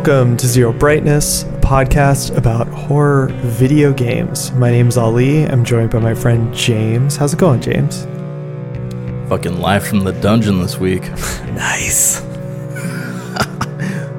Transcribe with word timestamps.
Welcome 0.00 0.38
to 0.38 0.46
Zero 0.46 0.72
Brightness, 0.72 1.42
a 1.42 1.46
podcast 1.60 2.34
about 2.34 2.66
horror 2.68 3.26
video 3.42 3.92
games. 3.92 4.50
My 4.52 4.70
name's 4.70 4.96
Ali. 4.96 5.44
I'm 5.44 5.62
joined 5.62 5.90
by 5.90 5.98
my 5.98 6.14
friend 6.14 6.54
James. 6.54 7.18
How's 7.18 7.34
it 7.34 7.38
going, 7.38 7.60
James? 7.60 8.04
Fucking 9.28 9.60
live 9.60 9.86
from 9.86 10.00
the 10.00 10.12
dungeon 10.12 10.62
this 10.62 10.78
week. 10.78 11.02
Nice. 11.48 12.22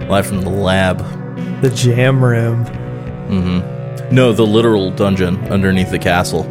live 0.08 0.28
from 0.28 0.42
the 0.42 0.52
lab. 0.52 1.00
The 1.64 1.72
jam 1.72 2.24
room. 2.24 2.64
Mm-hmm. 2.66 4.14
No, 4.14 4.34
the 4.34 4.46
literal 4.46 4.92
dungeon 4.92 5.44
underneath 5.52 5.90
the 5.90 5.98
castle. 5.98 6.44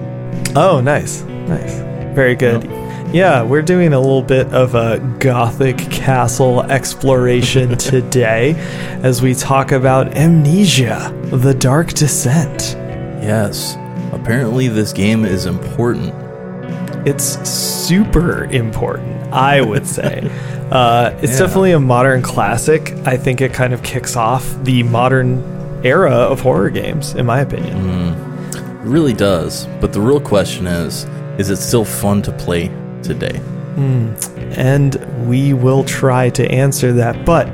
Oh, 0.57 0.81
nice. 0.81 1.23
Nice. 1.23 1.77
Very 2.17 2.35
good. 2.35 2.69
Yeah, 3.13 3.43
we're 3.43 3.63
doing 3.63 3.93
a 3.93 3.99
little 3.99 4.23
bit 4.23 4.47
of 4.55 4.77
a 4.77 5.01
gothic 5.19 5.79
castle 5.91 6.63
exploration 6.63 7.77
today 7.79 8.55
as 9.03 9.21
we 9.21 9.35
talk 9.35 9.73
about 9.73 10.17
Amnesia, 10.17 11.13
The 11.25 11.53
Dark 11.53 11.89
Descent. 11.93 12.77
Yes. 13.21 13.75
Apparently, 14.13 14.69
this 14.69 14.93
game 14.93 15.25
is 15.25 15.47
important. 15.47 16.15
It's 17.05 17.25
super 17.49 18.45
important, 18.45 19.33
I 19.33 19.61
would 19.61 19.89
say. 19.89 20.31
uh, 20.71 21.11
it's 21.21 21.33
Yeah. 21.33 21.39
definitely 21.41 21.73
a 21.73 21.81
modern 21.81 22.23
classic. 22.23 22.93
I 23.07 23.17
think 23.17 23.41
it 23.41 23.53
kind 23.53 23.73
of 23.75 23.83
kicks 23.83 24.15
off 24.15 24.47
the 24.63 24.85
modern 24.85 25.43
era 25.85 26.13
of 26.13 26.41
horror 26.43 26.71
games, 26.71 27.15
in 27.17 27.27
my 27.27 27.41
opinion. 27.41 27.77
It 28.55 28.87
really 28.87 29.15
does. 29.15 29.67
But 29.81 29.93
the 29.93 30.01
real 30.01 30.21
question 30.21 30.69
is 30.69 31.07
is 31.39 31.49
it 31.49 31.57
still 31.57 31.87
fun 31.87 32.21
to 32.21 32.33
play 32.33 32.69
today? 33.03 33.39
Hmm. 33.39 34.15
And 34.53 35.29
we 35.29 35.53
will 35.53 35.85
try 35.85 36.31
to 36.31 36.51
answer 36.51 36.93
that. 36.95 37.25
But 37.25 37.47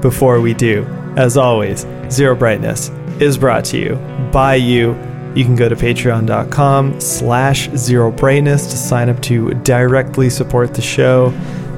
before 0.00 0.40
we 0.40 0.54
do, 0.54 0.84
as 1.16 1.36
always, 1.36 1.86
Zero 2.10 2.34
Brightness 2.34 2.90
is 3.20 3.38
brought 3.38 3.64
to 3.66 3.78
you 3.78 3.96
by 4.32 4.56
you. 4.56 4.90
You 5.34 5.44
can 5.44 5.56
go 5.56 5.68
to 5.68 5.74
patreon.com 5.74 7.00
slash 7.00 7.68
zero 7.70 8.12
brightness 8.12 8.66
to 8.66 8.76
sign 8.76 9.08
up 9.08 9.20
to 9.22 9.54
directly 9.62 10.30
support 10.30 10.74
the 10.74 10.82
show, 10.82 11.30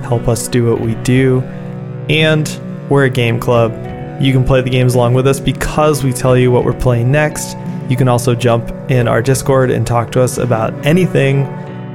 help 0.03 0.29
us 0.29 0.47
do 0.49 0.69
what 0.69 0.81
we 0.81 0.95
do. 0.97 1.41
And 2.09 2.49
we're 2.91 3.05
a 3.05 3.11
game 3.11 3.41
club. 3.41 3.73
You 4.23 4.33
can 4.33 4.45
play 4.45 4.61
the 4.61 4.71
games 4.71 4.95
along 4.95 5.15
with 5.15 5.27
us 5.27 5.41
because 5.41 6.05
we 6.05 6.13
tell 6.13 6.37
you 6.37 6.51
what 6.51 6.65
we're 6.65 6.79
playing 6.79 7.11
next. 7.11 7.57
You 7.89 7.97
can 7.97 8.09
also 8.09 8.35
jump 8.35 8.71
in 8.91 9.09
our 9.09 9.23
Discord 9.23 9.71
and 9.71 9.87
talk 9.87 10.13
to 10.13 10.23
us 10.23 10.39
about 10.39 10.75
anything 10.85 11.45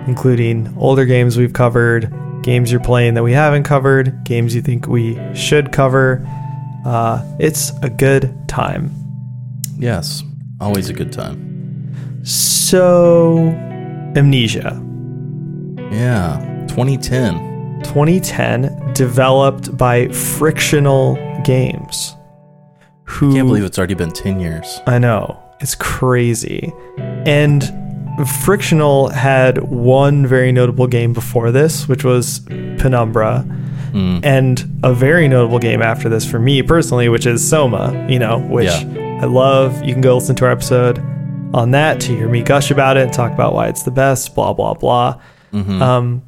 including 0.07 0.73
older 0.77 1.05
games 1.05 1.37
we've 1.37 1.53
covered, 1.53 2.11
games 2.43 2.71
you're 2.71 2.81
playing 2.81 3.13
that 3.15 3.23
we 3.23 3.33
haven't 3.33 3.63
covered, 3.63 4.23
games 4.23 4.55
you 4.55 4.61
think 4.61 4.87
we 4.87 5.19
should 5.35 5.71
cover. 5.71 6.25
Uh, 6.85 7.23
it's 7.39 7.71
a 7.81 7.89
good 7.89 8.33
time. 8.47 8.91
Yes. 9.77 10.23
Always 10.59 10.89
a 10.89 10.93
good 10.93 11.11
time. 11.11 12.23
So, 12.23 13.49
Amnesia 14.15 14.79
Yeah. 15.91 16.65
2010. 16.67 17.81
2010, 17.83 18.93
developed 18.93 19.75
by 19.75 20.07
Frictional 20.09 21.15
Games. 21.43 22.15
Who 23.05 23.33
Can't 23.33 23.47
believe 23.47 23.63
it's 23.63 23.77
already 23.77 23.95
been 23.95 24.11
10 24.11 24.39
years. 24.39 24.79
I 24.87 24.99
know. 24.99 25.37
It's 25.59 25.75
crazy. 25.75 26.71
And 27.25 27.63
Frictional 28.25 29.09
had 29.09 29.57
one 29.69 30.25
very 30.27 30.51
notable 30.51 30.87
game 30.87 31.13
before 31.13 31.51
this, 31.51 31.87
which 31.87 32.03
was 32.03 32.39
Penumbra. 32.39 33.45
And 33.93 34.79
a 34.83 34.93
very 34.93 35.27
notable 35.27 35.59
game 35.59 35.81
after 35.81 36.07
this 36.07 36.25
for 36.29 36.39
me 36.39 36.61
personally, 36.63 37.09
which 37.09 37.25
is 37.25 37.45
Soma, 37.47 38.07
you 38.09 38.19
know, 38.19 38.39
which 38.39 38.69
Yeah. 38.69 39.19
I 39.21 39.25
love. 39.25 39.83
You 39.83 39.91
can 39.93 40.01
go 40.01 40.15
listen 40.15 40.35
to 40.37 40.45
our 40.45 40.51
episode 40.51 40.99
on 41.53 41.71
that 41.71 41.99
to 42.01 42.15
hear 42.15 42.29
me 42.29 42.41
gush 42.41 42.71
about 42.71 42.95
it 42.95 43.03
and 43.03 43.11
talk 43.13 43.33
about 43.33 43.53
why 43.53 43.67
it's 43.67 43.83
the 43.83 43.91
best, 43.91 44.33
blah, 44.33 44.53
blah, 44.53 44.73
blah. 44.75 45.19
Um, 45.53 46.23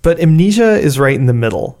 but 0.00 0.18
Amnesia 0.18 0.78
is 0.80 0.98
right 0.98 1.14
in 1.14 1.26
the 1.26 1.34
middle. 1.34 1.78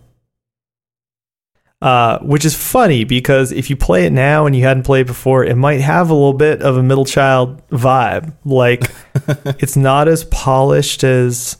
Uh, 1.84 2.18
which 2.20 2.46
is 2.46 2.54
funny 2.56 3.04
because 3.04 3.52
if 3.52 3.68
you 3.68 3.76
play 3.76 4.06
it 4.06 4.10
now 4.10 4.46
and 4.46 4.56
you 4.56 4.62
hadn't 4.64 4.84
played 4.84 5.02
it 5.02 5.06
before, 5.06 5.44
it 5.44 5.54
might 5.54 5.82
have 5.82 6.08
a 6.08 6.14
little 6.14 6.32
bit 6.32 6.62
of 6.62 6.78
a 6.78 6.82
middle 6.82 7.04
child 7.04 7.60
vibe. 7.68 8.32
Like 8.46 8.90
it's 9.60 9.76
not 9.76 10.08
as 10.08 10.24
polished 10.24 11.04
as 11.04 11.58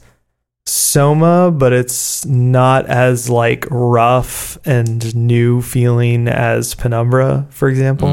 Soma, 0.65 1.51
but 1.51 1.73
it's 1.73 2.25
not 2.25 2.87
as 2.87 3.29
like 3.29 3.67
rough 3.69 4.57
and 4.65 5.15
new 5.15 5.61
feeling 5.61 6.27
as 6.27 6.73
Penumbra, 6.73 7.45
for 7.51 7.69
example. 7.69 8.07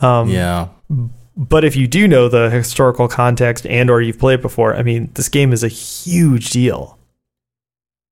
Um, 0.00 0.28
Yeah. 0.28 0.66
but 1.36 1.64
if 1.64 1.76
you 1.76 1.86
do 1.86 2.08
know 2.08 2.28
the 2.28 2.50
historical 2.50 3.06
context 3.06 3.64
and 3.68 3.88
or 3.88 4.00
you've 4.02 4.18
played 4.18 4.42
before, 4.42 4.74
I 4.74 4.82
mean, 4.82 5.12
this 5.14 5.28
game 5.28 5.52
is 5.52 5.62
a 5.62 5.68
huge 5.68 6.50
deal. 6.50 6.98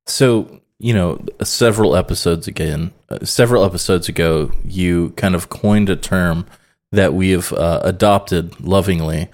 So, 0.06 0.60
you 0.78 0.92
know, 0.92 1.24
several 1.42 1.96
episodes 1.96 2.46
again, 2.46 2.92
uh, 3.08 3.24
several 3.24 3.64
episodes 3.64 4.08
ago, 4.08 4.50
you 4.64 5.10
kind 5.16 5.34
of 5.34 5.48
coined 5.48 5.88
a 5.88 5.96
term 5.96 6.46
that 6.92 7.14
we 7.14 7.30
have 7.30 7.52
uh, 7.52 7.80
adopted 7.84 8.60
lovingly. 8.60 9.28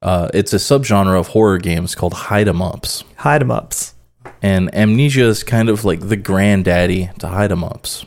Uh, 0.00 0.28
it's 0.34 0.52
a 0.52 0.56
subgenre 0.56 1.18
of 1.18 1.28
horror 1.28 1.58
games 1.58 1.94
called 1.94 2.12
hide 2.14 2.48
'em 2.48 2.60
ups, 2.62 3.04
Hide 3.16 3.42
'em 3.42 3.50
ups. 3.50 3.94
and 4.42 4.74
Amnesia 4.74 5.24
is 5.24 5.42
kind 5.44 5.68
of 5.68 5.84
like 5.84 6.08
the 6.08 6.16
granddaddy 6.16 7.10
to 7.20 7.28
hide 7.28 7.52
'em 7.52 7.62
ups. 7.64 8.04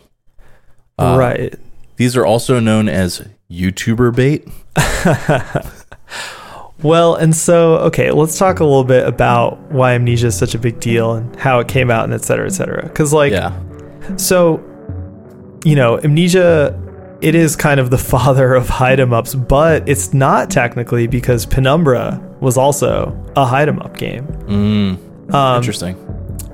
Uh, 0.98 1.16
right. 1.18 1.56
These 1.98 2.16
are 2.18 2.26
also 2.26 2.60
known 2.60 2.90
as 2.90 3.26
YouTuber 3.50 4.16
bait. 4.16 4.48
Well, 6.84 7.16
and 7.16 7.36
so, 7.36 7.76
okay, 7.78 8.12
let's 8.12 8.38
talk 8.38 8.60
a 8.60 8.64
little 8.66 8.84
bit 8.84 9.08
about 9.08 9.60
why 9.72 9.94
Amnesia 9.94 10.28
is 10.28 10.38
such 10.38 10.54
a 10.56 10.60
big 10.60 10.80
deal 10.80 11.14
and 11.14 11.36
how 11.38 11.60
it 11.60 11.68
came 11.68 11.90
out 11.90 12.04
and 12.04 12.14
et 12.14 12.24
cetera, 12.24 12.46
et 12.46 12.52
cetera. 12.52 12.84
Because, 12.84 13.14
like, 13.14 13.32
Yeah, 13.32 13.54
so, 14.18 14.62
you 15.64 15.76
know, 15.76 16.00
Amnesia, 16.04 16.80
it 17.22 17.34
is 17.34 17.56
kind 17.56 17.80
of 17.80 17.90
the 17.90 17.98
father 18.14 18.54
of 18.54 18.68
hide 18.70 19.00
'em 19.00 19.14
ups, 19.14 19.34
but 19.36 19.88
it's 19.88 20.14
not 20.14 20.52
technically 20.52 21.08
because 21.08 21.46
Penumbra 21.46 22.22
was 22.42 22.58
also 22.58 23.18
a 23.36 23.46
hide 23.46 23.70
'em 23.70 23.80
up 23.80 23.98
game. 23.98 24.28
Um, 25.34 25.58
interesting. 25.58 25.96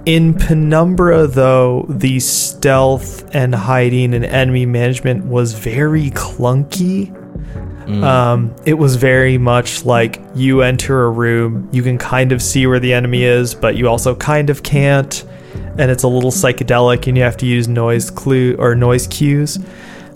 In 0.06 0.34
Penumbra, 0.34 1.28
though, 1.28 1.86
the 1.90 2.20
stealth 2.20 3.24
and 3.34 3.53
hiding 3.53 4.14
and 4.14 4.24
enemy 4.26 4.66
management 4.66 5.26
was 5.26 5.53
very 5.53 6.09
clunky. 6.12 7.12
Um, 8.03 8.55
it 8.66 8.76
was 8.76 8.96
very 8.96 9.38
much 9.38 9.85
like 9.85 10.22
you 10.35 10.61
enter 10.61 11.05
a 11.05 11.09
room, 11.09 11.70
you 11.72 11.84
can 11.84 11.97
kind 11.97 12.32
of 12.32 12.41
see 12.41 12.67
where 12.67 12.79
the 12.79 12.93
enemy 12.93 13.23
is, 13.23 13.53
but 13.53 13.76
you 13.76 13.88
also 13.88 14.16
kind 14.16 14.49
of 14.49 14.64
can't. 14.64 15.23
And 15.78 15.90
it's 15.91 16.03
a 16.03 16.08
little 16.08 16.32
psychedelic, 16.32 17.08
and 17.08 17.17
you 17.17 17.23
have 17.23 17.38
to 17.38 17.46
use 17.46 17.67
noise 17.67 18.09
clue 18.09 18.55
or 18.58 18.76
noise 18.76 19.08
cues. 19.08 19.58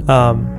Um, 0.08 0.52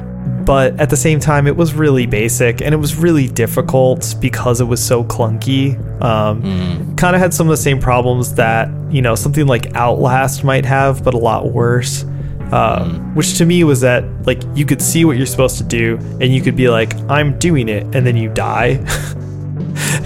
but 0.44 0.78
at 0.80 0.90
the 0.90 0.96
same 0.96 1.20
time, 1.20 1.46
it 1.46 1.56
was 1.56 1.74
really 1.74 2.06
basic 2.06 2.60
and 2.60 2.72
it 2.74 2.78
was 2.78 2.96
really 2.96 3.28
difficult 3.28 4.14
because 4.20 4.60
it 4.60 4.64
was 4.64 4.84
so 4.84 5.04
clunky. 5.04 5.76
Um, 6.02 6.94
Kind 6.96 7.14
of 7.14 7.22
had 7.22 7.34
some 7.34 7.46
of 7.46 7.50
the 7.50 7.62
same 7.62 7.80
problems 7.80 8.34
that 8.34 8.68
you 8.90 9.02
know 9.02 9.14
something 9.14 9.46
like 9.46 9.74
Outlast 9.74 10.44
might 10.44 10.64
have, 10.64 11.04
but 11.04 11.14
a 11.14 11.18
lot 11.18 11.52
worse. 11.52 12.04
Um, 12.52 13.14
Which 13.14 13.37
to 13.38 13.44
me 13.46 13.64
was 13.64 13.81
that 13.81 14.04
like 14.26 14.43
you 14.54 14.64
could 14.64 14.81
see 14.81 15.04
what 15.04 15.16
you're 15.16 15.26
supposed 15.26 15.58
to 15.58 15.64
do, 15.64 15.96
and 16.20 16.25
you 16.34 16.40
could 16.40 16.56
be 16.56 16.69
like, 16.69 16.94
"I'm 17.10 17.38
doing 17.38 17.69
it," 17.69 17.82
and 17.94 18.06
then 18.06 18.16
you 18.16 18.28
die, 18.32 18.78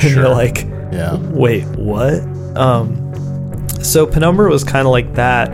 and 0.01 0.03
you're 0.05 0.29
like, 0.29 0.65
Yeah. 0.93 1.17
wait, 1.33 1.65
what? 1.77 2.21
Um, 2.57 3.67
so 3.83 4.07
Penumbra 4.07 4.49
was 4.51 4.65
kind 4.65 4.87
of 4.87 4.93
like 4.93 5.15
that, 5.15 5.51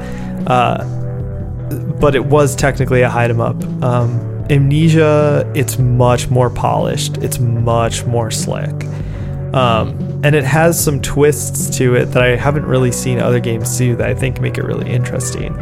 uh, 0.48 0.84
but 2.00 2.14
it 2.14 2.24
was 2.24 2.54
technically 2.56 3.02
a 3.02 3.08
hide 3.10 3.30
'em 3.30 3.40
up. 3.40 3.56
Um, 3.82 4.20
Amnesia, 4.48 5.50
it's 5.54 5.78
much 5.78 6.30
more 6.30 6.50
polished. 6.50 7.18
It's 7.18 7.40
much 7.40 8.04
more 8.06 8.30
slick. 8.30 8.86
Um, 9.52 10.20
and 10.22 10.34
it 10.36 10.44
has 10.44 10.78
some 10.82 11.00
twists 11.00 11.76
to 11.78 11.94
it 11.96 12.06
that 12.12 12.22
I 12.22 12.36
haven't 12.36 12.64
really 12.66 12.92
seen 12.92 13.18
other 13.18 13.40
games 13.40 13.76
do 13.76 13.96
that 13.96 14.08
I 14.08 14.14
think 14.14 14.40
make 14.40 14.56
it 14.58 14.64
really 14.64 14.88
interesting. 14.90 15.52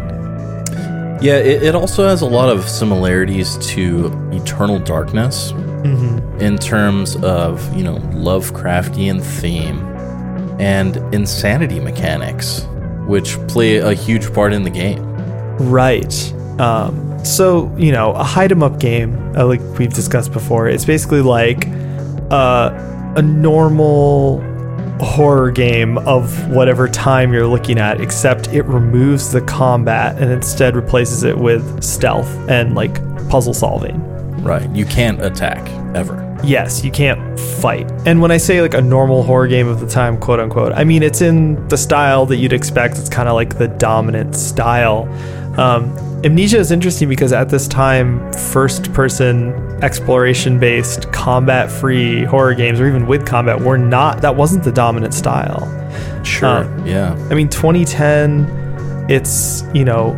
Yeah, 1.25 1.37
it, 1.38 1.62
it 1.62 1.75
also 1.75 2.06
has 2.06 2.21
a 2.21 2.26
lot 2.26 2.50
of 2.50 2.69
similarities 2.69 3.56
to 3.69 4.09
Eternal 4.31 4.79
Darkness 4.79 5.53
in 6.38 6.59
terms 6.59 7.17
of, 7.17 7.75
you 7.75 7.82
know, 7.82 7.97
Lovecraftian 8.12 9.23
theme 9.23 9.79
and 10.61 10.99
insanity 11.15 11.81
mechanics, 11.81 12.67
which 13.06 13.38
play 13.49 13.79
a 13.79 13.94
huge 13.94 14.35
part 14.35 14.53
in 14.53 14.65
the 14.65 14.71
game. 14.71 15.03
Right. 15.56 16.32
Um, 16.59 17.25
so, 17.25 17.75
you 17.79 17.91
know, 17.91 18.12
a 18.12 18.23
hide 18.23 18.50
hide 18.50 18.53
'em 18.53 18.62
up 18.62 18.79
game, 18.79 19.32
uh, 19.35 19.47
like 19.47 19.62
we've 19.79 19.94
discussed 19.94 20.31
before, 20.31 20.69
it's 20.69 20.85
basically 20.85 21.23
like 21.23 21.67
uh, 22.31 22.70
a 23.17 23.23
normal 23.23 24.43
horror 25.00 25.50
game 25.50 25.99
of 25.99 26.49
whatever 26.49 26.88
time 26.88 27.32
you're 27.32 27.46
looking 27.46 27.79
at, 27.79 28.00
except 28.00 28.49
it 28.49 28.62
removes 28.62 29.32
the 29.32 29.41
combat 29.43 30.20
and 30.20 30.31
instead 30.31 30.76
replaces 30.76 31.23
it 31.23 31.37
with 31.37 31.82
stealth 31.82 32.29
and 32.49 32.75
like 32.75 32.94
puzzle 33.29 33.55
solving. 33.55 34.00
Right. 34.43 34.69
You 34.70 34.85
can't 34.85 35.23
attack 35.25 35.69
ever. 35.94 36.20
Yes, 36.44 36.85
you 36.85 36.91
can't 36.91 37.41
fight. 37.41 37.91
And 38.06 38.20
when 38.20 38.31
I 38.31 38.37
say 38.37 38.61
like 38.61 38.75
a 38.75 38.82
normal 38.82 39.23
horror 39.23 39.46
game 39.49 39.67
of 39.67 39.81
the 39.81 39.87
time, 39.87 40.19
quote 40.19 40.41
unquote, 40.41 40.73
I 40.73 40.85
mean 40.85 41.02
it's 41.02 41.23
in 41.23 41.67
the 41.69 41.79
style 41.79 42.26
that 42.26 42.37
you'd 42.37 42.52
expect. 42.52 42.99
It's 42.99 43.08
kind 43.08 43.29
of 43.29 43.35
like 43.35 43.56
the 43.56 43.69
dominant 43.69 44.37
style. 44.37 45.08
Um, 45.58 45.96
Amnesia 46.25 46.56
is 46.56 46.71
interesting 46.71 47.06
because 47.11 47.35
at 47.35 47.50
this 47.50 47.69
time, 47.69 48.32
first 48.32 48.91
person 48.94 49.53
exploration 49.82 50.59
based, 50.59 51.12
combat 51.12 51.71
free 51.71 52.25
horror 52.25 52.55
games, 52.55 52.81
or 52.81 52.88
even 52.88 53.06
with 53.06 53.26
combat, 53.26 53.61
were 53.61 53.76
not, 53.76 54.23
that 54.23 54.35
wasn't 54.35 54.65
the 54.65 54.73
dominant 54.73 55.12
style. 55.12 55.69
Sure. 56.25 56.65
Um, 56.65 56.87
yeah. 56.87 57.12
I 57.31 57.35
mean, 57.35 57.50
2010, 57.50 59.06
it's, 59.11 59.65
you 59.75 59.85
know, 59.85 60.15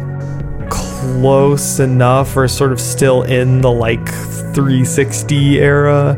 close 0.70 1.80
enough 1.80 2.36
or 2.36 2.46
sort 2.46 2.70
of 2.70 2.80
still 2.80 3.22
in 3.24 3.60
the 3.60 3.70
like 3.70 4.06
360 4.08 5.58
era. 5.58 6.10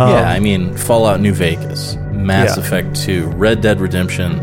Um, 0.00 0.10
yeah. 0.10 0.30
I 0.30 0.40
mean, 0.40 0.76
Fallout 0.76 1.20
New 1.20 1.32
Vegas, 1.32 1.94
Mass 2.10 2.56
Yeah. 2.56 2.64
Effect 2.64 2.96
2, 2.96 3.28
Red 3.28 3.60
Dead 3.60 3.80
Redemption, 3.80 4.40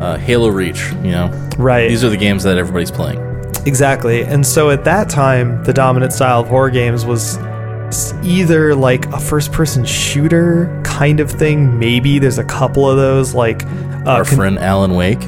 uh, 0.00 0.16
Halo 0.16 0.48
Reach. 0.48 0.92
You 1.02 1.10
know, 1.10 1.50
right. 1.58 1.88
these 1.88 2.04
are 2.04 2.08
the 2.08 2.16
games 2.16 2.44
that 2.44 2.56
everybody's 2.56 2.92
playing. 2.92 3.27
Exactly. 3.68 4.22
And 4.22 4.46
so 4.46 4.70
at 4.70 4.82
that 4.84 5.08
time, 5.10 5.62
the 5.64 5.72
dominant 5.74 6.12
style 6.14 6.40
of 6.40 6.48
horror 6.48 6.70
games 6.70 7.04
was 7.04 7.38
either 8.24 8.74
like 8.74 9.06
a 9.12 9.20
first 9.20 9.52
person 9.52 9.84
shooter 9.84 10.80
kind 10.84 11.20
of 11.20 11.30
thing. 11.30 11.78
Maybe 11.78 12.18
there's 12.18 12.38
a 12.38 12.44
couple 12.44 12.88
of 12.90 12.96
those, 12.96 13.34
like, 13.34 13.64
uh, 14.06 14.10
Our 14.18 14.24
con- 14.24 14.36
friend 14.36 14.58
Alan 14.58 14.94
Wake. 14.94 15.20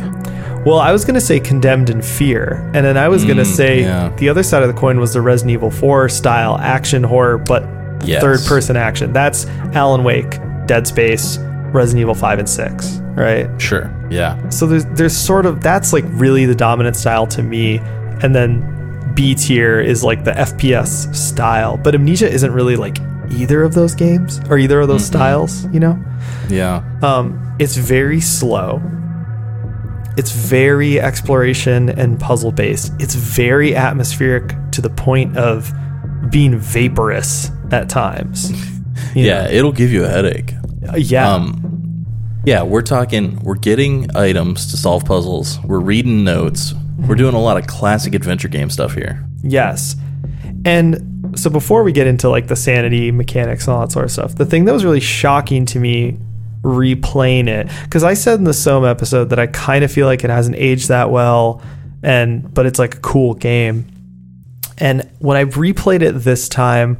well, 0.65 0.79
I 0.79 0.91
was 0.93 1.05
going 1.05 1.15
to 1.15 1.21
say 1.21 1.39
Condemned 1.41 1.91
in 1.91 2.03
Fear. 2.03 2.63
And 2.75 2.85
then 2.85 2.97
I 2.97 3.09
was 3.09 3.25
going 3.25 3.37
to 3.39 3.43
Mm, 3.45 3.57
say 3.57 3.81
yeah. 3.83 4.11
the 4.17 4.29
other 4.29 4.43
side 4.43 4.63
of 4.63 4.69
the 4.69 4.79
coin 4.79 4.99
was 5.01 5.13
the 5.13 5.21
Resident 5.21 5.53
Evil 5.53 5.71
4 5.71 6.09
style 6.09 6.59
action 6.59 7.03
horror, 7.03 7.39
but 7.39 7.63
Yes. 8.05 8.23
third 8.23 8.41
person 8.47 8.77
action. 8.77 9.13
That's 9.13 9.47
Alan 9.75 10.03
Wake, 10.05 10.39
Dead 10.67 10.87
Space, 10.87 11.39
Resident 11.73 12.01
Evil 12.01 12.15
5 12.15 12.39
and 12.39 12.49
6, 12.49 13.01
right? 13.15 13.49
Sure. 13.59 13.91
Yeah. 14.11 14.37
so 14.49 14.67
there's 14.67 14.85
there's 14.87 15.17
sort 15.17 15.47
of 15.47 15.61
that's 15.61 15.93
like 15.93 16.05
really 16.09 16.45
the 16.45 16.55
dominant 16.55 16.97
style 16.97 17.27
to 17.29 17.43
me 17.45 17.81
and 18.22 18.34
then 18.34 19.12
b 19.14 19.34
tier 19.34 19.81
is 19.81 20.05
like 20.05 20.25
the 20.25 20.32
fps 20.32 21.14
style 21.14 21.76
but 21.76 21.94
amnesia 21.94 22.28
isn't 22.31 22.52
really 22.52 22.76
like 22.76 22.99
either 23.32 23.62
of 23.62 23.75
those 23.75 23.94
games 23.94 24.40
or 24.49 24.58
either 24.58 24.81
of 24.81 24.88
those 24.88 25.05
styles 25.05 25.64
you 25.72 25.81
know 25.81 25.99
Yeah. 26.49 26.82
um 27.02 27.38
it's 27.58 27.76
very 27.76 28.20
slow 28.20 28.81
it's 30.17 30.32
very 30.32 31.00
exploration 31.00 31.88
and 31.90 32.19
puzzle 32.19 32.52
based 32.52 32.93
it's 32.99 33.14
very 33.14 33.75
atmospheric 33.76 34.55
to 34.72 34.81
the 34.81 34.90
point 34.90 35.37
of 35.37 35.72
being 36.31 36.58
vaporous 36.58 37.50
at 37.72 37.88
times 37.88 38.52
Yeah. 39.14 39.49
It'll 39.49 39.72
give 39.72 39.90
you 39.90 40.05
a 40.05 40.08
headache. 40.08 40.52
know? 40.82 40.94
yeah 40.94 41.32
Um, 41.34 42.05
yeah, 42.44 42.62
we're 42.62 42.82
talking, 42.82 43.38
we're 43.40 43.55
getting 43.56 44.14
items 44.17 44.70
to 44.70 44.76
solve 44.76 45.05
puzzles. 45.05 45.58
We're 45.64 45.81
reading 45.81 46.22
notes. 46.22 46.75
We're 47.06 47.17
doing 47.17 47.35
a 47.35 47.41
lot 47.41 47.56
of 47.56 47.67
classic 47.67 48.14
adventure 48.14 48.49
game 48.49 48.70
stuff 48.70 48.94
here. 48.94 49.26
Yes. 49.43 49.97
And 50.64 51.32
so 51.35 51.50
before 51.50 51.82
we 51.82 51.93
get 51.93 52.06
into 52.06 52.29
like 52.29 52.49
the 52.49 52.56
sanity 52.56 53.11
mechanics 53.11 53.67
and 53.67 53.75
all 53.75 53.81
that 53.81 53.93
sort 53.93 54.05
of 54.05 54.11
stuff, 54.11 54.35
the 54.35 54.47
thing 54.47 54.64
that 54.67 54.73
was 54.73 54.85
really 54.85 55.00
shocking 55.00 55.64
to 55.67 55.79
me 55.79 56.19
replaying 56.62 57.49
it, 57.49 57.69
because 57.85 58.05
I 58.05 58.14
said 58.14 58.38
in 58.38 58.44
the 58.44 58.55
Soma 58.55 58.88
episode 58.88 59.31
that 59.31 59.38
I 59.38 59.47
kind 59.47 59.85
of 59.85 59.91
feel 59.91 60.06
like 60.06 60.25
it 60.25 60.31
hasn't 60.31 60.56
aged 60.56 60.88
that 60.88 61.11
well, 61.11 61.62
and 62.02 62.52
but 62.52 62.67
it's 62.67 62.79
like 62.79 62.97
a 62.97 63.00
cool 63.00 63.35
game. 63.35 63.87
And 64.79 65.08
when 65.19 65.37
I 65.37 65.44
replayed 65.44 66.03
it 66.03 66.12
this 66.12 66.49
time, 66.49 66.99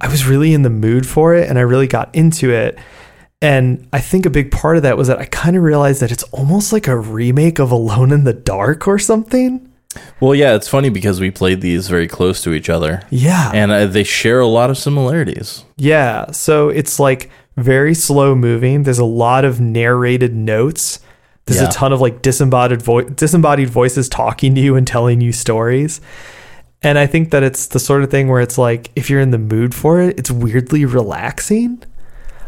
I 0.00 0.08
was 0.08 0.26
really 0.26 0.52
in 0.52 0.62
the 0.62 0.70
mood 0.70 1.06
for 1.06 1.34
it 1.34 1.48
and 1.48 1.56
I 1.58 1.62
really 1.62 1.86
got 1.86 2.12
into 2.14 2.50
it. 2.50 2.76
And 3.42 3.88
I 3.92 3.98
think 4.00 4.24
a 4.24 4.30
big 4.30 4.50
part 4.52 4.76
of 4.76 4.84
that 4.84 4.96
was 4.96 5.08
that 5.08 5.18
I 5.18 5.24
kind 5.26 5.56
of 5.56 5.62
realized 5.64 6.00
that 6.00 6.12
it's 6.12 6.22
almost 6.24 6.72
like 6.72 6.86
a 6.86 6.96
remake 6.96 7.58
of 7.58 7.70
Alone 7.72 8.12
in 8.12 8.22
the 8.24 8.32
Dark 8.32 8.86
or 8.86 8.98
something. 8.98 9.68
Well, 10.20 10.34
yeah, 10.34 10.54
it's 10.54 10.68
funny 10.68 10.88
because 10.88 11.20
we 11.20 11.30
played 11.30 11.60
these 11.60 11.88
very 11.88 12.08
close 12.08 12.40
to 12.44 12.54
each 12.54 12.70
other, 12.70 13.02
Yeah. 13.10 13.50
and 13.52 13.70
uh, 13.70 13.84
they 13.86 14.04
share 14.04 14.40
a 14.40 14.46
lot 14.46 14.70
of 14.70 14.78
similarities. 14.78 15.64
Yeah, 15.76 16.30
so 16.30 16.70
it's 16.70 16.98
like 16.98 17.28
very 17.58 17.92
slow 17.92 18.34
moving. 18.34 18.84
There's 18.84 18.98
a 19.00 19.04
lot 19.04 19.44
of 19.44 19.60
narrated 19.60 20.34
notes. 20.34 21.00
There's 21.44 21.60
Yeah. 21.60 21.68
a 21.68 21.72
ton 21.72 21.92
of 21.92 22.00
like 22.00 22.22
disembodied 22.22 22.80
vo- 22.80 23.02
disembodied 23.02 23.68
voices 23.68 24.08
talking 24.08 24.54
to 24.54 24.60
you 24.62 24.76
and 24.76 24.86
telling 24.86 25.20
you 25.20 25.32
stories. 25.32 26.00
And 26.80 26.98
I 26.98 27.06
think 27.06 27.30
that 27.32 27.42
it's 27.42 27.66
the 27.66 27.78
sort 27.78 28.02
of 28.02 28.10
thing 28.10 28.28
where 28.28 28.40
it's 28.40 28.56
like 28.56 28.90
if 28.96 29.10
you're 29.10 29.20
in 29.20 29.30
the 29.30 29.38
mood 29.38 29.74
for 29.74 30.00
it, 30.00 30.18
it's 30.18 30.30
weirdly 30.30 30.84
relaxing. 30.86 31.82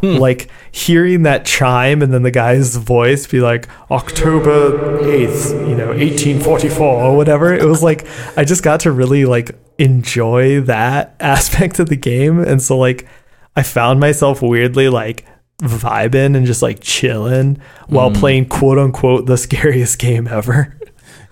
Hmm. 0.05 0.19
Like 0.19 0.51
hearing 0.71 1.23
that 1.23 1.47
chime 1.47 2.03
and 2.03 2.13
then 2.13 2.23
the 2.23 2.31
guy's 2.31 2.77
voice 2.77 3.27
be 3.27 3.41
like 3.41 3.69
October 3.91 4.99
8th, 5.01 5.69
you 5.69 5.75
know, 5.75 5.89
1844 5.89 6.87
or 6.87 7.17
whatever. 7.17 7.55
It 7.55 7.65
was 7.65 7.83
like 7.83 8.07
I 8.37 8.45
just 8.45 8.63
got 8.63 8.81
to 8.81 8.93
really 8.93 9.25
like 9.25 9.53
enjoy 9.79 10.61
that 10.63 11.17
aspect 11.21 11.79
of 11.79 11.89
the 11.89 11.97
game 11.97 12.39
and 12.39 12.61
so 12.61 12.77
like 12.77 13.09
I 13.57 13.63
found 13.63 13.99
myself 13.99 14.43
weirdly 14.43 14.89
like 14.89 15.25
vibing 15.63 16.37
and 16.37 16.45
just 16.45 16.61
like 16.61 16.81
chilling 16.81 17.61
while 17.87 18.11
hmm. 18.11 18.17
playing 18.17 18.49
quote 18.49 18.79
unquote 18.79 19.25
the 19.27 19.37
scariest 19.39 19.99
game 19.99 20.29
ever. 20.29 20.79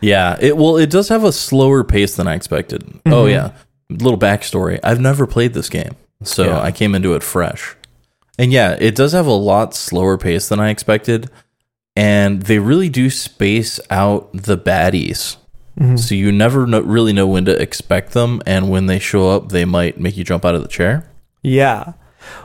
Yeah, 0.01 0.37
it 0.41 0.57
well, 0.57 0.79
it 0.79 0.91
does 0.91 1.09
have 1.11 1.25
a 1.25 1.33
slower 1.33 1.85
pace 1.85 2.17
than 2.17 2.27
I 2.27 2.35
expected. 2.35 2.83
Oh 3.07 3.25
mm-hmm. 3.25 3.31
yeah, 3.31 3.53
little 3.89 4.19
backstory: 4.19 4.81
I've 4.83 5.01
never 5.01 5.27
played 5.27 5.55
this 5.55 5.69
game, 5.69 5.95
so 6.25 6.45
Yeah. 6.45 6.61
I 6.61 6.73
came 6.73 6.95
into 6.95 7.15
it 7.15 7.23
fresh. 7.23 7.77
And 8.39 8.53
yeah, 8.53 8.77
it 8.81 8.95
does 8.95 9.13
have 9.13 9.27
a 9.27 9.33
lot 9.33 9.75
slower 9.75 10.17
pace 10.19 10.49
than 10.49 10.59
I 10.61 10.71
expected, 10.71 11.31
and 11.95 12.43
they 12.43 12.59
really 12.59 12.89
do 12.89 13.11
space 13.11 13.79
out 13.91 14.31
the 14.33 14.57
baddies. 14.57 15.37
Mm-hmm. 15.79 15.97
So 15.97 16.15
you 16.15 16.33
never 16.33 16.67
know, 16.67 16.81
really 16.81 17.13
know 17.13 17.27
when 17.27 17.45
to 17.47 17.61
expect 17.61 18.13
them, 18.13 18.43
and 18.47 18.71
when 18.71 18.87
they 18.87 18.99
show 18.99 19.31
up, 19.31 19.51
they 19.51 19.65
might 19.65 19.99
make 20.01 20.17
you 20.17 20.25
jump 20.25 20.45
out 20.45 20.55
of 20.55 20.63
the 20.63 20.69
chair. 20.69 21.09
Yeah. 21.43 21.93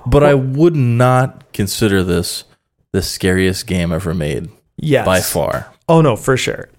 But 0.05 0.23
I 0.23 0.33
would 0.33 0.75
not 0.75 1.51
consider 1.53 2.03
this 2.03 2.43
the 2.91 3.01
scariest 3.01 3.67
game 3.67 3.91
ever 3.91 4.13
made 4.13 4.49
Yes. 4.77 5.05
by 5.05 5.21
far. 5.21 5.73
Oh 5.89 6.01
no, 6.01 6.15
for 6.15 6.35
sure. 6.37 6.69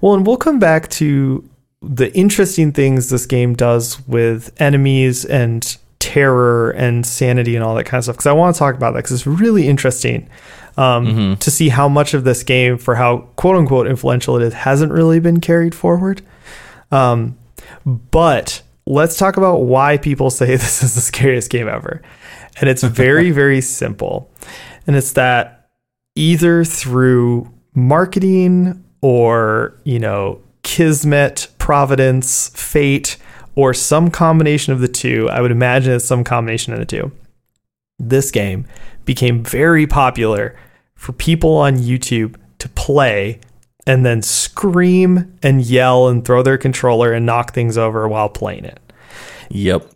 Well, 0.00 0.14
and 0.14 0.26
we'll 0.26 0.36
come 0.36 0.58
back 0.58 0.88
to 0.90 1.48
the 1.82 2.12
interesting 2.16 2.72
things 2.72 3.10
this 3.10 3.26
game 3.26 3.54
does 3.54 4.06
with 4.08 4.52
enemies 4.60 5.24
and 5.24 5.76
terror 5.98 6.70
and 6.70 7.06
sanity 7.06 7.56
and 7.56 7.64
all 7.64 7.74
that 7.74 7.84
kind 7.84 7.98
of 7.98 8.04
stuff 8.04 8.16
because 8.16 8.26
I 8.26 8.32
want 8.32 8.54
to 8.54 8.58
talk 8.58 8.74
about 8.74 8.92
that 8.92 8.98
because 8.98 9.12
it's 9.12 9.26
really 9.26 9.66
interesting 9.68 10.28
um, 10.76 11.36
to 11.38 11.50
see 11.50 11.68
how 11.70 11.88
much 11.88 12.14
of 12.14 12.24
this 12.24 12.42
game, 12.42 12.78
for 12.78 12.94
how 12.96 13.18
quote 13.36 13.56
unquote 13.56 13.86
influential 13.86 14.36
it 14.36 14.42
is, 14.42 14.52
hasn't 14.52 14.92
really 14.92 15.20
been 15.20 15.40
carried 15.40 15.74
forward. 15.74 16.22
Um, 16.90 17.38
but 17.84 18.62
let's 18.86 19.16
talk 19.16 19.36
about 19.36 19.62
why 19.62 19.96
people 19.96 20.30
say 20.30 20.46
this 20.56 20.82
is 20.82 20.94
the 20.94 21.00
scariest 21.00 21.50
game 21.50 21.68
ever. 21.68 22.02
And 22.60 22.68
it's 22.68 22.82
very, 22.82 23.30
very 23.42 23.60
simple. 23.60 24.30
And 24.86 24.96
it's 24.96 25.12
that 25.12 25.68
either 26.14 26.64
through 26.64 27.52
marketing 27.74 28.84
or, 29.00 29.78
you 29.84 29.98
know, 29.98 30.40
kismet, 30.62 31.48
providence, 31.58 32.48
fate, 32.50 33.16
or 33.56 33.74
some 33.74 34.10
combination 34.10 34.72
of 34.72 34.80
the 34.80 34.88
two, 34.88 35.28
I 35.30 35.40
would 35.40 35.50
imagine 35.50 35.94
it's 35.94 36.04
some 36.04 36.22
combination 36.22 36.72
of 36.72 36.78
the 36.78 36.84
two. 36.84 37.10
This 37.98 38.30
game 38.30 38.66
became 39.04 39.42
very 39.42 39.86
popular 39.86 40.54
for 40.94 41.12
people 41.12 41.56
on 41.56 41.78
YouTube 41.78 42.36
to 42.58 42.68
play 42.68 43.40
and 43.86 44.04
then 44.04 44.20
scream 44.20 45.38
and 45.42 45.62
yell 45.62 46.08
and 46.08 46.24
throw 46.24 46.42
their 46.42 46.58
controller 46.58 47.12
and 47.12 47.24
knock 47.24 47.54
things 47.54 47.78
over 47.78 48.06
while 48.08 48.28
playing 48.28 48.64
it. 48.64 48.80
Yep. 49.50 49.90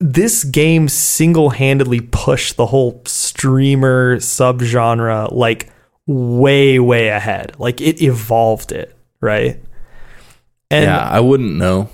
This 0.00 0.44
game 0.44 0.88
single 0.88 1.50
handedly 1.50 2.00
pushed 2.00 2.56
the 2.56 2.66
whole 2.66 3.02
streamer 3.06 4.16
subgenre 4.16 5.30
like 5.32 5.70
way, 6.06 6.78
way 6.78 7.08
ahead. 7.08 7.54
Like 7.58 7.80
it 7.80 8.00
evolved 8.00 8.72
it, 8.72 8.96
right? 9.20 9.62
And 10.70 10.84
yeah, 10.84 11.08
I 11.08 11.20
wouldn't 11.20 11.56
know, 11.56 11.90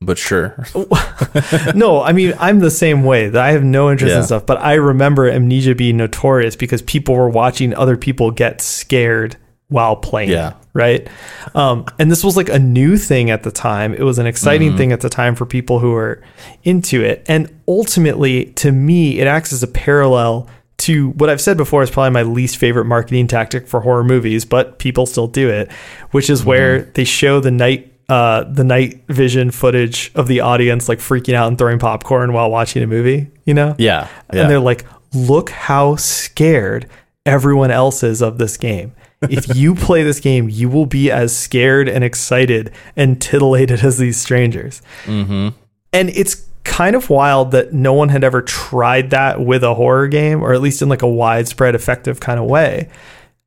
but 0.00 0.18
sure. 0.18 0.64
no, 1.74 2.02
I 2.02 2.12
mean 2.12 2.34
I'm 2.38 2.60
the 2.60 2.70
same 2.70 3.04
way. 3.04 3.28
That 3.28 3.42
I 3.42 3.52
have 3.52 3.64
no 3.64 3.90
interest 3.90 4.14
in 4.14 4.22
stuff, 4.24 4.46
but 4.46 4.58
I 4.58 4.74
remember 4.74 5.28
Amnesia 5.28 5.74
being 5.74 5.96
notorious 5.96 6.56
because 6.56 6.82
people 6.82 7.14
were 7.14 7.28
watching 7.28 7.74
other 7.74 7.96
people 7.96 8.30
get 8.30 8.60
scared 8.60 9.36
while 9.68 9.96
playing. 9.96 10.30
Yeah. 10.30 10.54
right. 10.72 11.08
Um, 11.54 11.86
and 11.98 12.10
this 12.10 12.24
was 12.24 12.36
like 12.36 12.48
a 12.48 12.58
new 12.58 12.96
thing 12.96 13.30
at 13.30 13.44
the 13.44 13.52
time. 13.52 13.94
It 13.94 14.02
was 14.02 14.18
an 14.18 14.26
exciting 14.26 14.76
thing 14.76 14.90
at 14.92 15.00
the 15.00 15.08
time 15.08 15.36
for 15.36 15.46
people 15.46 15.78
who 15.78 15.92
were 15.92 16.22
into 16.64 17.02
it. 17.02 17.24
And 17.28 17.60
ultimately, 17.68 18.46
to 18.54 18.72
me, 18.72 19.20
it 19.20 19.26
acts 19.26 19.52
as 19.52 19.62
a 19.62 19.68
parallel 19.68 20.48
to 20.78 21.10
what 21.10 21.28
I've 21.28 21.40
said 21.40 21.56
before 21.56 21.82
is 21.82 21.90
probably 21.90 22.10
my 22.10 22.22
least 22.22 22.56
favorite 22.56 22.86
marketing 22.86 23.26
tactic 23.26 23.68
for 23.68 23.80
horror 23.80 24.02
movies, 24.02 24.44
but 24.44 24.78
people 24.78 25.06
still 25.06 25.28
do 25.28 25.48
it, 25.50 25.70
which 26.10 26.30
is 26.30 26.44
where 26.44 26.82
they 26.82 27.04
show 27.04 27.38
the 27.38 27.50
night 27.50 27.89
uh, 28.10 28.42
the 28.42 28.64
night 28.64 29.00
vision 29.06 29.52
footage 29.52 30.10
of 30.16 30.26
the 30.26 30.40
audience 30.40 30.88
like 30.88 30.98
freaking 30.98 31.34
out 31.34 31.46
and 31.46 31.56
throwing 31.56 31.78
popcorn 31.78 32.32
while 32.32 32.50
watching 32.50 32.82
a 32.82 32.86
movie, 32.86 33.30
you 33.44 33.54
know? 33.54 33.76
Yeah. 33.78 34.08
yeah. 34.32 34.42
And 34.42 34.50
they're 34.50 34.58
like, 34.58 34.84
look 35.14 35.50
how 35.50 35.94
scared 35.94 36.88
everyone 37.24 37.70
else 37.70 38.02
is 38.02 38.20
of 38.20 38.38
this 38.38 38.56
game. 38.56 38.92
If 39.22 39.54
you 39.56 39.76
play 39.76 40.02
this 40.02 40.18
game, 40.18 40.48
you 40.48 40.68
will 40.68 40.86
be 40.86 41.08
as 41.08 41.36
scared 41.36 41.88
and 41.88 42.02
excited 42.02 42.72
and 42.96 43.22
titillated 43.22 43.84
as 43.84 43.98
these 43.98 44.20
strangers. 44.20 44.82
mm-hmm. 45.04 45.50
And 45.92 46.08
it's 46.10 46.46
kind 46.64 46.96
of 46.96 47.10
wild 47.10 47.52
that 47.52 47.72
no 47.72 47.92
one 47.92 48.08
had 48.08 48.24
ever 48.24 48.42
tried 48.42 49.10
that 49.10 49.40
with 49.40 49.62
a 49.62 49.74
horror 49.74 50.08
game, 50.08 50.42
or 50.42 50.52
at 50.52 50.60
least 50.60 50.82
in 50.82 50.88
like 50.88 51.02
a 51.02 51.08
widespread, 51.08 51.76
effective 51.76 52.18
kind 52.18 52.40
of 52.40 52.46
way. 52.46 52.88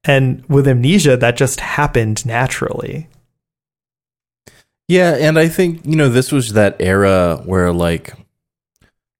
And 0.05 0.43
with 0.47 0.67
Amnesia, 0.67 1.17
that 1.17 1.37
just 1.37 1.59
happened 1.59 2.25
naturally. 2.25 3.07
Yeah, 4.87 5.15
and 5.15 5.39
I 5.39 5.47
think, 5.47 5.85
you 5.85 5.95
know, 5.95 6.09
this 6.09 6.31
was 6.31 6.53
that 6.53 6.75
era 6.79 7.41
where 7.45 7.71
like 7.71 8.13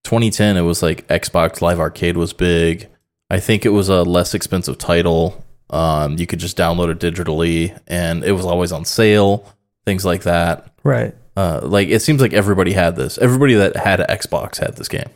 2010 0.03 0.57
it 0.57 0.61
was 0.61 0.83
like 0.83 1.07
Xbox 1.07 1.61
Live 1.61 1.79
Arcade 1.79 2.17
was 2.17 2.33
big. 2.33 2.89
I 3.29 3.39
think 3.39 3.65
it 3.65 3.69
was 3.69 3.89
a 3.89 4.03
less 4.03 4.33
expensive 4.33 4.77
title. 4.77 5.43
Um, 5.69 6.17
you 6.17 6.27
could 6.27 6.39
just 6.39 6.57
download 6.57 6.91
it 6.91 6.99
digitally 6.99 7.77
and 7.87 8.23
it 8.23 8.33
was 8.33 8.45
always 8.45 8.71
on 8.71 8.85
sale, 8.85 9.51
things 9.85 10.05
like 10.05 10.23
that. 10.23 10.71
Right. 10.83 11.15
Uh, 11.35 11.61
like 11.63 11.87
it 11.87 12.01
seems 12.01 12.21
like 12.21 12.33
everybody 12.33 12.73
had 12.73 12.95
this. 12.95 13.17
Everybody 13.17 13.55
that 13.55 13.75
had 13.75 13.99
an 13.99 14.07
Xbox 14.07 14.57
had 14.57 14.75
this 14.75 14.87
game. 14.87 15.09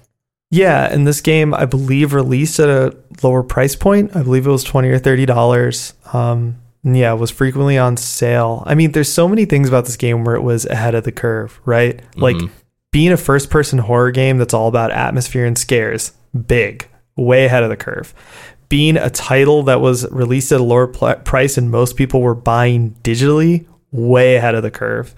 Yeah, 0.49 0.91
and 0.91 1.05
this 1.05 1.21
game 1.21 1.53
I 1.53 1.65
believe 1.65 2.13
released 2.13 2.59
at 2.59 2.69
a 2.69 2.95
lower 3.21 3.43
price 3.43 3.75
point. 3.75 4.15
I 4.15 4.23
believe 4.23 4.47
it 4.47 4.51
was 4.51 4.63
twenty 4.63 4.87
or 4.87 4.97
thirty 4.97 5.25
dollars. 5.25 5.93
Um, 6.13 6.57
yeah, 6.95 7.11
it 7.13 7.17
was 7.17 7.31
frequently 7.31 7.77
on 7.77 7.97
sale. 7.97 8.63
I 8.65 8.75
mean, 8.75 8.91
there's 8.91 9.11
so 9.11 9.27
many 9.27 9.45
things 9.45 9.67
about 9.67 9.85
this 9.85 9.97
game 9.97 10.23
where 10.23 10.35
it 10.35 10.41
was 10.43 10.65
ahead 10.67 10.95
of 10.95 11.03
the 11.03 11.11
curve, 11.11 11.59
right? 11.65 11.99
Like 12.15 12.35
Mhm. 12.37 12.49
being 12.91 13.11
a 13.11 13.17
first 13.17 13.49
person 13.49 13.79
horror 13.79 14.11
game 14.11 14.37
that's 14.37 14.53
all 14.53 14.67
about 14.67 14.91
atmosphere 14.91 15.45
and 15.45 15.57
scares, 15.57 16.11
big, 16.47 16.87
way 17.15 17.45
ahead 17.45 17.63
of 17.63 17.69
the 17.69 17.75
curve. 17.77 18.13
Being 18.69 18.97
a 18.97 19.09
title 19.09 19.63
that 19.63 19.81
was 19.81 20.05
released 20.11 20.51
at 20.51 20.59
a 20.59 20.63
lower 20.63 20.87
pl- 20.87 21.15
price 21.23 21.57
and 21.57 21.71
most 21.71 21.95
people 21.95 22.21
were 22.21 22.35
buying 22.35 22.95
digitally, 23.03 23.65
way 23.91 24.35
ahead 24.35 24.55
of 24.55 24.63
the 24.63 24.71
curve. 24.71 25.15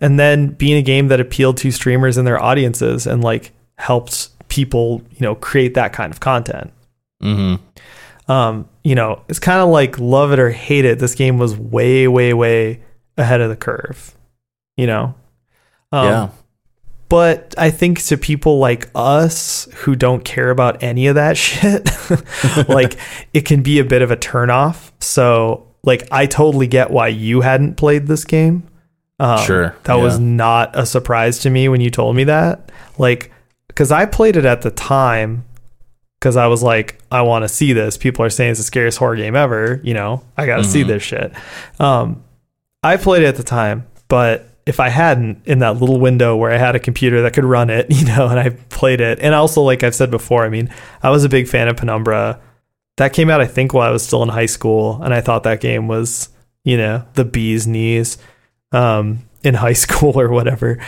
And 0.00 0.18
then 0.18 0.48
being 0.48 0.76
a 0.76 0.82
game 0.82 1.08
that 1.08 1.20
appealed 1.20 1.56
to 1.58 1.70
streamers 1.70 2.16
and 2.16 2.26
their 2.26 2.40
audiences 2.42 3.06
and 3.06 3.22
like 3.22 3.52
helped 3.78 4.28
people, 4.48 5.02
you 5.12 5.20
know, 5.20 5.34
create 5.34 5.74
that 5.74 5.92
kind 5.92 6.12
of 6.12 6.20
content. 6.20 6.72
Mhm. 7.22 7.60
Um, 8.28 8.68
you 8.84 8.94
know, 8.94 9.22
it's 9.28 9.38
kind 9.38 9.60
of 9.60 9.68
like 9.68 9.98
love 9.98 10.32
it 10.32 10.38
or 10.38 10.50
hate 10.50 10.84
it. 10.84 10.98
This 10.98 11.14
game 11.14 11.38
was 11.38 11.56
way, 11.56 12.06
way, 12.06 12.34
way 12.34 12.82
ahead 13.16 13.40
of 13.40 13.48
the 13.48 13.56
curve. 13.56 14.14
You 14.76 14.86
know, 14.86 15.14
um, 15.90 16.06
yeah. 16.06 16.28
but 17.08 17.54
I 17.58 17.70
think 17.70 18.00
to 18.04 18.16
people 18.16 18.58
like 18.58 18.90
us 18.94 19.66
who 19.74 19.96
don't 19.96 20.24
care 20.24 20.50
about 20.50 20.82
any 20.82 21.06
of 21.08 21.16
that 21.16 21.36
shit, 21.36 21.90
like 22.68 22.98
it 23.32 23.44
can 23.44 23.62
be 23.62 23.78
a 23.78 23.84
bit 23.84 24.02
of 24.02 24.10
a 24.10 24.16
turnoff. 24.16 24.92
So, 25.00 25.66
like, 25.82 26.06
I 26.12 26.26
totally 26.26 26.66
get 26.66 26.90
why 26.90 27.08
you 27.08 27.40
hadn't 27.40 27.76
played 27.76 28.06
this 28.06 28.24
game. 28.24 28.68
Um, 29.20 29.44
Sure, 29.44 29.74
That 29.84 29.96
was 29.96 30.18
not 30.20 30.78
a 30.78 30.86
surprise 30.86 31.40
to 31.40 31.50
me 31.50 31.68
when 31.68 31.80
you 31.80 31.90
told 31.90 32.14
me 32.14 32.24
that. 32.24 32.70
Like, 32.98 33.32
because 33.66 33.90
I 33.90 34.06
played 34.06 34.36
it 34.36 34.44
at 34.44 34.62
the 34.62 34.70
time 34.70 35.44
because 36.18 36.36
I 36.36 36.46
was 36.48 36.62
like, 36.62 36.98
I 37.12 37.22
want 37.22 37.44
to 37.44 37.48
see 37.48 37.72
this. 37.72 37.96
People 37.96 38.24
are 38.24 38.30
saying 38.30 38.50
it's 38.52 38.60
the 38.60 38.64
scariest 38.64 38.98
horror 38.98 39.16
game 39.16 39.36
ever. 39.36 39.80
You 39.84 39.94
know, 39.94 40.22
I 40.36 40.46
got 40.46 40.56
to 40.58 40.64
see 40.64 40.82
Mhm. 40.84 40.88
this 40.88 41.02
shit. 41.02 41.32
Um, 41.78 42.22
I 42.82 42.96
played 42.96 43.22
it 43.22 43.26
at 43.26 43.36
the 43.36 43.42
time, 43.42 43.86
but 44.08 44.48
if 44.66 44.80
I 44.80 44.88
hadn't 44.88 45.42
in 45.46 45.60
that 45.60 45.76
little 45.76 45.98
window 45.98 46.36
where 46.36 46.50
I 46.52 46.58
had 46.58 46.76
a 46.76 46.78
computer 46.80 47.22
that 47.22 47.32
could 47.32 47.44
run 47.44 47.70
it, 47.70 47.86
you 47.90 48.04
know, 48.04 48.28
and 48.28 48.38
I 48.38 48.50
played 48.68 49.00
it, 49.00 49.18
and 49.20 49.34
also 49.34 49.62
like 49.62 49.82
I've 49.82 49.94
said 49.94 50.10
before, 50.10 50.44
I 50.44 50.48
mean, 50.48 50.70
I 51.02 51.10
was 51.10 51.24
a 51.24 51.28
big 51.28 51.48
fan 51.48 51.68
of 51.68 51.76
Penumbra. 51.76 52.40
That 52.98 53.12
came 53.12 53.30
out, 53.30 53.40
I 53.40 53.46
think, 53.46 53.72
while 53.72 53.88
I 53.88 53.92
was 53.92 54.04
still 54.04 54.22
in 54.24 54.28
high 54.28 54.46
school, 54.46 55.00
and 55.02 55.14
I 55.14 55.20
thought 55.20 55.44
that 55.44 55.60
game 55.60 55.86
was, 55.88 56.30
you 56.64 56.76
know, 56.76 57.04
the 57.14 57.24
bee's 57.24 57.66
knees 57.66 58.18
um, 58.72 59.20
in 59.44 59.54
high 59.54 59.72
school 59.84 60.18
or 60.20 60.28
whatever. 60.30 60.78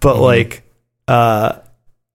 But 0.00 0.16
Mhm. 0.16 0.20
like, 0.20 0.62
uh, 1.08 1.52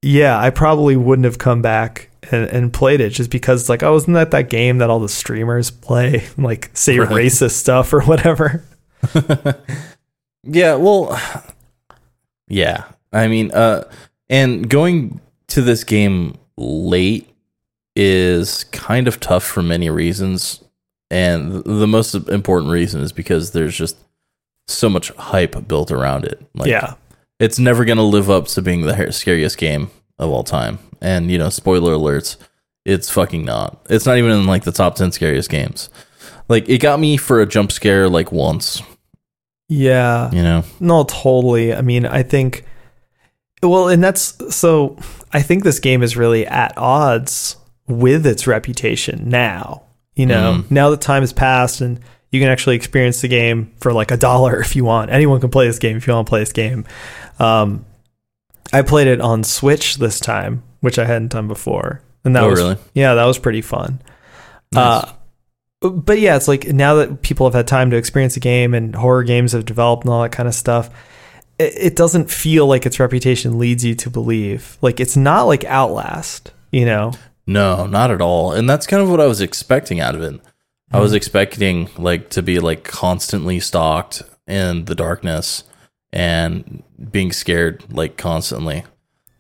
yeah, 0.02 0.38
I 0.40 0.50
probably 0.52 0.96
wouldn't 0.98 1.26
have 1.26 1.38
come 1.40 1.62
back 1.62 2.10
and, 2.32 2.50
and 2.50 2.74
played 2.74 3.02
it 3.02 3.10
just 3.10 3.30
because, 3.30 3.70
like, 3.70 3.84
oh, 3.84 3.96
isn't 3.96 4.14
that 4.14 4.32
that 4.32 4.50
game 4.50 4.78
that 4.80 4.90
all 4.90 5.00
the 5.00 5.10
streamers 5.10 5.72
play, 5.72 6.26
like, 6.38 6.70
say 6.74 6.98
Right. 7.00 7.10
racist 7.10 7.52
stuff 7.54 7.94
or 7.94 8.02
whatever? 8.02 8.64
Yeah, 10.48 10.76
well, 10.76 11.20
yeah. 12.48 12.84
I 13.12 13.28
mean, 13.28 13.52
uh, 13.52 13.86
and 14.30 14.70
going 14.70 15.20
to 15.48 15.62
this 15.62 15.84
game 15.84 16.38
late 16.58 17.28
is 17.96 18.66
kind 18.66 19.08
of 19.08 19.20
tough 19.20 19.44
for 19.44 19.64
many 19.64 19.90
reasons, 19.90 20.64
and 21.10 21.64
the 21.64 21.88
most 21.88 22.14
important 22.14 22.72
reason 22.72 23.02
is 23.02 23.12
because 23.12 23.52
there's 23.52 23.76
just 23.76 23.98
so 24.68 24.88
much 24.90 25.10
hype 25.12 25.68
built 25.68 25.92
around 25.92 26.26
it. 26.26 26.46
Like, 26.54 26.70
yeah, 26.70 26.94
it's 27.40 27.58
never 27.58 27.84
going 27.84 27.98
to 27.98 28.04
live 28.04 28.30
up 28.30 28.46
to 28.50 28.62
being 28.62 28.82
the 28.82 29.12
scariest 29.12 29.58
game 29.58 29.90
of 30.20 30.30
all 30.30 30.44
time. 30.44 30.78
And 31.02 31.30
you 31.32 31.38
know, 31.38 31.50
spoiler 31.50 31.94
alerts, 31.94 32.38
it's 32.86 33.10
fucking 33.10 33.44
not. 33.46 33.86
It's 33.90 34.06
not 34.06 34.18
even 34.18 34.32
in 34.32 34.46
like 34.48 34.64
the 34.64 34.72
top 34.72 34.96
ten 34.96 35.12
scariest 35.12 35.50
games. 35.50 35.90
Like, 36.48 36.70
it 36.70 36.78
got 36.80 37.00
me 37.00 37.18
for 37.18 37.42
a 37.42 37.46
jump 37.48 37.72
scare 37.72 38.08
like 38.08 38.32
once. 38.32 38.82
yeah. 39.68 40.32
You 40.32 40.44
know. 40.44 40.64
No, 40.80 41.04
totally. 41.06 41.74
I 41.74 41.82
mean, 41.82 42.06
I 42.06 42.22
think, 42.24 42.66
well, 43.64 43.88
and 43.88 44.04
that's 44.04 44.56
so. 44.56 44.98
I 45.34 45.42
think 45.42 45.64
this 45.64 45.80
game 45.80 46.04
is 46.04 46.16
really 46.16 46.46
at 46.46 46.78
odds 46.78 47.58
with 47.88 48.26
its 48.26 48.46
reputation 48.48 49.30
now. 49.30 49.84
You 50.16 50.28
know, 50.28 50.64
Mhm. 50.64 50.72
now 50.72 50.90
that 50.92 51.02
time 51.02 51.24
has 51.24 51.34
passed 51.34 51.82
and 51.82 52.00
you 52.32 52.40
can 52.40 52.50
actually 52.50 52.76
experience 52.76 53.22
the 53.22 53.28
game 53.28 53.72
for 53.82 53.92
like 53.92 54.12
a 54.12 54.18
dollar 54.18 54.60
if 54.62 54.76
you 54.76 54.86
want. 54.86 55.12
Anyone 55.12 55.40
can 55.42 55.50
play 55.50 55.68
this 55.68 55.80
game 55.80 55.98
if 55.98 56.08
you 56.08 56.14
want 56.14 56.28
to 56.28 56.30
play 56.30 56.40
this 56.42 56.54
game. 56.54 56.86
Um, 57.40 57.86
I 58.74 58.82
played 58.82 59.08
it 59.08 59.22
on 59.22 59.44
Switch 59.44 59.98
this 59.98 60.20
time, 60.20 60.64
which 60.82 60.98
I 61.00 61.06
hadn't 61.06 61.32
done 61.32 61.48
before, 61.48 62.02
and 62.24 62.36
that 62.36 62.44
Oh, 62.44 62.50
was 62.50 62.60
really? 62.60 62.78
yeah, 62.94 63.14
that 63.14 63.26
was 63.26 63.38
pretty 63.40 63.62
fun. 63.62 64.02
Nice. 64.72 65.04
Uh, 65.82 65.90
but 65.90 66.20
yeah, 66.20 66.36
it's 66.36 66.48
like 66.48 66.68
now 66.68 66.96
that 66.96 67.22
people 67.22 67.46
have 67.46 67.54
had 67.54 67.68
time 67.68 67.92
to 67.92 67.98
experience 67.98 68.34
the 68.34 68.40
game 68.40 68.74
and 68.74 68.96
horror 68.96 69.24
games 69.24 69.52
have 69.52 69.66
developed 69.66 70.04
and 70.04 70.12
all 70.14 70.24
that 70.24 70.32
kind 70.32 70.48
of 70.48 70.56
stuff, 70.56 70.90
it, 71.60 71.74
it 71.78 71.96
doesn't 71.96 72.32
feel 72.32 72.66
like 72.66 72.86
its 72.86 73.00
reputation 73.00 73.60
leads 73.60 73.86
you 73.86 73.94
to 73.96 74.10
believe. 74.10 74.78
Like 74.82 75.00
it's 75.00 75.16
not 75.16 75.44
like 75.44 75.64
Outlast, 75.66 76.52
you 76.72 76.86
know? 76.86 77.12
No, 77.46 77.86
not 77.86 78.10
at 78.10 78.22
all. 78.22 78.52
And 78.52 78.68
that's 78.68 78.88
kind 78.88 79.04
of 79.04 79.10
what 79.12 79.22
I 79.22 79.28
was 79.28 79.42
expecting 79.42 80.00
out 80.00 80.16
of 80.16 80.22
it. 80.24 80.42
I 80.92 80.98
Hmm. 80.98 81.04
was 81.04 81.14
expecting 81.14 81.90
like 81.98 82.30
to 82.32 82.42
be 82.42 82.60
like 82.60 82.84
constantly 82.84 83.60
stalked 83.60 84.24
in 84.48 84.86
the 84.86 84.96
darkness 84.96 85.64
and 86.16 86.82
being 87.12 87.32
scared 87.32 87.84
like 87.92 88.18
constantly. 88.18 88.84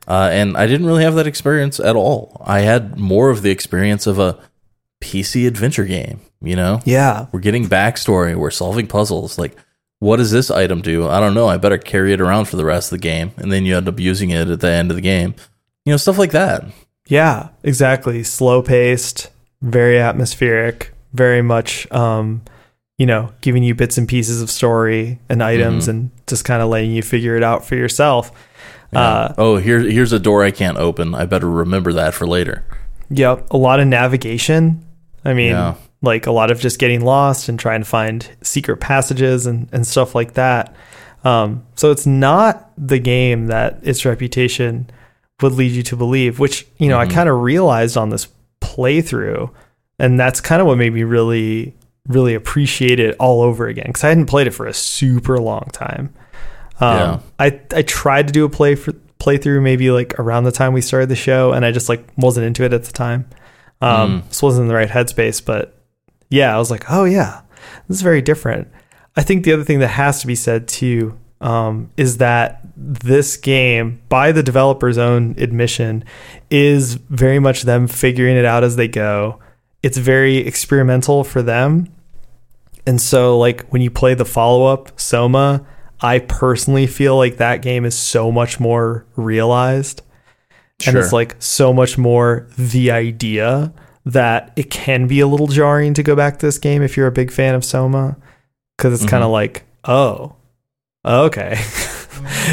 Uh, 0.07 0.29
and 0.31 0.55
I 0.55 0.67
didn't 0.67 0.85
really 0.85 1.03
have 1.03 1.15
that 1.15 1.25
experience 1.25 1.79
at 1.79 1.95
all. 1.95 2.39
I 2.45 2.59
had 2.59 2.99
more 2.99 3.31
of 3.31 3.41
the 3.41 3.49
experience 3.49 4.05
of 4.05 4.19
a 4.19 4.37
PC 5.01 5.47
adventure 5.47 5.85
game, 5.85 6.19
you 6.41 6.55
know? 6.55 6.81
Yeah. 6.85 7.25
We're 7.31 7.39
getting 7.39 7.65
backstory, 7.67 8.35
we're 8.35 8.51
solving 8.51 8.85
puzzles. 8.85 9.39
Like, 9.39 9.57
what 9.99 10.17
does 10.17 10.29
this 10.29 10.51
item 10.51 10.81
do? 10.81 11.07
I 11.07 11.19
don't 11.19 11.33
know. 11.33 11.47
I 11.47 11.57
better 11.57 11.77
carry 11.77 12.13
it 12.13 12.21
around 12.21 12.45
for 12.45 12.57
the 12.57 12.65
rest 12.65 12.91
of 12.91 12.99
the 12.99 13.01
game. 13.01 13.31
And 13.37 13.51
then 13.51 13.65
you 13.65 13.77
end 13.77 13.87
up 13.87 13.99
using 13.99 14.29
it 14.29 14.49
at 14.49 14.59
the 14.59 14.69
end 14.69 14.91
of 14.91 14.95
the 14.95 15.01
game. 15.01 15.33
You 15.85 15.93
know, 15.93 15.97
stuff 15.97 16.19
like 16.19 16.31
that. 16.31 16.65
Yeah, 17.07 17.49
exactly. 17.63 18.23
Slow 18.23 18.61
paced, 18.61 19.31
very 19.61 19.97
atmospheric, 19.97 20.93
very 21.13 21.41
much, 21.41 21.89
um, 21.91 22.41
you 22.97 23.05
know, 23.05 23.31
giving 23.41 23.63
you 23.63 23.75
bits 23.75 23.97
and 23.97 24.07
pieces 24.07 24.41
of 24.41 24.49
story 24.49 25.19
and 25.29 25.43
items 25.43 25.85
Mhm. 25.85 25.89
and 25.89 26.11
just 26.27 26.45
kind 26.45 26.61
of 26.61 26.69
letting 26.69 26.91
you 26.91 27.01
figure 27.01 27.35
it 27.35 27.43
out 27.43 27.65
for 27.65 27.75
yourself. 27.75 28.31
Yeah. 28.93 28.99
Uh, 29.01 29.33
oh, 29.37 29.57
here, 29.57 29.79
here's 29.81 30.13
a 30.13 30.19
door 30.19 30.43
I 30.43 30.51
can't 30.51 30.77
open. 30.77 31.13
I 31.13 31.25
better 31.25 31.49
remember 31.49 31.91
that 31.93 32.13
for 32.13 32.25
later. 32.25 32.63
Yep, 33.09 33.47
a 33.51 33.57
lot 33.57 33.79
of 33.79 33.87
navigation. 33.87 34.83
I 35.25 35.33
mean, 35.33 35.51
Yeah. 35.51 35.73
like 36.01 36.25
a 36.25 36.31
lot 36.31 36.51
of 36.51 36.59
just 36.59 36.79
getting 36.79 37.01
lost 37.01 37.49
and 37.49 37.59
trying 37.59 37.81
to 37.81 37.85
find 37.85 38.27
secret 38.41 38.77
passages 38.77 39.45
and, 39.45 39.67
and 39.73 39.85
stuff 39.85 40.15
like 40.15 40.33
that. 40.35 40.73
Um, 41.25 41.63
so 41.75 41.91
it's 41.91 42.05
not 42.05 42.69
the 42.77 42.99
game 42.99 43.47
that 43.47 43.79
its 43.83 44.05
reputation 44.05 44.87
would 45.41 45.53
lead 45.53 45.71
you 45.71 45.83
to 45.83 45.95
believe, 45.97 46.39
which, 46.39 46.65
you 46.77 46.87
know, 46.87 46.99
I 46.99 47.07
Mhm. 47.07 47.11
kind 47.11 47.29
of 47.29 47.41
realized 47.41 47.97
on 47.97 48.09
this 48.09 48.27
playthrough. 48.61 49.49
And 49.99 50.19
that's 50.19 50.39
kind 50.39 50.61
of 50.61 50.67
what 50.67 50.77
made 50.77 50.93
me 50.93 51.03
really, 51.03 51.73
really 52.07 52.33
appreciate 52.35 52.99
it 52.99 53.15
all 53.19 53.41
over 53.41 53.67
again 53.67 53.87
because 53.87 54.03
I 54.03 54.09
hadn't 54.09 54.27
played 54.27 54.47
it 54.47 54.51
for 54.51 54.67
a 54.67 54.73
super 54.73 55.39
long 55.39 55.69
time. 55.71 56.13
Um, 56.79 56.97
Yeah. 56.97 57.19
I, 57.39 57.59
I 57.71 57.81
tried 57.83 58.27
to 58.27 58.33
do 58.33 58.45
a 58.45 58.49
play 58.49 58.75
for, 58.75 58.93
playthrough 59.19 59.61
maybe 59.61 59.89
like 59.91 60.19
around 60.19 60.43
the 60.43 60.51
time 60.51 60.73
we 60.73 60.81
started 60.81 61.09
the 61.09 61.15
show 61.15 61.51
and 61.51 61.65
I 61.65 61.71
just 61.71 61.89
like 61.89 62.05
wasn't 62.17 62.45
into 62.45 62.63
it 62.63 62.73
at 62.73 62.83
the 62.83 62.93
time. 62.93 63.27
Um, 63.81 64.23
This 64.27 64.43
wasn't 64.43 64.63
in 64.63 64.67
the 64.67 64.75
right 64.75 64.89
headspace, 64.89 65.43
but 65.43 65.77
yeah, 66.29 66.55
I 66.55 66.59
was 66.59 66.71
like, 66.71 66.85
oh 66.89 67.05
yeah, 67.05 67.41
this 67.87 67.97
is 67.97 68.01
very 68.03 68.21
different. 68.21 68.67
I 69.15 69.23
think 69.23 69.43
the 69.43 69.53
other 69.53 69.63
thing 69.63 69.79
that 69.79 69.87
has 69.87 70.21
to 70.21 70.27
be 70.27 70.35
said 70.35 70.67
too 70.67 71.17
um, 71.41 71.89
is 71.97 72.17
that 72.17 72.61
this 72.75 73.37
game, 73.37 74.01
by 74.09 74.31
the 74.31 74.43
developer's 74.43 74.97
own 74.97 75.35
admission, 75.37 76.03
is 76.49 76.95
very 76.95 77.39
much 77.39 77.63
them 77.63 77.87
figuring 77.87 78.35
it 78.35 78.45
out 78.45 78.63
as 78.63 78.75
they 78.75 78.87
go. 78.87 79.39
It's 79.83 79.97
very 79.97 80.37
experimental 80.37 81.23
for 81.23 81.41
them. 81.41 81.87
And 82.87 83.01
so, 83.01 83.37
like, 83.39 83.65
when 83.69 83.81
you 83.81 83.89
play 83.89 84.13
the 84.13 84.25
follow 84.25 84.65
up, 84.65 84.99
Soma, 84.99 85.65
I 86.01 86.19
personally 86.19 86.87
feel 86.87 87.17
like 87.17 87.37
that 87.37 87.61
game 87.61 87.85
is 87.85 87.97
so 87.97 88.31
much 88.31 88.59
more 88.59 89.05
realized. 89.15 90.01
And 90.85 90.97
it's 90.97 91.13
like 91.13 91.35
so 91.39 91.73
much 91.73 91.97
more 91.97 92.47
the 92.57 92.91
idea 92.91 93.73
that 94.05 94.51
it 94.55 94.69
can 94.69 95.07
be 95.07 95.19
a 95.21 95.25
little 95.27 95.47
jarring 95.47 95.93
to 95.95 96.03
go 96.03 96.15
back 96.15 96.37
to 96.39 96.45
this 96.45 96.57
game 96.57 96.81
if 96.83 96.95
you're 96.97 97.07
a 97.07 97.11
big 97.11 97.31
fan 97.31 97.55
of 97.55 97.63
Soma. 97.63 98.17
Cause 98.77 98.93
it's 98.93 99.09
kind 99.09 99.23
of 99.23 99.31
like, 99.31 99.63
oh, 99.85 100.35
okay. 101.05 101.57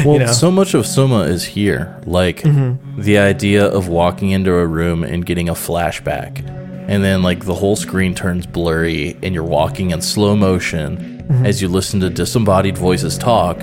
Well, 0.05 0.19
know? 0.19 0.25
so 0.27 0.51
much 0.51 0.73
of 0.73 0.85
Soma 0.85 1.21
is 1.21 1.43
here. 1.45 1.99
Like 2.05 2.41
Mm-hmm. 2.41 3.01
the 3.01 3.17
idea 3.17 3.65
of 3.65 3.87
walking 3.87 4.31
into 4.31 4.51
a 4.53 4.67
room 4.67 5.03
and 5.03 5.25
getting 5.25 5.47
a 5.49 5.53
flashback, 5.53 6.43
and 6.93 7.03
then 7.03 7.23
like 7.23 7.45
the 7.45 7.55
whole 7.55 7.75
screen 7.75 8.13
turns 8.13 8.45
blurry, 8.45 9.17
and 9.23 9.33
you're 9.33 9.43
walking 9.43 9.91
in 9.91 10.01
slow 10.01 10.35
motion 10.35 11.09
Mm-hmm. 11.23 11.45
as 11.45 11.61
you 11.61 11.69
listen 11.69 12.01
to 12.01 12.09
disembodied 12.09 12.77
voices 12.77 13.17
talk, 13.17 13.57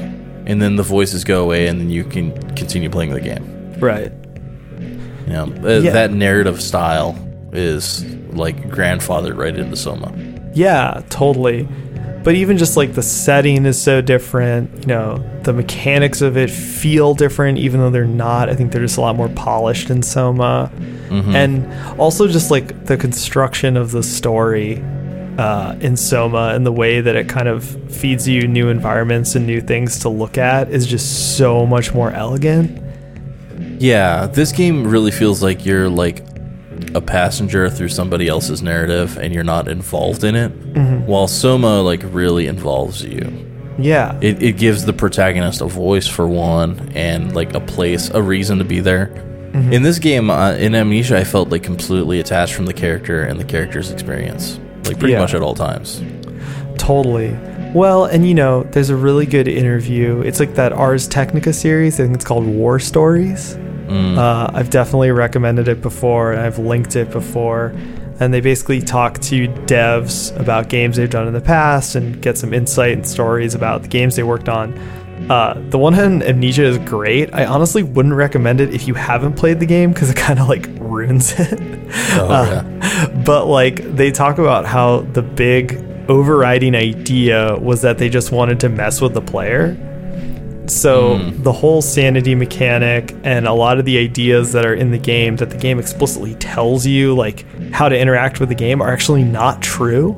and 0.46 0.62
then 0.62 0.76
the 0.76 0.82
voices 0.82 1.24
go 1.24 1.42
away, 1.44 1.66
and 1.68 1.78
then 1.78 1.90
you 1.90 2.04
can 2.04 2.32
continue 2.56 2.88
playing 2.88 3.10
the 3.12 3.20
game. 3.20 3.44
right. 3.78 4.10
You 5.26 5.32
know, 5.34 5.52
uh, 5.62 5.78
Yeah. 5.80 5.90
that 5.92 6.10
narrative 6.10 6.60
style 6.62 7.14
is 7.52 8.02
like 8.32 8.56
grandfathered 8.70 9.36
right 9.36 9.54
into 9.54 9.76
Soma. 9.76 10.10
Yeah, 10.54 11.02
totally. 11.10 11.68
But 12.22 12.34
even 12.34 12.58
just 12.58 12.76
like 12.76 12.94
the 12.94 13.02
setting 13.02 13.64
is 13.64 13.80
so 13.80 14.02
different, 14.02 14.80
you 14.80 14.86
know, 14.88 15.24
the 15.42 15.54
mechanics 15.54 16.20
of 16.20 16.36
it 16.36 16.50
feel 16.50 17.14
different, 17.14 17.56
even 17.58 17.80
though 17.80 17.88
they're 17.90 18.04
not. 18.04 18.50
I 18.50 18.54
think 18.54 18.72
they're 18.72 18.82
just 18.82 18.98
a 18.98 19.00
lot 19.00 19.16
more 19.16 19.30
polished 19.30 19.88
in 19.88 20.02
Soma. 20.02 20.70
And 21.34 21.72
also 21.98 22.28
just 22.28 22.50
like 22.50 22.84
the 22.84 22.96
construction 22.98 23.76
of 23.76 23.90
the 23.90 24.02
story 24.02 24.82
uh, 25.38 25.76
in 25.80 25.96
Soma 25.96 26.52
and 26.54 26.66
the 26.66 26.72
way 26.72 27.00
that 27.00 27.16
it 27.16 27.26
kind 27.28 27.48
of 27.48 27.64
feeds 27.90 28.28
you 28.28 28.46
new 28.46 28.68
environments 28.68 29.34
and 29.34 29.46
new 29.46 29.62
things 29.62 29.98
to 30.00 30.10
look 30.10 30.36
at 30.36 30.70
is 30.70 30.86
just 30.86 31.38
so 31.38 31.64
much 31.64 31.94
more 31.94 32.10
elegant. 32.10 32.82
Yeah, 33.80 34.26
this 34.26 34.52
game 34.52 34.86
really 34.86 35.10
feels 35.10 35.42
like 35.42 35.64
you're 35.64 35.88
like 35.88 36.22
a 36.96 37.00
passenger 37.00 37.68
through 37.70 37.88
somebody 37.88 38.28
else's 38.28 38.62
narrative 38.62 39.16
and 39.18 39.32
you're 39.34 39.44
not 39.44 39.68
involved 39.68 40.24
in 40.24 40.34
it. 40.34 40.48
While 41.06 41.28
Soma 41.28 41.82
like 41.82 42.02
really 42.04 42.46
involves 42.46 43.02
you. 43.04 43.46
Yeah. 43.78 44.18
It, 44.20 44.42
it 44.42 44.56
gives 44.58 44.84
the 44.84 44.92
protagonist 44.92 45.60
a 45.60 45.66
voice 45.66 46.06
for 46.06 46.28
one 46.28 46.90
and 46.94 47.34
like 47.34 47.54
a 47.54 47.60
place, 47.60 48.10
a 48.10 48.20
reason 48.22 48.58
to 48.58 48.64
be 48.64 48.80
there. 48.80 49.06
In 49.52 49.82
this 49.82 49.98
game, 49.98 50.30
uh, 50.30 50.52
in 50.52 50.74
Amnesia, 50.76 51.18
I 51.18 51.24
felt 51.24 51.48
like 51.48 51.64
completely 51.64 52.20
attached 52.20 52.54
from 52.54 52.66
the 52.66 52.72
character 52.72 53.22
and 53.24 53.40
the 53.40 53.44
character's 53.44 53.90
experience, 53.90 54.60
like 54.84 54.98
pretty 54.98 55.14
Yeah. 55.14 55.18
much 55.20 55.34
at 55.34 55.42
all 55.42 55.54
times. 55.56 56.00
Totally. 56.78 57.36
Well, 57.74 58.04
and 58.04 58.26
you 58.28 58.34
know, 58.34 58.62
there's 58.64 58.90
a 58.90 58.96
really 58.96 59.26
good 59.26 59.48
interview. 59.48 60.20
It's 60.20 60.38
like 60.40 60.54
that 60.54 60.72
Ars 60.72 61.08
Technica 61.08 61.52
series. 61.52 61.98
I 61.98 62.04
think 62.04 62.14
it's 62.14 62.24
called 62.24 62.46
War 62.46 62.78
Stories. 62.78 63.56
Uh, 63.90 64.50
I've 64.52 64.70
definitely 64.70 65.10
recommended 65.10 65.68
it 65.68 65.80
before, 65.82 66.32
and 66.32 66.40
I've 66.40 66.58
linked 66.58 66.96
it 66.96 67.10
before. 67.10 67.74
And 68.20 68.34
they 68.34 68.40
basically 68.40 68.80
talk 68.82 69.18
to 69.22 69.48
devs 69.48 70.38
about 70.38 70.68
games 70.68 70.96
they've 70.96 71.08
done 71.08 71.26
in 71.26 71.32
the 71.32 71.40
past 71.40 71.94
and 71.94 72.20
get 72.20 72.36
some 72.36 72.52
insight 72.52 72.92
and 72.92 73.06
stories 73.06 73.54
about 73.54 73.82
the 73.82 73.88
games 73.88 74.14
they 74.16 74.22
worked 74.22 74.48
on. 74.48 74.74
Uh, 75.30 75.54
the 75.70 75.78
one 75.78 75.94
on 75.94 76.22
Amnesia 76.22 76.64
is 76.64 76.78
great. 76.78 77.32
I 77.34 77.46
honestly 77.46 77.82
wouldn't 77.82 78.14
recommend 78.14 78.60
it 78.60 78.74
if 78.74 78.86
you 78.86 78.94
haven't 78.94 79.34
played 79.34 79.58
the 79.60 79.66
game 79.66 79.92
because 79.92 80.10
it 80.10 80.16
kind 80.28 80.38
of 80.38 80.48
like 80.48 80.66
ruins 80.78 81.32
it. 81.38 81.58
Oh, 82.12 82.26
Uh, 82.30 83.22
but 83.24 83.46
like 83.46 83.76
they 83.96 84.10
talk 84.10 84.38
about 84.38 84.66
how 84.66 85.00
the 85.00 85.22
big 85.22 85.82
overriding 86.08 86.74
idea 86.74 87.56
was 87.56 87.82
that 87.82 87.98
they 87.98 88.08
just 88.08 88.32
wanted 88.32 88.60
to 88.60 88.68
mess 88.68 89.00
with 89.00 89.14
the 89.14 89.22
player. 89.22 89.76
So 90.70 91.18
the 91.30 91.52
whole 91.52 91.82
sanity 91.82 92.34
mechanic 92.34 93.14
and 93.24 93.46
a 93.46 93.52
lot 93.52 93.78
of 93.78 93.84
the 93.84 93.98
ideas 93.98 94.52
that 94.52 94.64
are 94.64 94.74
in 94.74 94.90
the 94.90 94.98
game 94.98 95.36
that 95.36 95.50
the 95.50 95.56
game 95.58 95.78
explicitly 95.78 96.34
tells 96.36 96.86
you 96.86 97.14
like 97.14 97.44
how 97.72 97.88
to 97.88 97.98
interact 97.98 98.40
with 98.40 98.48
the 98.48 98.54
game 98.54 98.80
are 98.80 98.90
actually 98.92 99.24
not 99.24 99.60
true. 99.62 100.16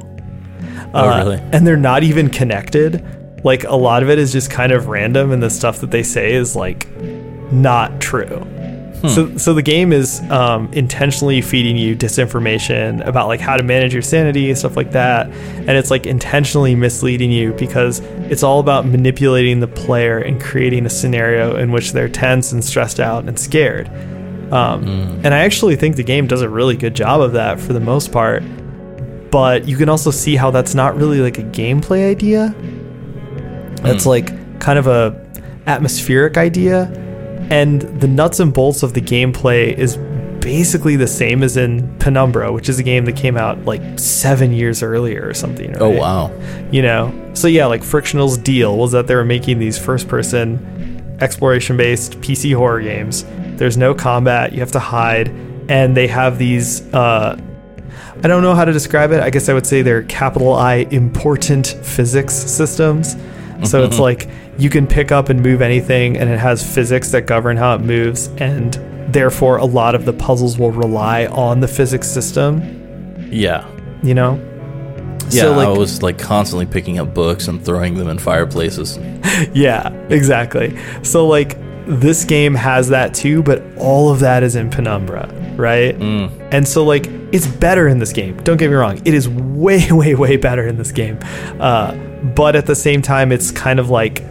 Oh, 0.94 1.08
Uh, 1.08 1.16
really? 1.18 1.38
And 1.52 1.66
they're 1.66 1.76
not 1.76 2.02
even 2.02 2.28
connected. 2.28 3.02
Like 3.44 3.64
a 3.64 3.74
lot 3.74 4.02
of 4.02 4.10
it 4.10 4.18
is 4.18 4.30
just 4.32 4.50
kind 4.50 4.72
of 4.72 4.88
random 4.88 5.32
and 5.32 5.42
the 5.42 5.50
stuff 5.50 5.80
that 5.80 5.90
they 5.90 6.02
say 6.02 6.32
is 6.34 6.54
like 6.54 6.86
not 7.50 8.00
true. 8.00 8.46
So, 9.08 9.36
so 9.36 9.52
the 9.54 9.62
game 9.62 9.92
is 9.92 10.20
um, 10.30 10.72
intentionally 10.72 11.40
feeding 11.42 11.76
you 11.76 11.96
disinformation 11.96 13.04
about 13.06 13.26
like 13.26 13.40
how 13.40 13.56
to 13.56 13.62
manage 13.62 13.92
your 13.92 14.02
sanity 14.02 14.48
and 14.48 14.56
stuff 14.58 14.76
like 14.76 14.92
that, 14.92 15.26
and 15.26 15.70
it's 15.70 15.90
like 15.90 16.06
intentionally 16.06 16.74
misleading 16.74 17.32
you 17.32 17.52
because 17.54 18.00
it's 18.30 18.42
all 18.42 18.60
about 18.60 18.86
manipulating 18.86 19.60
the 19.60 19.66
player 19.66 20.18
and 20.18 20.40
creating 20.40 20.86
a 20.86 20.90
scenario 20.90 21.56
in 21.56 21.72
which 21.72 21.92
they're 21.92 22.08
tense 22.08 22.52
and 22.52 22.64
stressed 22.64 23.00
out 23.00 23.24
and 23.26 23.38
scared. 23.38 23.88
Um, 24.52 24.84
And 25.24 25.32
I 25.34 25.40
actually 25.40 25.76
think 25.76 25.96
the 25.96 26.02
game 26.04 26.26
does 26.26 26.42
a 26.42 26.48
really 26.48 26.76
good 26.76 26.94
job 26.94 27.20
of 27.20 27.32
that 27.32 27.58
for 27.58 27.72
the 27.72 27.80
most 27.80 28.12
part. 28.12 28.42
But 29.30 29.66
you 29.66 29.76
can 29.78 29.88
also 29.88 30.10
see 30.10 30.36
how 30.36 30.50
that's 30.50 30.74
not 30.74 30.94
really 30.94 31.20
like 31.20 31.38
a 31.38 31.42
gameplay 31.42 32.10
idea. 32.10 32.54
That's 33.82 34.04
like 34.06 34.60
kind 34.60 34.78
of 34.78 34.86
a 34.86 35.18
atmospheric 35.66 36.36
idea 36.36 36.86
and 37.50 37.82
the 37.82 38.06
nuts 38.06 38.40
and 38.40 38.52
bolts 38.52 38.82
of 38.82 38.94
the 38.94 39.00
gameplay 39.00 39.76
is 39.76 39.96
basically 40.40 40.96
the 40.96 41.06
same 41.06 41.42
as 41.42 41.56
in 41.56 41.96
Penumbra, 41.98 42.52
which 42.52 42.68
is 42.68 42.78
a 42.78 42.82
game 42.82 43.04
that 43.04 43.16
came 43.16 43.36
out 43.36 43.64
like 43.64 43.98
7 43.98 44.52
years 44.52 44.82
earlier 44.82 45.26
or 45.26 45.34
something, 45.34 45.74
Oh 45.80 45.90
wow. 45.90 46.32
You 46.70 46.82
know. 46.82 47.30
So 47.34 47.46
yeah, 47.48 47.66
like 47.66 47.82
Frictional's 47.82 48.36
deal 48.36 48.76
was 48.76 48.92
that 48.92 49.06
they 49.06 49.14
were 49.14 49.24
making 49.24 49.58
these 49.58 49.78
first 49.78 50.08
person 50.08 51.16
exploration 51.20 51.76
based 51.76 52.20
PC 52.20 52.54
horror 52.54 52.82
games. 52.82 53.24
There's 53.56 53.76
no 53.76 53.94
combat, 53.94 54.52
you 54.52 54.60
have 54.60 54.72
to 54.72 54.80
hide 54.80 55.28
and 55.68 55.96
they 55.96 56.08
have 56.08 56.38
these 56.38 56.82
uh 56.92 57.40
I 58.24 58.28
don't 58.28 58.42
know 58.42 58.54
how 58.54 58.64
to 58.64 58.72
describe 58.72 59.10
it. 59.10 59.20
I 59.20 59.30
guess 59.30 59.48
I 59.48 59.54
would 59.54 59.66
say 59.66 59.82
they're 59.82 60.04
capital 60.04 60.52
I 60.52 60.86
important 60.90 61.66
physics 61.82 62.34
systems. 62.34 63.16
So 63.64 63.84
it's 63.84 63.98
like 64.08 64.28
you 64.58 64.70
can 64.70 64.86
pick 64.86 65.10
up 65.12 65.28
and 65.28 65.42
move 65.42 65.62
anything, 65.62 66.16
and 66.16 66.28
it 66.30 66.38
has 66.38 66.62
physics 66.74 67.10
that 67.12 67.22
govern 67.26 67.56
how 67.56 67.74
it 67.74 67.80
moves, 67.80 68.28
and 68.38 68.74
therefore 69.12 69.56
a 69.58 69.64
lot 69.64 69.94
of 69.94 70.04
the 70.04 70.12
puzzles 70.12 70.58
will 70.58 70.70
rely 70.70 71.26
on 71.26 71.60
the 71.60 71.68
physics 71.68 72.08
system. 72.08 73.28
Yeah. 73.30 73.66
You 74.02 74.14
know? 74.14 74.34
Yeah, 75.30 75.42
So, 75.42 75.52
like- 75.56 75.68
I 75.68 75.70
was 75.72 76.02
like 76.02 76.18
constantly 76.18 76.66
picking 76.66 76.98
up 76.98 77.14
books 77.14 77.48
and 77.48 77.64
throwing 77.64 77.94
them 77.96 78.08
in 78.08 78.18
fireplaces. 78.18 78.98
Yeah, 79.54 79.88
exactly. 80.10 80.76
So 81.02 81.26
like 81.26 81.56
this 81.86 82.24
game 82.24 82.54
has 82.54 82.88
that 82.90 83.14
too, 83.14 83.42
but 83.42 83.62
all 83.78 84.10
of 84.12 84.20
that 84.20 84.42
is 84.42 84.56
in 84.56 84.68
Penumbra, 84.68 85.26
right? 85.56 85.94
And 86.52 86.68
so 86.68 86.84
like 86.84 87.06
it's 87.32 87.46
better 87.46 87.88
in 87.88 87.98
this 87.98 88.12
game. 88.12 88.36
Don't 88.44 88.58
get 88.58 88.68
me 88.68 88.76
wrong; 88.76 89.00
it 89.06 89.14
is 89.14 89.28
way, 89.28 89.86
way, 89.90 90.14
way 90.14 90.36
better 90.36 90.66
in 90.68 90.76
this 90.76 90.92
game. 90.92 91.18
Uh, 91.58 91.94
but 92.36 92.54
at 92.56 92.66
the 92.66 92.74
same 92.74 93.00
time, 93.00 93.32
it's 93.32 93.50
kind 93.50 93.80
of 93.80 93.88
like, 93.90 94.22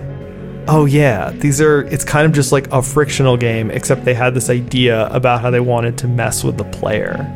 oh 0.67 0.85
yeah, 0.85 1.31
these 1.31 1.61
are. 1.61 1.81
It's 1.83 2.03
kind 2.03 2.25
of 2.25 2.33
just 2.33 2.51
like 2.51 2.67
a 2.71 2.81
frictional 2.81 3.37
game, 3.37 3.71
except 3.71 4.05
they 4.05 4.13
had 4.13 4.33
this 4.33 4.49
idea 4.49 5.07
about 5.07 5.41
how 5.41 5.49
they 5.49 5.59
wanted 5.59 5.97
to 5.99 6.07
mess 6.07 6.43
with 6.43 6.57
the 6.57 6.63
player, 6.65 7.27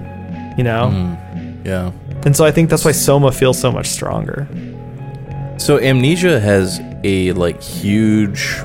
you 0.57 0.63
know. 0.63 0.89
Yeah. 1.63 1.91
And 2.25 2.35
so 2.35 2.45
I 2.45 2.51
think 2.51 2.69
that's 2.69 2.85
why 2.85 2.91
Soma 2.91 3.31
feels 3.31 3.59
so 3.59 3.71
much 3.71 3.87
stronger. 3.87 4.47
So 5.57 5.79
Amnesia 5.79 6.39
has 6.39 6.79
a 7.03 7.31
like 7.33 7.61
huge 7.61 8.57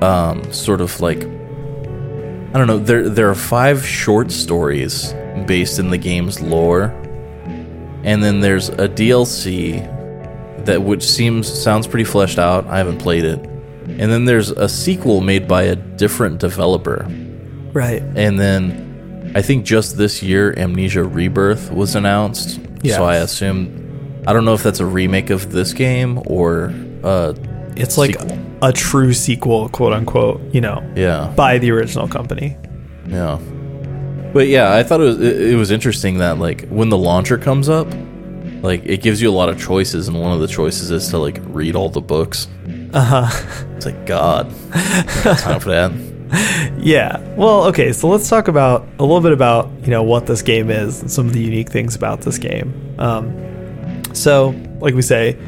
um 0.00 0.52
sort 0.52 0.80
of 0.80 1.00
like 1.00 1.24
I 1.24 2.58
don't 2.58 2.66
know, 2.66 2.78
there 2.78 3.08
there 3.08 3.28
are 3.28 3.34
five 3.34 3.84
short 3.84 4.30
stories 4.30 5.12
based 5.46 5.78
in 5.78 5.90
the 5.90 5.98
game's 5.98 6.40
lore. 6.40 6.94
And 8.04 8.22
then 8.22 8.40
there's 8.40 8.68
a 8.70 8.88
DLC 8.88 9.97
that 10.66 10.82
which 10.82 11.02
seems 11.02 11.46
sounds 11.52 11.86
pretty 11.86 12.04
fleshed 12.04 12.38
out. 12.38 12.66
I 12.66 12.78
haven't 12.78 12.98
played 12.98 13.24
it. 13.24 13.38
And 13.38 14.12
then 14.12 14.24
there's 14.26 14.50
a 14.50 14.68
sequel 14.68 15.20
made 15.20 15.48
by 15.48 15.62
a 15.62 15.76
different 15.76 16.38
developer. 16.40 17.06
Right. 17.72 18.02
And 18.02 18.38
then 18.38 19.32
I 19.34 19.42
think 19.42 19.64
just 19.64 19.96
this 19.96 20.22
year 20.22 20.54
Amnesia 20.58 21.02
Rebirth 21.04 21.70
was 21.72 21.94
announced. 21.94 22.60
Yes. 22.82 22.96
So 22.96 23.04
I 23.04 23.16
assume 23.16 24.22
I 24.26 24.32
don't 24.32 24.44
know 24.44 24.54
if 24.54 24.62
that's 24.62 24.80
a 24.80 24.86
remake 24.86 25.30
of 25.30 25.52
this 25.52 25.72
game 25.72 26.20
or 26.26 26.72
uh 27.02 27.32
It's 27.76 27.96
like 27.96 28.18
Sequel. 28.20 28.38
a 28.62 28.72
true 28.72 29.12
sequel, 29.14 29.68
quote 29.70 29.92
unquote. 29.92 30.40
You 30.54 30.60
know. 30.60 30.82
yeah. 30.96 31.32
by 31.36 31.58
the 31.58 31.70
original 31.70 32.08
company. 32.08 32.56
Yeah. 33.06 33.38
But 34.34 34.48
yeah, 34.48 34.74
I 34.74 34.82
thought 34.82 35.00
it 35.00 35.04
was 35.04 35.20
it, 35.20 35.52
it 35.52 35.56
was 35.56 35.70
interesting 35.70 36.18
that 36.18 36.38
like 36.38 36.68
when 36.68 36.90
the 36.90 36.98
launcher 36.98 37.38
comes 37.38 37.68
up, 37.70 37.88
like 38.62 38.82
it 38.84 39.02
gives 39.02 39.20
you 39.22 39.30
a 39.30 39.32
lot 39.32 39.48
of 39.48 39.60
choices, 39.60 40.08
and 40.08 40.20
one 40.20 40.32
of 40.32 40.40
the 40.40 40.48
choices 40.48 40.90
is 40.90 41.08
to 41.08 41.18
like 41.18 41.38
read 41.44 41.74
all 41.76 41.88
the 41.88 42.00
books. 42.00 42.48
Uh 42.92 43.04
huh. 43.28 43.64
It's 43.76 43.86
like 43.86 44.06
God, 44.06 44.50
time 44.72 45.60
for 45.60 45.70
that. 45.70 45.92
Yeah. 46.78 47.18
Well, 47.36 47.64
okay. 47.64 47.92
So 47.94 48.06
let's 48.06 48.28
talk 48.28 48.48
about 48.48 48.86
a 48.98 49.02
little 49.02 49.22
bit 49.22 49.32
about 49.32 49.70
you 49.82 49.88
know 49.88 50.02
what 50.02 50.26
this 50.26 50.42
game 50.42 50.70
is 50.70 51.00
and 51.00 51.10
some 51.10 51.26
of 51.26 51.32
the 51.32 51.40
unique 51.40 51.70
things 51.70 51.96
about 51.96 52.20
this 52.20 52.36
game. 52.36 52.94
Um, 52.98 54.04
so, 54.14 54.54
like 54.80 54.94
we 54.94 55.00
say, 55.00 55.38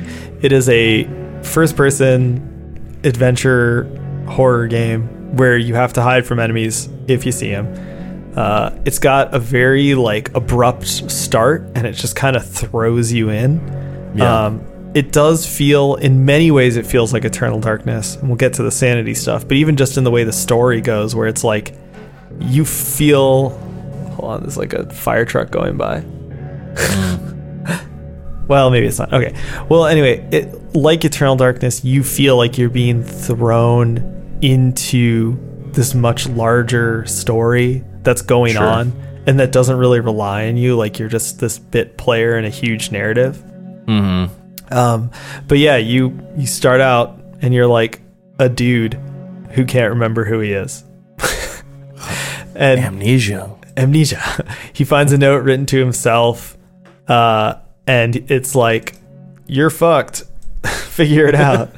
it 0.41 0.53
is 0.53 0.71
a 0.71 1.05
first-person 1.43 2.99
adventure 3.05 3.85
horror 4.27 4.67
game 4.69 5.37
where 5.37 5.59
you 5.59 5.75
have 5.75 5.93
to 5.93 6.03
hide 6.03 6.27
from 6.27 6.39
enemies 6.41 6.89
if 7.09 7.27
you 7.27 7.33
see 7.33 7.51
them. 7.51 7.67
Uh, 8.37 8.79
it's 8.85 8.99
got 8.99 9.35
a 9.35 9.39
very 9.39 9.95
like 9.95 10.35
abrupt 10.35 10.87
start, 10.87 11.63
and 11.75 11.87
it 11.87 11.93
just 11.93 12.17
kind 12.17 12.37
of 12.37 12.47
throws 12.47 13.13
you 13.13 13.31
in. 13.31 14.13
Yeah. 14.15 14.47
Um, 14.47 14.67
it 14.95 15.13
does 15.13 15.47
feel, 15.47 15.95
in 15.97 16.25
many 16.25 16.51
ways, 16.51 16.77
it 16.77 16.85
feels 16.85 17.13
like 17.13 17.25
Eternal 17.25 17.61
Darkness. 17.61 18.17
And 18.17 18.29
we'll 18.29 18.37
get 18.37 18.55
to 18.55 18.65
the 18.65 18.73
sanity 18.73 19.15
stuff, 19.15 19.47
but 19.47 19.57
even 19.57 19.77
just 19.77 19.97
in 19.97 20.05
the 20.05 20.11
way 20.11 20.25
the 20.25 20.33
story 20.33 20.81
goes, 20.81 21.15
where 21.15 21.29
it's 21.29 21.45
like 21.45 21.75
you 22.39 22.65
feel. 22.65 23.51
Hold 24.11 24.33
on, 24.33 24.41
there's 24.41 24.57
like 24.57 24.73
a 24.73 24.93
fire 24.93 25.25
truck 25.25 25.51
going 25.51 25.77
by. 25.77 26.01
well, 28.49 28.71
maybe 28.71 28.87
it's 28.87 28.99
not. 28.99 29.13
Okay. 29.13 29.35
Well, 29.69 29.87
anyway, 29.87 30.29
it, 30.33 30.75
like 30.75 31.05
Eternal 31.05 31.37
Darkness, 31.37 31.85
you 31.85 32.03
feel 32.03 32.37
like 32.37 32.59
you're 32.59 32.69
being 32.69 33.05
thrown 33.05 34.39
into 34.43 35.39
this 35.73 35.95
much 35.95 36.29
larger 36.29 37.07
story 37.07 37.85
that's 38.03 38.23
going 38.23 38.55
Sure. 38.55 38.67
on 38.67 38.93
and 39.27 39.39
that 39.41 39.53
doesn't 39.53 39.77
really 39.77 40.01
rely 40.01 40.49
on 40.49 40.57
you. 40.57 40.77
Like 40.77 40.99
you're 40.99 41.09
just 41.09 41.39
this 41.41 41.59
bit 41.59 41.97
player 41.99 42.39
in 42.39 42.45
a 42.45 42.49
huge 42.51 42.91
narrative. 42.91 43.37
Mm-hmm. 43.87 44.73
Um, 44.73 45.11
but 45.49 45.59
yeah, 45.59 45.77
you 45.77 46.19
you 46.37 46.47
start 46.47 46.81
out 46.81 47.21
and 47.43 47.53
you're 47.53 47.67
like 47.67 48.01
a 48.39 48.49
dude 48.49 48.95
who 49.51 49.65
can't 49.65 49.91
remember 49.91 50.25
who 50.25 50.41
he 50.41 50.53
is. 50.53 50.85
and 52.55 52.81
Amnesia. 52.81 53.57
amnesia. 53.77 54.21
he 54.73 54.85
finds 54.85 55.13
a 55.13 55.19
note 55.19 55.43
written 55.45 55.67
to 55.67 55.79
himself, 55.79 56.57
uh, 57.09 57.55
and 57.87 58.17
it's 58.31 58.55
like, 58.55 58.95
"You're 59.47 59.71
fucked. 59.71 60.25
Figure 60.65 61.27
it 61.27 61.35
out." 61.35 61.71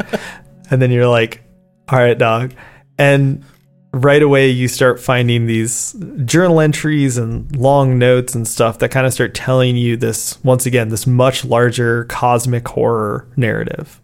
and 0.70 0.80
then 0.82 0.90
you're 0.90 1.08
like, 1.08 1.42
"All 1.88 1.98
right, 1.98 2.16
dog." 2.18 2.52
And 2.98 3.44
right 3.92 4.22
away, 4.22 4.48
you 4.48 4.68
start 4.68 5.00
finding 5.00 5.46
these 5.46 5.94
journal 6.24 6.60
entries 6.60 7.18
and 7.18 7.54
long 7.56 7.98
notes 7.98 8.34
and 8.34 8.46
stuff 8.46 8.78
that 8.78 8.90
kind 8.90 9.06
of 9.06 9.12
start 9.12 9.34
telling 9.34 9.76
you 9.76 9.96
this 9.96 10.42
once 10.44 10.66
again 10.66 10.88
this 10.88 11.06
much 11.06 11.44
larger 11.44 12.04
cosmic 12.04 12.66
horror 12.68 13.28
narrative. 13.36 14.00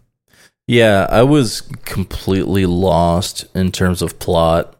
Yeah, 0.67 1.07
I 1.09 1.23
was 1.23 1.61
completely 1.85 2.67
lost 2.67 3.45
in 3.55 3.71
terms 3.71 4.03
of 4.03 4.19
plot 4.19 4.75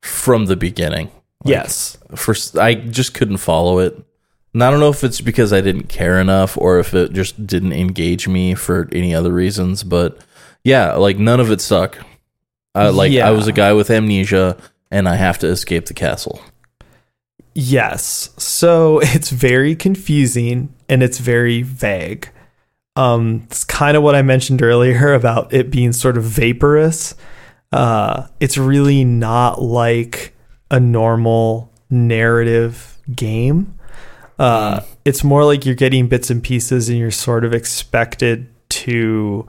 from 0.00 0.46
the 0.46 0.56
beginning. 0.56 1.10
yes. 1.44 1.98
First, 2.14 2.56
I 2.56 2.74
just 2.74 3.12
couldn't 3.14 3.36
follow 3.36 3.78
it. 3.78 4.02
And 4.54 4.62
I 4.62 4.70
don't 4.70 4.80
know 4.80 4.90
if 4.90 5.04
it's 5.04 5.20
because 5.20 5.52
I 5.52 5.60
didn't 5.60 5.88
care 5.88 6.20
enough 6.20 6.58
or 6.58 6.78
if 6.78 6.92
it 6.94 7.12
just 7.12 7.46
didn't 7.46 7.72
engage 7.72 8.28
me 8.28 8.54
for 8.54 8.88
any 8.92 9.14
other 9.14 9.32
reasons, 9.32 9.82
but 9.82 10.18
yeah, 10.64 10.94
like 10.94 11.18
none 11.18 11.40
of 11.40 11.50
it 11.50 11.60
stuck. 11.60 11.98
Uh, 12.74 12.92
like 12.92 13.12
Yeah. 13.12 13.28
I 13.28 13.30
was 13.32 13.46
a 13.46 13.52
guy 13.52 13.72
with 13.72 13.90
amnesia 13.90 14.56
and 14.90 15.08
I 15.08 15.16
have 15.16 15.38
to 15.38 15.46
escape 15.48 15.86
the 15.86 15.94
castle. 15.94 16.40
Yes. 17.54 18.30
So 18.38 19.00
it's 19.02 19.30
very 19.30 19.74
confusing 19.76 20.74
and 20.88 21.02
it's 21.02 21.18
very 21.18 21.62
vague. 21.62 22.28
Um, 22.96 23.42
it's 23.46 23.64
kind 23.64 23.96
of 23.96 24.02
what 24.02 24.14
I 24.14 24.22
mentioned 24.22 24.62
earlier 24.62 25.12
about 25.20 25.52
it 25.52 25.70
being 25.70 25.92
sort 25.92 26.16
of 26.16 26.24
vaporous. 26.24 27.14
Uh, 27.72 28.26
it's 28.38 28.58
really 28.58 29.02
not 29.04 29.62
like 29.62 30.34
a 30.70 30.78
normal 30.78 31.70
narrative 31.88 32.98
game. 33.14 33.78
Uh, 34.38 34.80
It's 35.04 35.24
more 35.24 35.44
like 35.44 35.64
you're 35.66 35.74
getting 35.74 36.06
bits 36.08 36.30
and 36.30 36.42
pieces 36.42 36.88
and 36.88 36.98
you're 36.98 37.10
sort 37.10 37.44
of 37.44 37.52
expected 37.54 38.48
to 38.70 39.46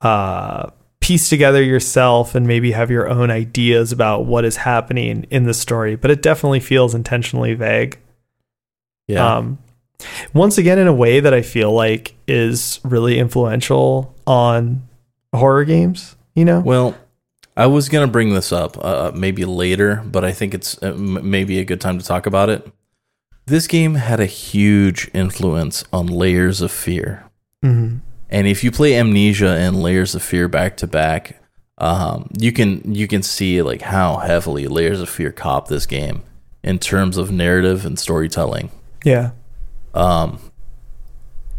uh, 0.00 0.70
piece 1.04 1.28
together 1.28 1.62
yourself 1.62 2.34
and 2.34 2.46
maybe 2.46 2.72
have 2.72 2.90
your 2.90 3.08
own 3.08 3.30
ideas 3.30 3.92
about 3.92 4.24
what 4.24 4.42
is 4.44 4.56
happening 4.56 5.26
in 5.30 5.44
the 5.44 5.52
story, 5.52 5.96
but 5.96 6.10
it 6.10 6.22
definitely 6.22 6.60
feels 6.60 6.94
intentionally 6.94 7.52
vague. 7.52 7.98
Yeah. 9.06 9.36
Um, 9.36 9.58
once 10.32 10.56
again, 10.56 10.78
in 10.78 10.86
a 10.86 10.94
way 10.94 11.20
that 11.20 11.34
I 11.34 11.42
feel 11.42 11.72
like 11.72 12.14
is 12.26 12.80
really 12.84 13.18
influential 13.18 14.14
on 14.26 14.88
horror 15.34 15.64
games, 15.64 16.16
you 16.34 16.44
know? 16.46 16.60
Well, 16.60 16.96
I 17.54 17.66
was 17.66 17.90
gonna 17.90 18.06
bring 18.06 18.32
this 18.32 18.50
up 18.50 18.82
uh, 18.82 19.12
maybe 19.14 19.44
later, 19.44 20.02
but 20.06 20.24
I 20.24 20.32
think 20.32 20.54
it's 20.54 20.82
uh, 20.82 20.86
m- 20.94 21.30
maybe 21.30 21.58
a 21.58 21.64
good 21.64 21.80
time 21.82 21.98
to 21.98 22.04
talk 22.04 22.24
about 22.26 22.48
it. 22.48 22.66
This 23.46 23.66
game 23.66 23.96
had 23.96 24.20
a 24.20 24.26
huge 24.26 25.10
influence 25.12 25.84
on 25.92 26.06
Layers 26.06 26.62
of 26.62 26.72
Fear, 26.72 27.24
Mhm. 27.62 28.00
And 28.34 28.48
if 28.48 28.64
you 28.64 28.72
play 28.72 28.96
Amnesia 28.96 29.46
and 29.46 29.80
Layers 29.80 30.16
of 30.16 30.22
Fear 30.24 30.48
back 30.48 30.76
to 30.78 30.88
back, 30.88 31.40
um, 31.78 32.28
you 32.36 32.50
can 32.50 32.92
you 32.92 33.06
can 33.06 33.22
see 33.22 33.62
like 33.62 33.80
how 33.80 34.16
heavily 34.16 34.66
Layers 34.66 35.00
of 35.00 35.08
Fear 35.08 35.30
cop 35.30 35.68
this 35.68 35.86
game 35.86 36.24
in 36.64 36.80
terms 36.80 37.16
of 37.16 37.30
narrative 37.30 37.86
and 37.86 37.96
storytelling. 37.96 38.72
Yeah. 39.04 39.30
Um, 39.94 40.40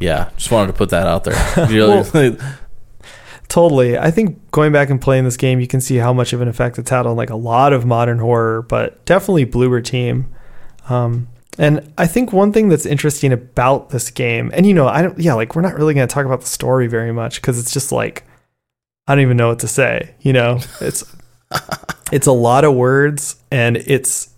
yeah, 0.01 0.31
just 0.35 0.51
wanted 0.51 0.67
to 0.67 0.77
put 0.77 0.89
that 0.89 1.07
out 1.07 1.23
there. 1.23 1.35
Know, 1.71 2.37
Totally. 3.47 3.97
I 3.97 4.11
think 4.11 4.51
going 4.51 4.73
back 4.73 4.89
and 4.89 4.99
playing 4.99 5.23
this 5.23 5.37
game, 5.37 5.61
you 5.61 5.67
can 5.67 5.79
see 5.79 5.95
how 5.95 6.11
much 6.11 6.33
of 6.33 6.41
an 6.41 6.49
effect 6.49 6.77
it's 6.77 6.89
had 6.89 7.05
on 7.05 7.15
like 7.15 7.29
a 7.29 7.37
lot 7.37 7.71
of 7.71 7.85
modern 7.85 8.19
horror, 8.19 8.63
but 8.63 9.05
definitely 9.05 9.45
Bloober 9.45 9.81
Team. 9.81 10.29
Um, 10.89 11.29
and 11.57 11.93
I 11.97 12.07
think 12.07 12.33
one 12.33 12.51
thing 12.51 12.69
that's 12.69 12.85
interesting 12.85 13.31
about 13.31 13.89
this 13.89 14.09
game, 14.11 14.51
and 14.53 14.65
you 14.65 14.73
know, 14.73 14.87
I 14.87 15.01
don't, 15.01 15.17
yeah, 15.17 15.33
like 15.33 15.55
we're 15.55 15.61
not 15.61 15.75
really 15.75 15.93
going 15.93 16.07
to 16.07 16.13
talk 16.13 16.25
about 16.25 16.41
the 16.41 16.47
story 16.47 16.87
very 16.87 17.13
much 17.13 17.41
because 17.41 17.59
it's 17.59 17.71
just 17.71 17.91
like, 17.91 18.23
I 19.07 19.15
don't 19.15 19.21
even 19.21 19.37
know 19.37 19.49
what 19.49 19.59
to 19.59 19.67
say. 19.67 20.15
You 20.19 20.33
know, 20.33 20.59
it's, 20.81 21.03
it's 22.11 22.27
a 22.27 22.33
lot 22.33 22.65
of 22.65 22.75
words 22.75 23.37
and 23.51 23.77
it's, 23.77 24.29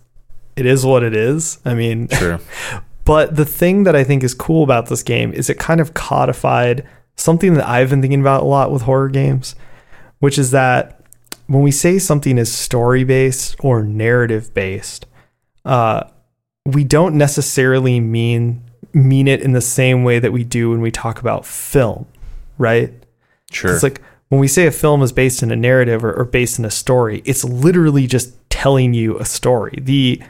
it 0.54 0.66
is 0.66 0.84
what 0.86 1.02
it 1.02 1.14
is. 1.14 1.58
I 1.64 1.74
mean, 1.74 2.08
sure. 2.08 2.40
but 3.04 3.34
the 3.34 3.44
thing 3.44 3.82
that 3.84 3.96
I 3.96 4.04
think 4.04 4.22
is 4.22 4.34
cool 4.34 4.62
about 4.62 4.86
this 4.86 5.02
game 5.02 5.32
is 5.32 5.50
it 5.50 5.58
kind 5.58 5.80
of 5.80 5.94
codified 5.94 6.86
something 7.16 7.54
that 7.54 7.68
I've 7.68 7.90
been 7.90 8.00
thinking 8.00 8.20
about 8.20 8.42
a 8.42 8.46
lot 8.46 8.70
with 8.70 8.82
horror 8.82 9.08
games, 9.08 9.56
which 10.20 10.38
is 10.38 10.52
that 10.52 11.02
when 11.48 11.62
we 11.62 11.72
say 11.72 11.98
something 11.98 12.38
is 12.38 12.52
story 12.52 13.02
based 13.02 13.56
or 13.58 13.82
narrative 13.82 14.54
based, 14.54 15.06
uh, 15.64 16.04
we 16.68 16.84
don't 16.84 17.14
necessarily 17.16 17.98
mean 17.98 18.62
mean 18.92 19.28
it 19.28 19.42
in 19.42 19.52
the 19.52 19.60
same 19.60 20.02
way 20.02 20.18
that 20.18 20.32
we 20.32 20.44
do 20.44 20.70
when 20.70 20.80
we 20.80 20.90
talk 20.90 21.20
about 21.20 21.46
film, 21.46 22.06
right? 22.56 22.92
Sure. 23.50 23.72
It's 23.72 23.82
like 23.82 24.00
when 24.28 24.40
we 24.40 24.48
say 24.48 24.66
a 24.66 24.70
film 24.70 25.02
is 25.02 25.12
based 25.12 25.42
in 25.42 25.50
a 25.50 25.56
narrative 25.56 26.04
or, 26.04 26.12
or 26.12 26.24
based 26.24 26.58
in 26.58 26.64
a 26.64 26.70
story, 26.70 27.22
it's 27.24 27.44
literally 27.44 28.06
just 28.06 28.34
telling 28.50 28.94
you 28.94 29.18
a 29.18 29.24
story. 29.24 29.78
The 29.80 30.22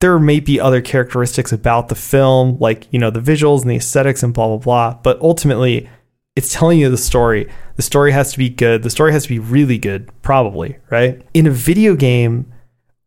there 0.00 0.18
may 0.18 0.40
be 0.40 0.60
other 0.60 0.82
characteristics 0.82 1.52
about 1.52 1.88
the 1.88 1.94
film, 1.94 2.58
like 2.58 2.86
you 2.90 2.98
know 2.98 3.10
the 3.10 3.20
visuals 3.20 3.62
and 3.62 3.70
the 3.70 3.76
aesthetics 3.76 4.22
and 4.22 4.34
blah 4.34 4.48
blah 4.48 4.58
blah, 4.58 5.00
but 5.02 5.20
ultimately, 5.20 5.88
it's 6.34 6.52
telling 6.52 6.78
you 6.78 6.90
the 6.90 6.98
story. 6.98 7.50
The 7.76 7.82
story 7.82 8.12
has 8.12 8.32
to 8.32 8.38
be 8.38 8.50
good. 8.50 8.82
The 8.82 8.90
story 8.90 9.12
has 9.12 9.22
to 9.22 9.28
be 9.30 9.38
really 9.38 9.78
good, 9.78 10.10
probably, 10.20 10.76
right? 10.90 11.22
In 11.32 11.46
a 11.46 11.50
video 11.50 11.94
game, 11.94 12.52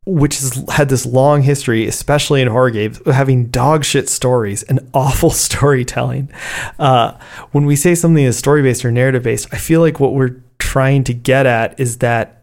which 0.09 0.39
has 0.39 0.63
had 0.69 0.89
this 0.89 1.05
long 1.05 1.43
history, 1.43 1.87
especially 1.87 2.41
in 2.41 2.47
horror 2.47 2.71
games, 2.71 2.99
of 3.01 3.13
having 3.13 3.47
dog 3.47 3.85
shit 3.85 4.09
stories 4.09 4.63
and 4.63 4.79
awful 4.93 5.29
storytelling. 5.29 6.29
Uh, 6.77 7.17
when 7.51 7.65
we 7.65 7.75
say 7.75 7.95
something 7.95 8.23
is 8.23 8.37
story 8.37 8.61
based 8.61 8.83
or 8.83 8.91
narrative 8.91 9.23
based, 9.23 9.47
I 9.51 9.57
feel 9.57 9.81
like 9.81 9.99
what 9.99 10.13
we're 10.13 10.41
trying 10.57 11.03
to 11.05 11.13
get 11.13 11.45
at 11.45 11.79
is 11.79 11.99
that 11.99 12.39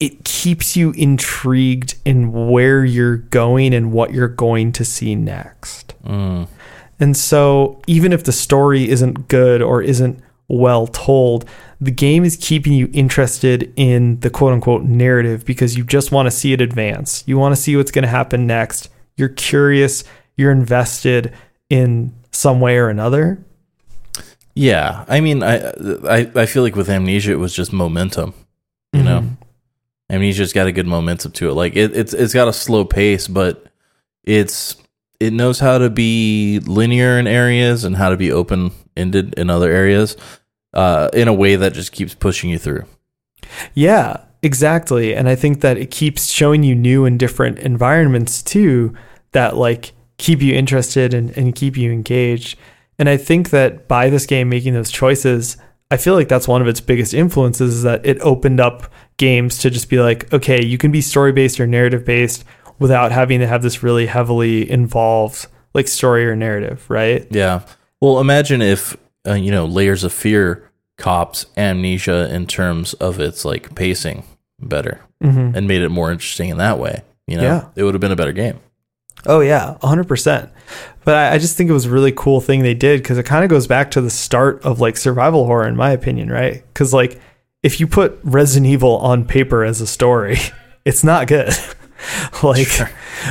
it 0.00 0.24
keeps 0.24 0.76
you 0.76 0.90
intrigued 0.92 1.94
in 2.04 2.50
where 2.50 2.84
you're 2.84 3.16
going 3.16 3.72
and 3.72 3.92
what 3.92 4.12
you're 4.12 4.28
going 4.28 4.72
to 4.72 4.84
see 4.84 5.14
next. 5.14 5.94
Mm. 6.04 6.48
And 7.00 7.16
so, 7.16 7.80
even 7.86 8.12
if 8.12 8.24
the 8.24 8.32
story 8.32 8.88
isn't 8.88 9.28
good 9.28 9.62
or 9.62 9.82
isn't 9.82 10.20
well 10.48 10.86
told, 10.86 11.44
the 11.80 11.90
game 11.90 12.24
is 12.24 12.36
keeping 12.36 12.72
you 12.72 12.88
interested 12.92 13.72
in 13.76 14.20
the 14.20 14.30
quote 14.30 14.52
unquote 14.52 14.82
narrative 14.84 15.44
because 15.44 15.76
you 15.76 15.84
just 15.84 16.12
want 16.12 16.26
to 16.26 16.30
see 16.30 16.52
it 16.52 16.60
advance. 16.60 17.22
You 17.26 17.38
want 17.38 17.54
to 17.54 17.60
see 17.60 17.76
what's 17.76 17.90
going 17.90 18.02
to 18.04 18.08
happen 18.08 18.46
next. 18.46 18.88
You're 19.16 19.28
curious, 19.30 20.04
you're 20.36 20.50
invested 20.52 21.32
in 21.70 22.12
some 22.30 22.60
way 22.60 22.76
or 22.78 22.88
another. 22.88 23.44
Yeah, 24.54 25.04
I 25.08 25.20
mean, 25.20 25.42
I, 25.42 25.56
I 26.08 26.30
I 26.34 26.46
feel 26.46 26.62
like 26.62 26.76
with 26.76 26.88
Amnesia, 26.88 27.32
it 27.32 27.38
was 27.38 27.54
just 27.54 27.72
momentum. 27.72 28.34
You 28.92 29.02
know, 29.02 29.20
Mhm. 29.22 29.36
Amnesia's 30.10 30.52
got 30.52 30.68
a 30.68 30.72
good 30.72 30.86
momentum 30.86 31.32
to 31.32 31.50
it. 31.50 31.54
Like 31.54 31.74
it, 31.74 31.96
it's 31.96 32.12
it's 32.14 32.32
got 32.34 32.46
a 32.48 32.52
slow 32.52 32.84
pace, 32.84 33.26
but 33.26 33.66
It's 34.22 34.76
it 35.20 35.32
knows 35.32 35.58
how 35.58 35.78
to 35.78 35.90
be 35.90 36.60
linear 36.66 37.18
in 37.18 37.26
areas 37.26 37.84
and 37.84 37.96
how 37.96 38.10
to 38.10 38.16
be 38.16 38.30
open 38.32 38.70
ended 38.96 39.34
in 39.34 39.50
other 39.50 39.70
areas, 39.70 40.16
uh, 40.72 41.08
in 41.12 41.28
a 41.28 41.32
way 41.32 41.56
that 41.56 41.74
just 41.74 41.92
keeps 41.92 42.14
pushing 42.14 42.50
you 42.50 42.58
through. 42.58 42.84
Yeah, 43.74 44.24
exactly. 44.42 45.14
And 45.14 45.28
I 45.28 45.34
think 45.34 45.60
that 45.60 45.76
it 45.78 45.90
keeps 45.90 46.28
showing 46.28 46.62
you 46.62 46.74
new 46.74 47.04
and 47.04 47.18
different 47.18 47.58
environments 47.58 48.42
too 48.42 48.94
that 49.32 49.56
like 49.56 49.92
keep 50.18 50.40
you 50.42 50.54
interested 50.54 51.14
and, 51.14 51.36
and 51.36 51.54
keep 51.54 51.76
you 51.76 51.92
engaged. 51.92 52.58
And 52.98 53.08
I 53.08 53.16
think 53.16 53.50
that 53.50 53.88
by 53.88 54.08
this 54.08 54.26
game 54.26 54.48
making 54.48 54.74
those 54.74 54.90
choices, 54.90 55.56
I 55.90 55.96
feel 55.96 56.14
like 56.14 56.28
that's 56.28 56.48
one 56.48 56.62
of 56.62 56.68
its 56.68 56.80
biggest 56.80 57.12
influences 57.12 57.76
is 57.76 57.82
that 57.82 58.04
it 58.06 58.20
opened 58.20 58.60
up 58.60 58.92
games 59.16 59.58
to 59.58 59.70
just 59.70 59.88
be 59.88 60.00
like, 60.00 60.32
okay, 60.32 60.64
you 60.64 60.78
can 60.78 60.90
be 60.90 61.00
story 61.00 61.32
based 61.32 61.60
or 61.60 61.66
narrative 61.66 62.04
based 62.04 62.44
without 62.78 63.12
having 63.12 63.40
to 63.40 63.46
have 63.46 63.62
this 63.62 63.82
really 63.82 64.06
heavily 64.06 64.68
involved 64.70 65.46
like 65.74 65.88
story 65.88 66.26
or 66.26 66.36
narrative, 66.36 66.88
right? 66.88 67.26
Yeah. 67.30 67.62
Well, 68.04 68.20
imagine 68.20 68.60
if 68.60 68.96
uh, 69.26 69.32
you 69.32 69.50
know 69.50 69.64
Layers 69.64 70.04
of 70.04 70.12
Fear 70.12 70.70
cops 70.98 71.46
Amnesia 71.56 72.32
in 72.34 72.46
terms 72.46 72.92
of 72.94 73.18
its 73.18 73.44
like 73.44 73.74
pacing 73.74 74.24
better 74.60 75.00
Mm-hmm. 75.22 75.56
and 75.56 75.66
made 75.66 75.80
it 75.80 75.88
more 75.88 76.12
interesting 76.12 76.50
in 76.50 76.58
that 76.58 76.78
way. 76.78 77.00
You 77.26 77.38
know, 77.38 77.42
Yeah. 77.44 77.64
it 77.76 77.82
would 77.84 77.94
have 77.94 78.00
been 78.02 78.12
a 78.12 78.16
better 78.16 78.32
game. 78.32 78.58
Oh 79.24 79.40
yeah, 79.40 79.78
hundred 79.80 80.06
percent. 80.06 80.50
But 81.06 81.14
I, 81.14 81.34
I 81.36 81.38
just 81.38 81.56
think 81.56 81.70
it 81.70 81.72
was 81.72 81.86
a 81.86 81.90
really 81.90 82.12
cool 82.12 82.42
thing 82.42 82.62
they 82.62 82.74
did 82.74 83.00
because 83.00 83.16
it 83.16 83.22
kind 83.24 83.42
of 83.42 83.48
goes 83.48 83.66
back 83.66 83.90
to 83.92 84.02
the 84.02 84.10
start 84.10 84.60
of 84.64 84.80
like 84.80 84.98
survival 84.98 85.46
horror, 85.46 85.66
in 85.66 85.76
my 85.76 85.92
opinion, 85.92 86.28
right? 86.30 86.62
Because 86.74 86.92
like 86.92 87.18
if 87.62 87.80
you 87.80 87.86
put 87.86 88.18
Resident 88.22 88.66
Evil 88.70 88.98
on 88.98 89.24
paper 89.24 89.64
as 89.64 89.80
a 89.80 89.86
story, 89.86 90.36
it's 90.84 91.02
not 91.02 91.26
good. 91.26 91.54
like, 92.42 92.68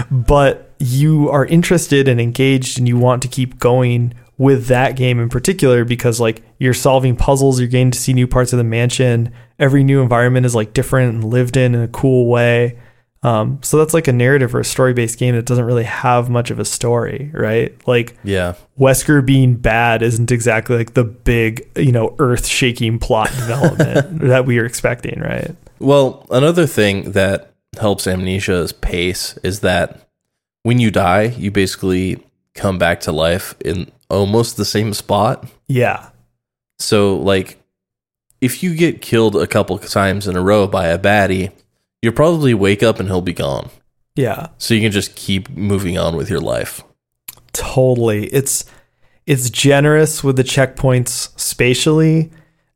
but 0.10 0.72
you 0.80 1.30
are 1.30 1.46
interested 1.46 2.08
and 2.08 2.20
engaged, 2.20 2.80
and 2.80 2.88
you 2.88 2.98
want 2.98 3.22
to 3.22 3.28
keep 3.28 3.60
going 3.60 4.16
with 4.38 4.68
that 4.68 4.96
game 4.96 5.20
in 5.20 5.30
particular 5.30 5.86
because 5.86 6.20
like 6.20 6.44
you're 6.58 6.74
solving 6.74 7.16
puzzles, 7.16 7.60
you're 7.60 7.70
getting 7.70 7.92
to 7.92 8.00
see 8.00 8.14
new 8.14 8.28
parts 8.28 8.54
of 8.54 8.58
the 8.58 8.64
mansion. 8.64 9.32
Every 9.60 9.84
new 9.84 10.02
environment 10.02 10.46
is 10.46 10.56
like 10.56 10.74
different 10.74 11.14
and 11.14 11.24
lived 11.24 11.58
in 11.58 11.76
in 11.76 11.82
a 11.82 11.88
cool 11.88 12.28
way. 12.28 12.80
Um, 13.22 13.60
so 13.64 13.78
that's 13.78 13.94
like 13.94 14.10
a 14.10 14.14
narrative 14.14 14.54
or 14.54 14.60
a 14.60 14.66
story 14.66 14.94
based 14.94 15.18
game 15.18 15.36
that 15.36 15.46
doesn't 15.46 15.64
really 15.64 15.86
have 15.86 16.30
much 16.30 16.52
of 16.52 16.60
a 16.60 16.66
story, 16.66 17.32
right? 17.34 17.76
Like 17.88 18.18
Yeah. 18.24 18.56
Wesker 18.78 19.26
being 19.26 19.56
bad 19.56 20.02
isn't 20.02 20.32
exactly 20.32 20.76
like 20.76 20.94
the 20.94 21.06
big, 21.06 21.70
you 21.78 21.92
know, 21.92 22.16
earth 22.20 22.46
shaking 22.46 23.00
plot 23.00 23.30
development 23.36 24.20
that 24.20 24.46
we 24.46 24.60
are 24.60 24.66
expecting, 24.66 25.22
right? 25.22 25.56
Well, 25.80 26.26
another 26.32 26.68
thing 26.68 27.12
that 27.12 27.54
helps 27.80 28.06
Amnesia's 28.06 28.74
pace 28.74 29.38
is 29.44 29.62
that 29.62 30.08
when 30.64 30.80
you 30.80 30.92
die, 30.92 31.24
you 31.24 31.50
basically 31.52 32.22
come 32.56 32.78
back 32.78 33.00
to 33.02 33.12
life 33.12 33.56
in 33.64 33.92
almost 34.14 34.58
the 34.58 34.66
same 34.66 34.94
spot. 34.94 35.48
Yeah. 35.68 36.10
So, 36.80 37.18
like, 37.18 37.60
if 38.42 38.62
you 38.62 38.76
get 38.76 39.02
killed 39.02 39.36
a 39.36 39.48
couple 39.48 39.78
times 39.80 40.28
in 40.28 40.36
a 40.36 40.42
row 40.42 40.68
by 40.68 40.88
a 40.88 41.00
baddie, 41.00 41.52
you'll 42.02 42.14
probably 42.14 42.54
wake 42.54 42.84
up 42.84 43.00
and 43.00 43.08
he'll 43.08 43.22
be 43.22 43.34
gone. 43.34 43.70
Yeah. 44.16 44.48
So 44.58 44.74
you 44.74 44.82
can 44.82 44.92
just 44.92 45.16
keep 45.16 45.50
moving 45.50 45.98
on 45.98 46.16
with 46.16 46.30
your 46.30 46.42
life. 46.42 46.84
Totally. 47.54 48.26
It's 48.28 48.66
it's 49.26 49.50
generous 49.50 50.24
with 50.24 50.36
the 50.36 50.44
checkpoints 50.44 51.40
spatially 51.40 52.32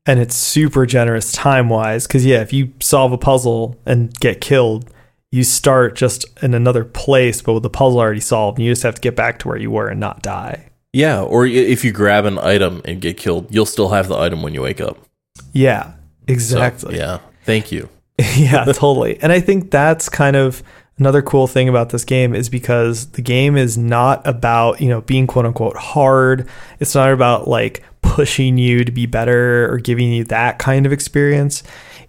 and 0.05 0.19
it's 0.21 0.35
super 0.35 0.85
generous 0.85 1.33
time-wise 1.33 2.07
cuz 2.07 2.25
yeah, 2.25 2.41
if 2.41 2.53
you 2.53 2.71
solve 2.79 3.11
a 3.11 3.17
puzzle 3.17 3.75
and 3.85 4.17
get 4.19 4.39
killed, 4.39 4.89
you 5.31 5.43
start 5.43 5.95
just 5.95 6.25
in 6.41 6.53
another 6.53 6.85
place 6.85 7.41
but 7.41 7.53
with 7.53 7.63
the 7.63 7.69
puzzle 7.69 7.99
already 7.99 8.21
solved 8.21 8.57
and 8.57 8.65
you 8.65 8.71
just 8.71 8.83
have 8.83 8.95
to 8.95 9.01
get 9.01 9.15
back 9.15 9.39
to 9.39 9.49
where 9.49 9.57
you 9.57 9.69
were 9.69 9.89
and 9.89 9.99
not 9.99 10.21
die. 10.23 10.69
Yeah, 10.97 11.21
or 11.21 11.45
if 11.45 11.85
you 11.85 11.91
grab 11.91 12.25
an 12.25 12.39
item 12.39 12.81
and 12.83 12.99
get 12.99 13.17
killed, 13.17 13.53
you'll 13.53 13.67
still 13.67 13.89
have 13.89 14.07
the 14.07 14.17
item 14.17 14.41
when 14.41 14.55
you 14.55 14.63
wake 14.63 14.81
up. 14.81 14.97
Yeah, 15.53 15.91
So, 15.91 15.93
exactly. 16.33 16.97
yeah. 16.97 17.19
Thank 17.43 17.71
you. 17.71 17.87
yeah, 18.35 18.65
totally. 18.65 19.21
And 19.21 19.31
I 19.31 19.39
think 19.39 19.69
that's 19.69 20.09
kind 20.09 20.35
of 20.35 20.63
another 20.97 21.21
cool 21.21 21.45
thing 21.45 21.69
about 21.69 21.89
this 21.89 22.03
game 22.03 22.33
is 22.33 22.49
because 22.49 23.11
the 23.11 23.21
game 23.21 23.55
is 23.57 23.77
not 23.77 24.25
about, 24.25 24.81
you 24.81 24.89
know, 24.89 25.01
being 25.01 25.27
quote 25.27 25.45
unquote 25.45 25.77
hard. 25.77 26.49
It's 26.79 26.95
not 26.95 27.11
about 27.13 27.47
like 27.47 27.83
pushing 28.01 28.57
you 28.57 28.83
to 28.83 28.91
be 28.91 29.05
better 29.05 29.71
or 29.71 29.77
giving 29.77 30.11
you 30.11 30.23
that 30.23 30.57
kind 30.57 30.87
of 30.87 30.91
experience. 30.91 31.61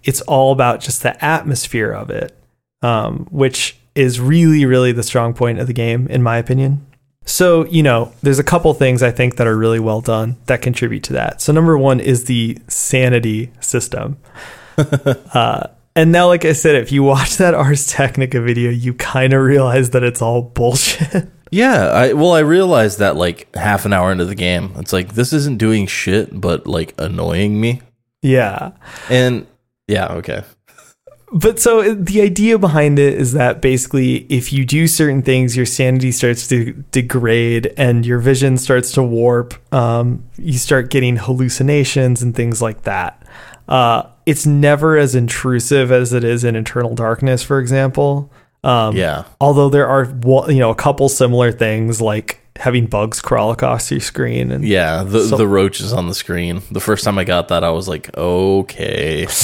It's 0.03 0.21
all 0.21 0.51
about 0.51 0.79
just 0.79 1.03
the 1.03 1.23
atmosphere 1.23 1.91
of 1.91 2.09
it, 2.09 2.35
um, 2.81 3.27
which 3.29 3.77
is 3.93 4.19
really, 4.19 4.65
really 4.65 4.93
the 4.93 5.03
strong 5.03 5.35
point 5.35 5.59
of 5.59 5.67
the 5.67 5.73
game, 5.73 6.07
in 6.07 6.23
my 6.23 6.37
opinion. 6.37 6.87
So, 7.25 7.65
you 7.67 7.83
know, 7.83 8.11
there's 8.23 8.39
a 8.39 8.43
couple 8.43 8.73
things 8.73 9.03
I 9.03 9.11
think 9.11 9.35
that 9.35 9.45
are 9.47 9.55
really 9.57 9.79
well 9.79 10.01
done 10.01 10.37
that 10.47 10.61
contribute 10.61 11.03
to 11.03 11.13
that. 11.13 11.41
So, 11.41 11.53
number 11.53 11.77
one 11.77 11.99
is 11.99 12.25
the 12.25 12.57
sanity 12.67 13.51
system. 13.59 14.17
uh, 14.77 15.67
and 15.95 16.11
now, 16.11 16.27
like 16.27 16.45
I 16.45 16.53
said, 16.53 16.75
if 16.75 16.91
you 16.91 17.03
watch 17.03 17.37
that 17.37 17.53
Ars 17.53 17.85
Technica 17.87 18.41
video, 18.41 18.71
you 18.71 18.93
kind 18.93 19.33
of 19.33 19.41
realize 19.41 19.91
that 19.91 20.03
it's 20.03 20.21
all 20.21 20.41
bullshit. 20.41 21.29
Yeah, 21.51 21.87
I 21.87 22.13
well 22.13 22.33
I 22.33 22.41
realized 22.41 22.99
that 22.99 23.15
like 23.15 23.47
half 23.55 23.83
an 23.85 23.91
hour 23.91 24.11
into 24.11 24.25
the 24.25 24.35
game. 24.35 24.71
It's 24.75 24.93
like 24.93 25.15
this 25.15 25.33
isn't 25.33 25.57
doing 25.57 25.87
shit 25.87 26.29
but 26.39 26.67
like 26.67 26.93
annoying 26.99 27.59
me. 27.59 27.81
yeah. 28.21 28.73
And 29.09 29.47
yeah, 29.87 30.09
okay. 30.17 30.43
But 31.31 31.59
so 31.59 31.79
uh, 31.81 31.95
the 31.97 32.21
idea 32.21 32.57
behind 32.57 32.97
it 32.97 33.13
is 33.13 33.33
that 33.33 33.61
basically, 33.61 34.25
if 34.29 34.51
you 34.51 34.65
do 34.65 34.87
certain 34.87 35.21
things, 35.21 35.55
your 35.55 35.65
sanity 35.65 36.11
starts 36.11 36.47
to 36.47 36.73
degrade 36.91 37.73
and 37.77 38.05
your 38.05 38.19
vision 38.19 38.57
starts 38.57 38.91
to 38.93 39.03
warp. 39.03 39.53
Um, 39.73 40.23
you 40.37 40.57
start 40.57 40.89
getting 40.89 41.17
hallucinations 41.17 42.21
and 42.21 42.35
things 42.35 42.61
like 42.61 42.83
that. 42.83 43.21
Uh, 43.67 44.03
it's 44.25 44.45
never 44.47 44.97
as 44.97 45.13
intrusive 45.13 45.91
as 45.91 46.13
it 46.13 46.23
is 46.23 46.43
in 46.43 46.55
Eternal 46.55 46.95
Darkness, 46.95 47.43
for 47.43 47.59
example. 47.59 48.31
Um, 48.63 48.95
Yeah. 48.95 49.25
Although 49.39 49.69
there 49.69 49.87
are, 49.87 50.05
you 50.49 50.59
know, 50.59 50.71
a 50.71 50.75
couple 50.75 51.09
similar 51.09 51.51
things 51.51 52.01
like 52.01 52.41
having 52.59 52.85
bugs 52.85 53.21
crawl 53.21 53.51
across 53.51 53.89
your 53.89 53.99
screen 54.01 54.51
and 54.51 54.63
Yeah, 54.63 55.03
the 55.03 55.25
So- 55.25 55.37
the 55.37 55.47
roach 55.47 55.79
is 55.81 55.91
on 55.93 56.07
the 56.07 56.13
screen. 56.13 56.61
The 56.71 56.79
first 56.81 57.03
time 57.03 57.17
I 57.17 57.23
got 57.23 57.47
that 57.47 57.63
I 57.63 57.69
was 57.71 57.87
like, 57.87 58.09
"Okay." 58.17 59.27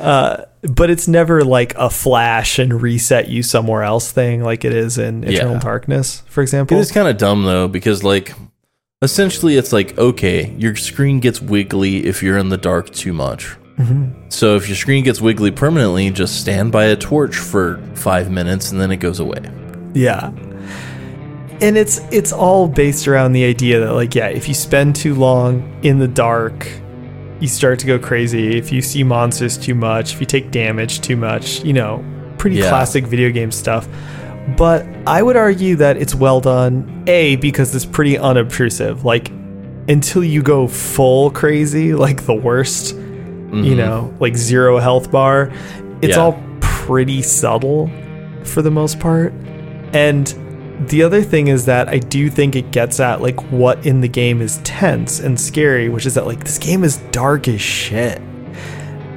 Uh, 0.00 0.44
but 0.62 0.90
it's 0.90 1.06
never 1.06 1.44
like 1.44 1.74
a 1.76 1.90
flash 1.90 2.58
and 2.58 2.80
reset 2.80 3.28
you 3.28 3.42
somewhere 3.42 3.82
else 3.82 4.10
thing 4.10 4.42
like 4.42 4.64
it 4.64 4.74
is 4.74 4.96
in 4.98 5.22
Eternal 5.24 5.54
Yeah. 5.54 5.58
Darkness, 5.60 6.22
for 6.26 6.42
example. 6.42 6.78
it's 6.80 6.90
kind 6.90 7.08
of 7.08 7.16
dumb 7.18 7.44
though 7.44 7.68
because 7.68 8.02
like 8.04 8.32
essentially 9.02 9.56
it's 9.56 9.72
like 9.72 9.96
okay, 9.98 10.50
your 10.58 10.74
screen 10.76 11.20
gets 11.20 11.40
wiggly 11.42 12.06
if 12.06 12.22
you're 12.22 12.38
in 12.38 12.48
the 12.48 12.56
dark 12.56 12.90
too 12.90 13.12
much. 13.12 13.56
Mm-hmm. 13.78 14.28
So 14.30 14.56
if 14.56 14.66
your 14.68 14.76
screen 14.76 15.04
gets 15.04 15.20
wiggly 15.20 15.50
permanently, 15.50 16.10
just 16.10 16.40
stand 16.40 16.72
by 16.72 16.84
a 16.86 16.96
torch 16.96 17.36
for 17.36 17.78
5 17.94 18.30
minutes 18.30 18.72
and 18.72 18.80
then 18.80 18.90
it 18.90 18.96
goes 18.96 19.20
away. 19.20 19.40
Yeah. 19.94 20.30
And 21.60 21.76
it's 21.76 21.98
it's 22.12 22.32
all 22.32 22.68
based 22.68 23.08
around 23.08 23.32
the 23.32 23.44
idea 23.44 23.80
that 23.80 23.92
like 23.92 24.14
yeah, 24.14 24.28
if 24.28 24.46
you 24.48 24.54
spend 24.54 24.94
too 24.94 25.14
long 25.14 25.78
in 25.82 25.98
the 25.98 26.08
dark, 26.08 26.68
you 27.40 27.48
start 27.48 27.78
to 27.80 27.86
go 27.86 27.98
crazy. 27.98 28.56
If 28.56 28.70
you 28.72 28.80
see 28.80 29.02
monsters 29.02 29.58
too 29.58 29.74
much, 29.74 30.14
if 30.14 30.20
you 30.20 30.26
take 30.26 30.50
damage 30.50 31.00
too 31.00 31.16
much, 31.16 31.64
you 31.64 31.72
know, 31.72 32.04
pretty 32.38 32.56
Yeah. 32.56 32.68
classic 32.68 33.06
video 33.06 33.30
game 33.30 33.50
stuff. 33.50 33.88
But 34.56 34.86
I 35.06 35.22
would 35.22 35.36
argue 35.36 35.76
that 35.76 35.96
it's 35.96 36.14
well 36.14 36.40
done. 36.40 37.04
A 37.06 37.36
because 37.36 37.74
it's 37.74 37.84
pretty 37.84 38.16
unobtrusive. 38.16 39.04
Like 39.04 39.30
until 39.88 40.22
you 40.22 40.42
go 40.42 40.68
full 40.68 41.30
crazy, 41.30 41.92
like 41.94 42.24
the 42.24 42.34
worst, 42.34 42.94
you 42.94 43.00
mm-hmm. 43.00 43.76
know, 43.76 44.14
like 44.20 44.36
zero 44.36 44.78
health 44.78 45.10
bar, 45.10 45.50
it's 46.02 46.16
Yeah. 46.16 46.22
all 46.22 46.42
pretty 46.60 47.20
subtle 47.22 47.90
for 48.44 48.62
the 48.62 48.70
most 48.70 49.00
part. 49.00 49.32
And 49.92 50.32
the 50.86 51.02
other 51.02 51.22
thing 51.22 51.48
is 51.48 51.66
that 51.66 51.88
I 51.88 51.98
do 51.98 52.30
think 52.30 52.54
it 52.54 52.70
gets 52.70 53.00
at 53.00 53.20
like 53.20 53.40
what 53.50 53.84
in 53.84 54.00
the 54.00 54.08
game 54.08 54.40
is 54.40 54.58
tense 54.58 55.20
and 55.20 55.38
scary, 55.40 55.88
which 55.88 56.06
is 56.06 56.14
that 56.14 56.26
like 56.26 56.44
this 56.44 56.58
game 56.58 56.84
is 56.84 56.98
dark 57.10 57.48
as 57.48 57.60
shit. 57.60 58.18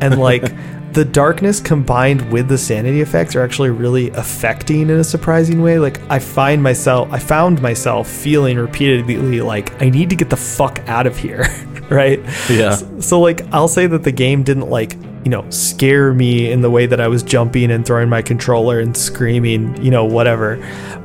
And 0.02 0.20
like 0.20 0.44
the 0.94 1.06
darkness 1.06 1.60
combined 1.60 2.32
with 2.32 2.48
the 2.48 2.58
sanity 2.58 3.02
effects 3.02 3.36
are 3.36 3.42
actually 3.42 3.70
really 3.70 4.10
affecting 4.12 4.82
in 4.82 4.92
a 4.92 5.04
surprising 5.04 5.62
way. 5.62 5.80
Like 5.80 6.02
I 6.10 6.20
find 6.20 6.62
myself 6.62 7.12
I 7.12 7.20
found 7.20 7.62
myself 7.62 8.10
feeling 8.10 8.58
repeatedly 8.58 9.42
like 9.42 9.80
I 9.82 9.90
need 9.90 10.10
to 10.10 10.16
get 10.16 10.30
the 10.30 10.38
fuck 10.38 10.80
out 10.88 11.06
of 11.06 11.18
here, 11.18 11.46
right? 11.90 12.20
Yeah. 12.50 12.76
So 13.00 13.20
like 13.20 13.42
I'll 13.54 13.68
say 13.68 13.88
that 13.88 14.04
the 14.04 14.12
game 14.12 14.44
didn't 14.44 14.70
like, 14.70 14.98
you 15.24 15.30
know, 15.30 15.46
scare 15.50 16.14
me 16.14 16.52
in 16.52 16.62
the 16.62 16.70
way 16.70 16.86
that 16.86 17.00
I 17.00 17.08
was 17.08 17.24
jumping 17.24 17.72
and 17.72 17.86
throwing 17.86 18.10
my 18.10 18.22
controller 18.22 18.80
and 18.80 18.96
screaming, 18.98 19.82
you 19.84 19.92
know, 19.92 20.06
whatever. 20.06 20.58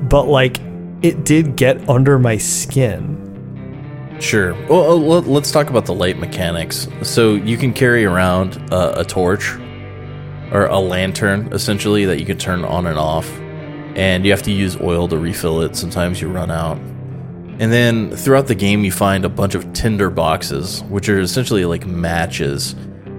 But 0.09 0.25
like 0.25 0.59
it 1.03 1.25
did 1.25 1.57
get 1.57 1.89
under 1.89 2.19
my 2.19 2.39
skin. 2.39 3.23
Sure. 4.19 4.55
Well, 4.69 4.93
uh, 4.93 4.95
let- 4.97 5.27
let's 5.27 5.51
talk 5.53 5.69
about 5.69 5.85
the 5.85 5.93
light 5.95 6.19
mechanics. 6.19 6.89
So 7.03 7.35
you 7.35 7.59
can 7.59 7.73
carry 7.75 8.05
around 8.07 8.59
a 8.73 9.05
torch 9.07 9.53
or 10.53 10.67
a 10.67 10.79
lantern, 10.79 11.49
essentially, 11.53 12.07
that 12.07 12.19
you 12.19 12.25
can 12.25 12.39
turn 12.39 12.65
on 12.65 12.87
and 12.87 12.99
off. 12.99 13.31
and 13.95 14.27
you 14.27 14.31
have 14.31 14.43
to 14.43 14.53
use 14.53 14.77
oil 14.83 15.09
to 15.09 15.17
refill 15.17 15.63
it. 15.63 15.75
Sometimes 15.75 16.21
you 16.21 16.29
run 16.29 16.51
out. 16.51 16.77
And 17.59 17.73
then 17.73 18.11
throughout 18.11 18.47
the 18.47 18.55
game, 18.55 18.85
you 18.85 18.93
find 18.93 19.25
a 19.25 19.31
bunch 19.31 19.55
of 19.55 19.73
tinder 19.73 20.11
boxes, 20.11 20.83
which 20.91 21.09
are 21.09 21.19
essentially 21.19 21.65
like 21.65 21.87
matches 21.87 22.75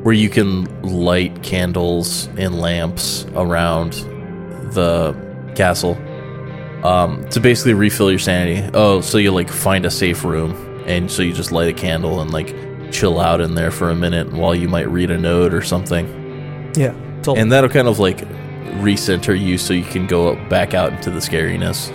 where 0.07 0.15
you 0.15 0.29
can 0.29 0.63
light 0.83 1.43
candles 1.43 2.27
and 2.37 2.61
lamps 2.61 3.25
around 3.35 3.91
the 4.71 5.13
castle 5.53 5.95
um, 6.87 7.27
to 7.27 7.41
basically 7.41 7.73
refill 7.73 8.09
your 8.09 8.17
sanity. 8.17 8.65
Oh, 8.73 9.01
so 9.01 9.17
you 9.17 9.31
like 9.31 9.49
find 9.49 9.85
a 9.85 9.91
safe 9.91 10.23
room, 10.23 10.53
and 10.87 11.11
so 11.11 11.23
you 11.23 11.33
just 11.33 11.51
light 11.51 11.67
a 11.67 11.73
candle 11.73 12.21
and 12.21 12.31
like 12.31 12.55
chill 12.89 13.19
out 13.19 13.41
in 13.41 13.55
there 13.55 13.69
for 13.69 13.89
a 13.89 13.95
minute 13.95 14.31
while 14.31 14.55
you 14.55 14.69
might 14.69 14.87
read 14.89 15.11
a 15.11 15.17
note 15.17 15.53
or 15.53 15.61
something. 15.61 16.71
Yeah. 16.77 16.93
Totally. 17.17 17.41
And 17.41 17.51
that'll 17.51 17.69
kind 17.69 17.89
of 17.89 17.99
like 17.99 18.19
recenter 18.79 19.37
you 19.37 19.57
so 19.57 19.73
you 19.73 19.83
can 19.83 20.07
go 20.07 20.37
back 20.47 20.73
out 20.73 20.93
into 20.93 21.11
the 21.11 21.19
scariness. 21.19 21.89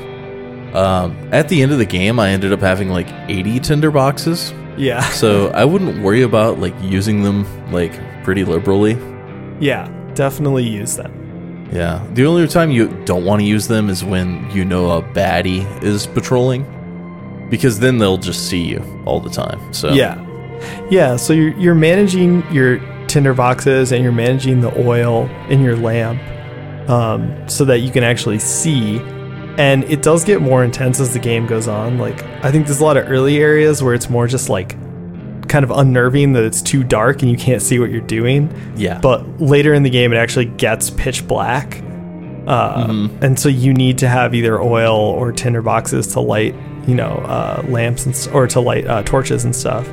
Um, 0.75 1.17
at 1.33 1.49
the 1.49 1.63
end 1.63 1.73
of 1.73 1.79
the 1.79 1.87
game, 1.87 2.21
I 2.21 2.29
ended 2.29 2.53
up 2.53 2.61
having 2.61 2.91
like 2.91 3.09
80 3.31 3.61
tinder 3.61 3.91
boxes. 3.91 4.53
Yeah. 4.77 5.01
So 5.11 5.49
I 5.49 5.65
wouldn't 5.65 6.03
worry 6.03 6.23
about 6.23 6.59
like 6.59 6.75
using 6.81 7.23
them 7.23 7.47
like 7.73 7.93
pretty 8.25 8.45
liberally. 8.45 8.97
Yeah. 9.61 9.89
Definitely 10.15 10.65
use 10.65 10.97
them. 10.97 11.69
Yeah. 11.73 12.07
The 12.13 12.27
only 12.27 12.47
time 12.49 12.71
you 12.71 12.89
don't 13.05 13.25
want 13.25 13.41
to 13.41 13.47
use 13.47 13.69
them 13.69 13.89
is 13.89 14.05
when 14.05 14.51
you 14.51 14.65
know 14.65 14.91
a 14.91 15.03
baddie 15.03 15.65
is 15.83 16.07
patrolling. 16.07 16.67
Because 17.51 17.81
then 17.81 17.99
they'll 17.99 18.19
just 18.19 18.49
see 18.49 18.63
you 18.63 19.03
all 19.05 19.21
the 19.21 19.31
time. 19.31 19.73
So 19.73 19.93
Yeah. 19.93 20.25
Yeah. 20.91 21.17
So 21.17 21.33
you're, 21.33 21.57
you're 21.59 21.75
managing 21.75 22.51
your 22.53 22.79
tinder 23.07 23.35
boxes 23.35 23.93
and 23.93 24.03
you're 24.03 24.13
managing 24.13 24.61
the 24.61 24.73
oil 24.87 25.29
in 25.49 25.61
your 25.61 25.77
lamp 25.77 26.21
um, 26.89 27.49
so 27.49 27.65
that 27.67 27.79
you 27.81 27.91
can 27.91 28.05
actually 28.05 28.39
see. 28.39 29.01
And 29.59 29.85
it 29.85 30.03
does 30.03 30.25
get 30.25 30.41
more 30.41 30.65
intense 30.65 30.99
as 31.01 31.13
the 31.13 31.19
game 31.19 31.47
goes 31.47 31.69
on. 31.69 31.99
Like, 31.99 32.23
I 32.45 32.51
think 32.51 32.67
there's 32.67 32.81
a 32.81 32.85
lot 32.85 32.97
of 32.97 33.09
early 33.09 33.39
areas 33.39 33.83
where 33.83 33.93
it's 33.95 34.09
more 34.09 34.27
just 34.27 34.49
like 34.49 34.77
kind 35.49 35.65
of 35.65 35.71
unnerving 35.71 36.33
that 36.33 36.45
it's 36.45 36.63
too 36.63 36.83
dark 36.83 37.21
and 37.21 37.31
you 37.31 37.37
can't 37.37 37.61
see 37.61 37.79
what 37.79 37.91
you're 37.91 38.01
doing. 38.01 38.51
Yeah. 38.77 38.99
But 39.01 39.41
later 39.41 39.75
in 39.75 39.83
the 39.83 39.91
game, 39.91 40.13
it 40.13 40.17
actually 40.17 40.47
gets 40.47 40.89
pitch 40.91 41.27
black. 41.29 41.83
Uh, 42.47 43.09
And 43.21 43.39
so 43.39 43.49
you 43.49 43.73
need 43.75 43.99
to 43.99 44.09
have 44.09 44.35
either 44.35 44.61
oil 44.61 44.97
or 44.97 45.31
tinder 45.33 45.61
boxes 45.63 46.07
to 46.09 46.21
light, 46.21 46.55
you 46.87 46.95
know, 46.95 47.19
uh, 47.27 47.63
lamps 47.69 48.07
and, 48.07 48.35
or 48.35 48.47
to 48.49 48.61
light 48.61 48.87
uh, 48.87 49.03
torches 49.03 49.45
and 49.45 49.55
stuff. 49.55 49.87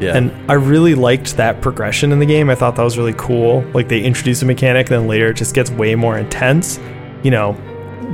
yeah. 0.00 0.14
And 0.16 0.30
I 0.50 0.54
really 0.54 0.94
liked 0.94 1.36
that 1.38 1.62
progression 1.62 2.12
in 2.12 2.18
the 2.18 2.26
game. 2.26 2.50
I 2.50 2.54
thought 2.54 2.76
that 2.76 2.82
was 2.84 2.98
really 2.98 3.14
cool. 3.16 3.62
Like 3.72 3.88
they 3.88 4.02
introduce 4.02 4.42
a 4.42 4.44
mechanic, 4.44 4.90
and 4.90 5.00
then 5.00 5.08
later 5.08 5.28
it 5.30 5.34
just 5.34 5.54
gets 5.54 5.70
way 5.70 5.94
more 5.94 6.18
intense. 6.18 6.78
You 7.24 7.30
know, 7.30 7.56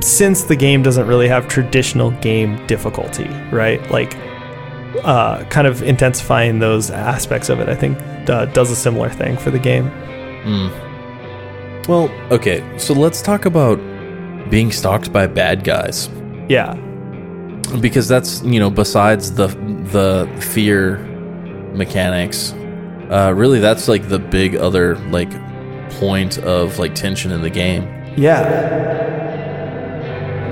since 0.03 0.43
the 0.43 0.55
game 0.55 0.83
doesn't 0.83 1.07
really 1.07 1.27
have 1.27 1.47
traditional 1.47 2.11
game 2.11 2.65
difficulty, 2.67 3.27
right? 3.51 3.81
Like, 3.89 4.15
uh, 5.03 5.43
kind 5.45 5.67
of 5.67 5.81
intensifying 5.81 6.59
those 6.59 6.91
aspects 6.91 7.49
of 7.49 7.59
it, 7.59 7.69
I 7.69 7.75
think 7.75 7.97
uh, 8.29 8.45
does 8.45 8.71
a 8.71 8.75
similar 8.75 9.09
thing 9.09 9.37
for 9.37 9.49
the 9.51 9.59
game. 9.59 9.89
well, 11.87 12.09
okay. 12.31 12.63
So 12.77 12.93
let's 12.93 13.21
talk 13.21 13.45
about 13.45 13.77
being 14.49 14.71
stalked 14.71 15.11
by 15.11 15.27
bad 15.27 15.63
guys. 15.63 16.09
Yeah, 16.49 16.75
because 17.79 18.07
that's 18.07 18.43
you 18.43 18.59
know 18.59 18.69
besides 18.69 19.31
the 19.33 19.47
the 19.91 20.29
fear 20.41 20.97
mechanics 21.73 22.53
uh 23.09 23.33
really 23.35 23.59
that's 23.59 23.87
like 23.87 24.07
the 24.09 24.19
big 24.19 24.55
other 24.55 24.95
like 25.09 25.31
point 25.93 26.37
of 26.39 26.77
like 26.77 26.93
tension 26.93 27.31
in 27.31 27.41
the 27.41 27.49
game 27.49 27.83
yeah. 28.15 29.22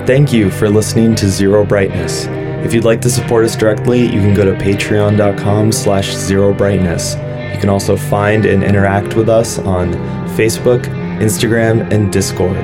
Thank 0.06 0.32
you 0.32 0.50
for 0.50 0.68
listening 0.68 1.14
to 1.14 1.28
Zero 1.28 1.64
Brightness. 1.64 2.26
If 2.64 2.74
you'd 2.74 2.84
like 2.84 3.00
to 3.02 3.10
support 3.10 3.44
us 3.44 3.54
directly, 3.56 4.02
you 4.02 4.20
can 4.20 4.34
go 4.34 4.44
to 4.44 4.50
patreon.com 4.52 5.70
slash 5.70 6.12
zero 6.12 6.52
brightness. 6.52 7.14
You 7.14 7.60
can 7.60 7.68
also 7.68 7.96
find 7.96 8.44
and 8.44 8.64
interact 8.64 9.14
with 9.14 9.28
us 9.28 9.60
on 9.60 9.92
Facebook, 10.36 10.82
Instagram, 11.20 11.88
and 11.92 12.12
Discord. 12.12 12.56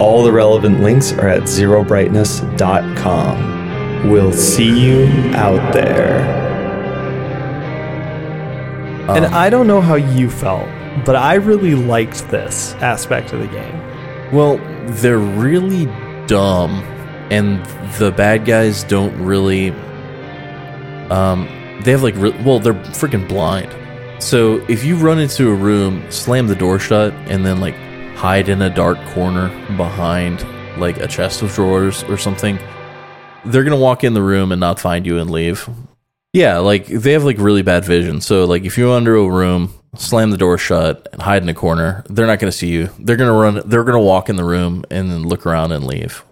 All 0.00 0.22
the 0.22 0.32
relevant 0.32 0.80
links 0.80 1.12
are 1.12 1.28
at 1.28 1.42
zerobrightness.com. 1.42 4.10
We'll 4.10 4.32
see 4.32 4.86
you 4.86 5.06
out 5.34 5.74
there. 5.74 6.20
and 9.10 9.26
I 9.26 9.50
don't 9.50 9.66
know 9.66 9.80
how 9.80 9.96
you 9.96 10.30
felt, 10.30 10.68
but 11.04 11.16
I 11.16 11.34
really 11.34 11.74
liked 11.74 12.28
this 12.28 12.74
aspect 12.74 13.32
of 13.32 13.40
the 13.40 13.48
game. 13.48 13.82
well 14.32 14.58
they're 15.02 15.18
really 15.18 15.86
dumb 16.28 16.84
and 17.30 17.64
the 17.98 18.12
bad 18.12 18.44
guys 18.44 18.84
don't 18.84 19.16
really 19.20 19.70
um 21.10 21.48
they 21.82 21.90
have 21.90 22.02
like 22.02 22.14
re- 22.16 22.36
well 22.44 22.60
they're 22.60 22.74
freaking 22.74 23.26
blind. 23.28 23.74
So 24.22 24.56
if 24.68 24.84
you 24.84 24.96
run 24.96 25.18
into 25.18 25.50
a 25.50 25.54
room 25.54 26.08
slam 26.10 26.46
the 26.46 26.54
door 26.54 26.78
shut 26.78 27.12
and 27.26 27.44
then 27.44 27.60
like 27.60 27.74
hide 28.14 28.48
in 28.48 28.62
a 28.62 28.70
dark 28.70 28.98
corner 29.08 29.48
behind 29.76 30.44
like 30.78 30.98
a 30.98 31.06
chest 31.06 31.42
of 31.42 31.52
drawers 31.54 32.02
or 32.04 32.16
something 32.16 32.58
they're 33.44 33.64
gonna 33.64 33.76
walk 33.76 34.04
in 34.04 34.14
the 34.14 34.22
room 34.22 34.50
and 34.52 34.60
not 34.60 34.80
find 34.80 35.06
you 35.06 35.18
and 35.18 35.30
leave. 35.30 35.68
Yeah 36.32 36.58
like 36.58 36.86
they 36.86 37.12
have 37.12 37.24
like 37.24 37.38
really 37.38 37.62
bad 37.62 37.84
vision. 37.84 38.20
So 38.20 38.44
like 38.44 38.64
if 38.64 38.76
you're 38.76 38.94
under 38.94 39.16
a 39.16 39.28
room 39.28 39.72
slam 39.96 40.30
the 40.30 40.36
door 40.36 40.58
shut 40.58 41.08
and 41.12 41.22
hide 41.22 41.42
in 41.42 41.48
a 41.48 41.54
corner 41.54 42.04
they're 42.10 42.26
not 42.26 42.38
gonna 42.38 42.52
see 42.52 42.68
you 42.68 42.90
they're 42.98 43.16
gonna 43.16 43.32
run 43.32 43.62
they're 43.64 43.84
gonna 43.84 44.00
walk 44.00 44.28
in 44.28 44.36
the 44.36 44.44
room 44.44 44.84
and 44.90 45.10
then 45.10 45.22
look 45.26 45.46
around 45.46 45.72
and 45.72 45.84
leave 45.86 46.22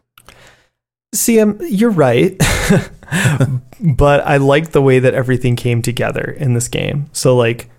See, 1.15 1.41
um, 1.41 1.57
you're 1.63 1.89
right, 1.91 2.37
but 3.81 4.27
I 4.27 4.37
like 4.37 4.73
the 4.73 4.83
way 4.83 4.99
that 4.99 5.15
everything 5.15 5.57
came 5.57 5.81
together 5.81 6.23
in 6.39 6.53
this 6.53 6.69
game. 6.69 7.09
So, 7.13 7.35
like, 7.37 7.71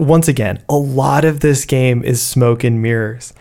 once 0.00 0.26
again, 0.26 0.64
a 0.68 0.74
lot 0.76 1.24
of 1.24 1.40
this 1.40 1.64
game 1.64 2.02
is 2.02 2.20
smoke 2.20 2.64
and 2.64 2.82
mirrors, 2.82 3.34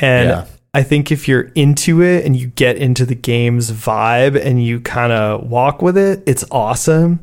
and 0.00 0.28
Yeah. 0.28 0.44
I 0.72 0.82
think 0.82 1.12
if 1.12 1.28
you're 1.28 1.52
into 1.54 2.02
it 2.02 2.24
and 2.24 2.34
you 2.34 2.48
get 2.48 2.78
into 2.78 3.04
the 3.04 3.14
game's 3.14 3.70
vibe 3.70 4.40
and 4.40 4.64
you 4.64 4.80
kind 4.80 5.12
of 5.12 5.48
walk 5.48 5.82
with 5.82 5.96
it, 5.96 6.22
it's 6.26 6.44
awesome. 6.50 7.20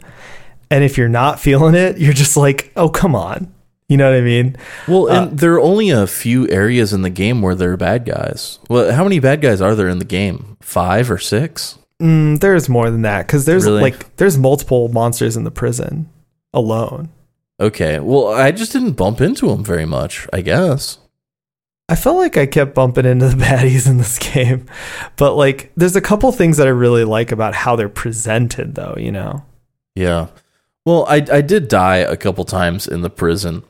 And 0.70 0.84
if 0.84 0.98
you're 0.98 1.10
not 1.10 1.40
feeling 1.48 1.76
it, 1.76 1.98
you're 1.98 2.14
just 2.14 2.38
like, 2.38 2.72
oh, 2.78 2.88
come 2.88 3.16
on. 3.16 3.54
You 3.90 3.96
know 3.96 4.10
what 4.12 4.18
I 4.18 4.22
mean? 4.22 4.58
Well, 4.88 5.08
and 5.08 5.40
there 5.40 5.54
are 5.54 5.62
only 5.62 5.90
a 5.92 6.08
few 6.08 6.48
areas 6.50 6.92
in 6.92 7.04
the 7.04 7.10
game 7.10 7.42
where 7.42 7.56
there 7.56 7.72
are 7.72 7.78
bad 7.78 8.04
guys. 8.06 8.60
Well, 8.70 8.92
how 8.92 9.04
many 9.04 9.20
bad 9.20 9.40
guys 9.42 9.62
are 9.62 9.76
there 9.76 9.88
in 9.88 10.00
the 10.00 10.06
game? 10.06 10.58
Five 10.62 11.10
or 11.10 11.18
six? 11.18 11.78
Mm, 12.02 12.40
there's 12.42 12.68
more 12.68 12.92
than 12.92 13.04
that 13.04 13.26
because 13.26 13.46
there's 13.46 13.66
Really? 13.66 13.82
like 13.82 14.16
there's 14.18 14.38
multiple 14.38 14.90
monsters 14.90 15.38
in 15.38 15.46
the 15.46 15.52
prison 15.52 16.10
alone. 16.54 17.10
Okay. 17.60 18.00
Well, 18.00 18.28
I 18.28 18.52
just 18.52 18.72
didn't 18.74 18.92
bump 18.94 19.22
into 19.22 19.48
them 19.48 19.64
very 19.64 19.86
much, 19.86 20.28
I 20.34 20.42
guess. 20.42 21.00
I 21.90 21.96
felt 21.96 22.18
like 22.18 22.36
I 22.36 22.46
kept 22.46 22.76
bumping 22.76 23.06
into 23.06 23.30
the 23.30 23.36
baddies 23.44 23.88
in 23.90 23.98
this 23.98 24.20
game, 24.20 24.66
but 25.16 25.36
like 25.36 25.72
there's 25.78 25.96
a 25.96 26.02
couple 26.02 26.30
things 26.34 26.58
that 26.58 26.68
I 26.68 26.72
really 26.72 27.06
like 27.06 27.32
about 27.32 27.56
how 27.56 27.78
they're 27.78 27.88
presented, 27.88 28.76
though. 28.76 28.96
You 28.98 29.14
know? 29.14 29.46
Yeah. 29.96 30.28
Well, 30.86 31.06
I 31.08 31.26
I 31.32 31.42
did 31.42 31.70
die 31.70 31.98
a 31.98 32.18
couple 32.18 32.44
times 32.44 32.86
in 32.86 33.02
the 33.02 33.10
prison. 33.10 33.64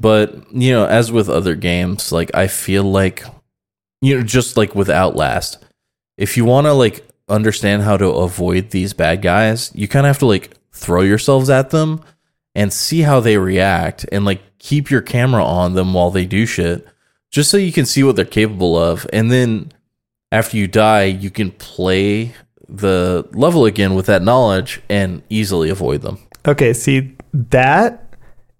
But, 0.00 0.52
you 0.52 0.72
know, 0.72 0.86
as 0.86 1.12
with 1.12 1.28
other 1.28 1.54
games, 1.54 2.10
like 2.10 2.34
I 2.34 2.46
feel 2.46 2.84
like 2.84 3.24
you 4.00 4.16
know, 4.16 4.22
just 4.22 4.56
like 4.56 4.74
with 4.74 4.88
Outlast, 4.88 5.58
if 6.16 6.36
you 6.36 6.44
want 6.44 6.66
to 6.66 6.72
like 6.72 7.06
understand 7.28 7.82
how 7.82 7.96
to 7.96 8.06
avoid 8.08 8.70
these 8.70 8.92
bad 8.92 9.22
guys, 9.22 9.70
you 9.74 9.88
kind 9.88 10.06
of 10.06 10.08
have 10.08 10.18
to 10.20 10.26
like 10.26 10.56
throw 10.72 11.02
yourselves 11.02 11.50
at 11.50 11.70
them 11.70 12.00
and 12.54 12.72
see 12.72 13.02
how 13.02 13.20
they 13.20 13.36
react 13.36 14.06
and 14.10 14.24
like 14.24 14.42
keep 14.58 14.90
your 14.90 15.02
camera 15.02 15.44
on 15.44 15.74
them 15.74 15.94
while 15.94 16.10
they 16.10 16.26
do 16.26 16.46
shit 16.46 16.86
just 17.30 17.50
so 17.50 17.56
you 17.56 17.72
can 17.72 17.86
see 17.86 18.02
what 18.02 18.16
they're 18.16 18.24
capable 18.24 18.76
of. 18.76 19.06
And 19.12 19.30
then 19.30 19.72
after 20.32 20.56
you 20.56 20.66
die 20.66 21.04
you 21.04 21.30
can 21.30 21.52
play 21.52 22.34
the 22.68 23.28
level 23.32 23.66
again 23.66 23.94
with 23.94 24.06
that 24.06 24.22
knowledge 24.22 24.80
and 24.88 25.22
easily 25.28 25.70
avoid 25.70 26.02
them. 26.02 26.18
Okay, 26.46 26.72
see 26.72 27.16
that 27.32 28.09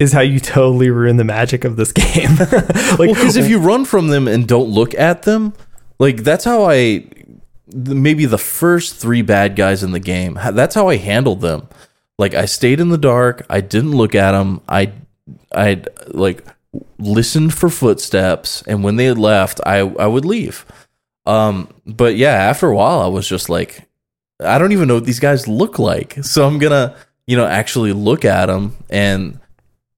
is 0.01 0.13
how 0.13 0.23
you 0.23 0.41
totally 0.41 0.91
ruin 0.91 1.19
the 1.19 1.25
magic 1.25 1.63
of 1.65 1.77
this 1.77 1.93
game. 2.11 2.35
like, 2.37 2.99
well 2.99 3.15
because 3.15 3.37
if 3.37 3.49
you 3.49 3.59
run 3.61 3.85
from 3.85 4.09
them 4.09 4.27
and 4.27 4.49
don't 4.49 4.71
look 4.71 4.95
at 4.95 5.23
them 5.23 5.53
like 6.01 6.25
that's 6.25 6.45
how 6.45 6.69
i 6.69 7.05
maybe 7.73 8.25
the 8.25 8.39
first 8.39 8.97
three 8.97 9.23
bad 9.23 9.55
guys 9.55 9.85
in 9.85 9.93
the 9.93 10.01
game 10.01 10.37
that's 10.55 10.75
how 10.75 10.89
i 10.89 10.97
handled 10.97 11.41
them. 11.41 11.69
Like 12.19 12.35
i 12.35 12.47
stayed 12.47 12.81
in 12.81 12.89
the 12.89 12.99
dark 12.99 13.47
i 13.49 13.61
didn't 13.61 13.93
look 13.93 14.15
at 14.15 14.33
them 14.33 14.61
i 14.69 14.93
i 15.55 15.83
like 16.09 16.45
listened 16.99 17.55
for 17.55 17.69
footsteps 17.71 18.63
and 18.63 18.83
when 18.83 18.97
they 18.97 19.05
had 19.05 19.19
left 19.19 19.61
i 19.65 19.79
i 19.79 20.07
would 20.07 20.25
leave. 20.25 20.67
Um 21.27 21.69
but 21.87 22.17
yeah 22.17 22.33
after 22.33 22.67
a 22.69 22.75
while 22.75 23.01
i 23.01 23.07
was 23.07 23.29
just 23.29 23.49
like 23.49 23.87
i 24.43 24.59
don't 24.59 24.73
even 24.73 24.89
know 24.89 24.95
what 24.95 25.05
these 25.05 25.21
guys 25.21 25.47
look 25.47 25.79
like. 25.79 26.17
So 26.25 26.47
i'm 26.47 26.59
gonna 26.59 26.97
you 27.27 27.37
know 27.37 27.47
actually 27.47 27.93
look 27.93 28.25
at 28.25 28.47
them 28.47 28.77
and 28.89 29.39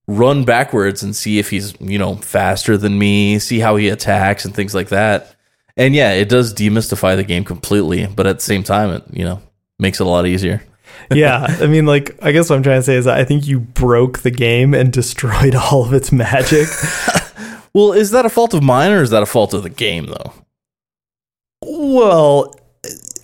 run 0.08 0.44
backwards 0.44 1.02
and 1.02 1.14
see 1.14 1.38
if 1.38 1.50
he's 1.50 1.74
you 1.80 1.98
know 1.98 2.16
faster 2.16 2.76
than 2.76 2.98
me 2.98 3.38
see 3.38 3.60
how 3.60 3.76
he 3.76 3.88
attacks 3.88 4.44
and 4.44 4.54
things 4.54 4.74
like 4.74 4.88
that 4.88 5.36
And 5.76 5.94
yeah, 5.94 6.12
it 6.12 6.28
does 6.28 6.52
demystify 6.52 7.16
the 7.16 7.24
game 7.24 7.44
completely, 7.44 8.06
but 8.06 8.26
at 8.26 8.36
the 8.36 8.42
same 8.42 8.62
time, 8.62 8.90
it 8.90 9.04
you 9.10 9.24
know 9.24 9.40
makes 9.78 10.00
it 10.00 10.06
a 10.06 10.10
lot 10.10 10.26
easier. 10.26 10.62
yeah, 11.14 11.46
I 11.60 11.66
mean, 11.66 11.86
like, 11.86 12.16
I 12.22 12.32
guess 12.32 12.50
what 12.50 12.56
I'm 12.56 12.62
trying 12.62 12.80
to 12.80 12.84
say 12.84 12.96
is 12.96 13.06
that 13.06 13.18
I 13.18 13.24
think 13.24 13.46
you 13.46 13.58
broke 13.58 14.18
the 14.18 14.30
game 14.30 14.74
and 14.74 14.92
destroyed 15.00 15.54
all 15.54 15.84
of 15.84 15.92
its 15.92 16.12
magic. 16.12 16.68
Well, 17.72 17.92
is 17.92 18.10
that 18.10 18.26
a 18.26 18.28
fault 18.28 18.52
of 18.52 18.62
mine 18.62 18.92
or 18.92 19.02
is 19.02 19.10
that 19.10 19.22
a 19.22 19.26
fault 19.26 19.54
of 19.54 19.62
the 19.62 19.70
game 19.70 20.06
though? 20.06 20.32
well, 21.64 22.54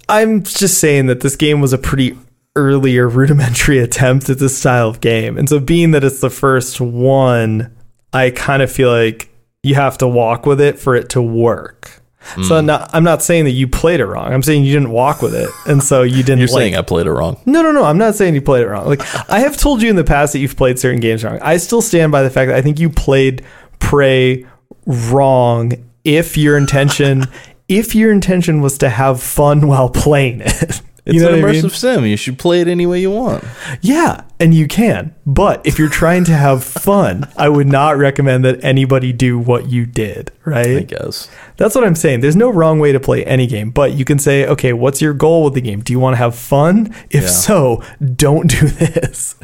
I'm 0.09 0.43
just 0.43 0.79
saying 0.79 1.07
that 1.07 1.21
this 1.21 1.37
game 1.37 1.61
was 1.61 1.73
a 1.73 1.79
pretty 1.79 2.17
early 2.59 2.99
or 2.99 3.09
rudimentary 3.09 3.79
attempt 3.81 4.29
at 4.29 4.39
this 4.39 4.59
style 4.59 4.89
of 4.89 5.01
game. 5.01 5.39
And 5.39 5.49
so, 5.49 5.61
being 5.61 5.93
that 5.93 6.05
it's 6.05 6.21
the 6.21 6.31
first 6.31 6.81
one, 6.81 7.75
I 8.13 8.31
kind 8.31 8.63
of 8.63 8.71
feel 8.71 8.91
like 8.91 9.31
you 9.63 9.75
have 9.75 9.99
to 9.99 10.09
walk 10.09 10.47
with 10.47 10.61
it 10.61 10.79
for 10.79 10.95
it 10.95 11.11
to 11.11 11.23
work. 11.23 12.03
So 12.35 12.43
hmm. 12.43 12.53
I'm 12.53 12.67
not, 12.67 12.91
I'm 12.93 13.05
not 13.05 13.23
saying 13.23 13.45
that 13.45 13.53
you 13.53 13.67
played 13.69 14.01
it 14.01 14.07
wrong. 14.07 14.33
I'm 14.33 14.43
saying 14.43 14.65
you 14.65 14.73
didn't 14.73 14.91
walk 14.91 15.23
with 15.23 15.35
it, 15.35 15.49
and 15.67 15.83
so 15.83 16.03
you 16.03 16.23
didn't. 16.23 16.41
You're 16.41 16.49
like, 16.49 16.59
saying 16.59 16.77
I 16.77 16.83
played 16.83 17.07
it 17.07 17.13
wrong. 17.13 17.41
No, 17.47 17.63
no, 17.63 17.73
no. 17.73 17.85
I'm 17.85 17.97
not 17.97 18.17
saying 18.17 18.35
you 18.35 18.43
played 18.43 18.65
it 18.65 18.69
wrong. 18.69 18.87
Like 18.87 19.01
I 19.31 19.41
have 19.41 19.57
told 19.57 19.81
you 19.83 19.89
in 19.89 19.97
the 19.97 20.05
past 20.05 20.33
that 20.33 20.41
you've 20.41 20.57
played 20.57 20.79
certain 20.79 21.01
games 21.01 21.25
wrong. 21.25 21.39
I 21.41 21.57
still 21.57 21.81
stand 21.81 22.13
by 22.13 22.23
the 22.23 22.31
fact 22.31 22.49
that 22.49 22.57
I 22.57 22.63
think 22.63 22.81
you 22.81 22.91
played 22.91 23.45
Prey 23.79 24.47
wrong 24.85 25.73
if 26.05 26.37
your 26.37 26.57
intention 26.59 27.27
if 27.69 27.95
your 27.95 28.11
intention 28.11 28.61
was 28.61 28.79
to 28.79 28.89
have 28.89 29.23
fun 29.23 29.67
while 29.67 29.89
playing 29.89 30.43
it. 30.45 30.83
It's 31.09 31.15
you 31.17 31.23
know 31.23 31.33
an 31.35 31.41
what 31.43 31.51
I 31.51 31.55
immersive 31.55 31.63
mean? 31.63 31.71
sim. 31.71 32.05
You 32.07 32.17
should 32.17 32.39
play 32.39 32.61
it 32.61 32.69
any 32.69 32.85
way 32.87 33.01
you 33.01 33.11
want. 33.11 33.43
Yeah, 33.81 34.23
and 34.39 34.55
you 34.55 34.69
can. 34.69 35.15
But 35.27 35.67
if 35.67 35.79
you're 35.79 35.89
trying 35.89 36.25
to 36.25 36.33
have 36.33 36.63
fun, 36.63 37.27
I 37.37 37.49
would 37.49 37.67
not 37.67 37.97
recommend 37.97 38.45
that 38.45 38.63
anybody 38.63 39.13
do 39.13 39.39
what 39.39 39.69
you 39.69 39.87
did, 39.87 40.31
right? 40.45 40.77
I 40.77 40.81
guess. 40.83 41.29
That's 41.57 41.75
what 41.75 41.83
I'm 41.85 41.95
saying. 41.97 42.21
There's 42.21 42.37
no 42.37 42.51
wrong 42.51 42.79
way 42.79 42.93
to 42.93 43.01
play 43.01 43.25
any 43.25 43.47
game, 43.47 43.71
but 43.71 43.95
you 43.95 44.05
can 44.05 44.19
say, 44.19 44.47
okay, 44.47 44.73
what's 44.73 45.01
your 45.01 45.15
goal 45.15 45.45
with 45.45 45.55
the 45.55 45.61
game? 45.63 45.81
Do 45.81 45.93
you 45.93 45.99
want 45.99 46.13
to 46.15 46.19
have 46.19 46.35
fun? 46.37 46.95
If 47.11 47.23
Yeah. 47.23 47.29
so, 47.29 47.83
don't 48.15 48.49
do 48.51 48.69
this. 48.69 49.35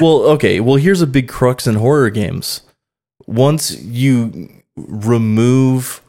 Well, 0.00 0.22
okay. 0.34 0.60
Well, 0.60 0.76
here's 0.76 1.00
a 1.02 1.06
big 1.06 1.28
crux 1.28 1.66
in 1.66 1.76
horror 1.76 2.10
games. 2.10 2.62
Once 3.26 3.80
you 3.80 4.50
remove 4.76 6.02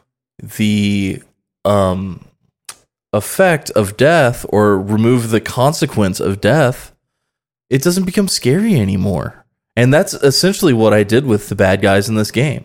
the 0.56 1.22
um 1.64 2.24
effect 3.14 3.70
of 3.70 3.96
death 3.96 4.44
or 4.48 4.78
remove 4.78 5.30
the 5.30 5.40
consequence 5.40 6.20
of 6.20 6.40
death, 6.40 6.94
it 7.70 7.82
doesn't 7.82 8.04
become 8.04 8.28
scary 8.28 8.74
anymore. 8.74 9.46
And 9.76 9.92
that's 9.92 10.14
essentially 10.14 10.72
what 10.72 10.92
I 10.92 11.02
did 11.02 11.26
with 11.26 11.48
the 11.48 11.56
bad 11.56 11.80
guys 11.80 12.08
in 12.08 12.14
this 12.14 12.30
game. 12.30 12.64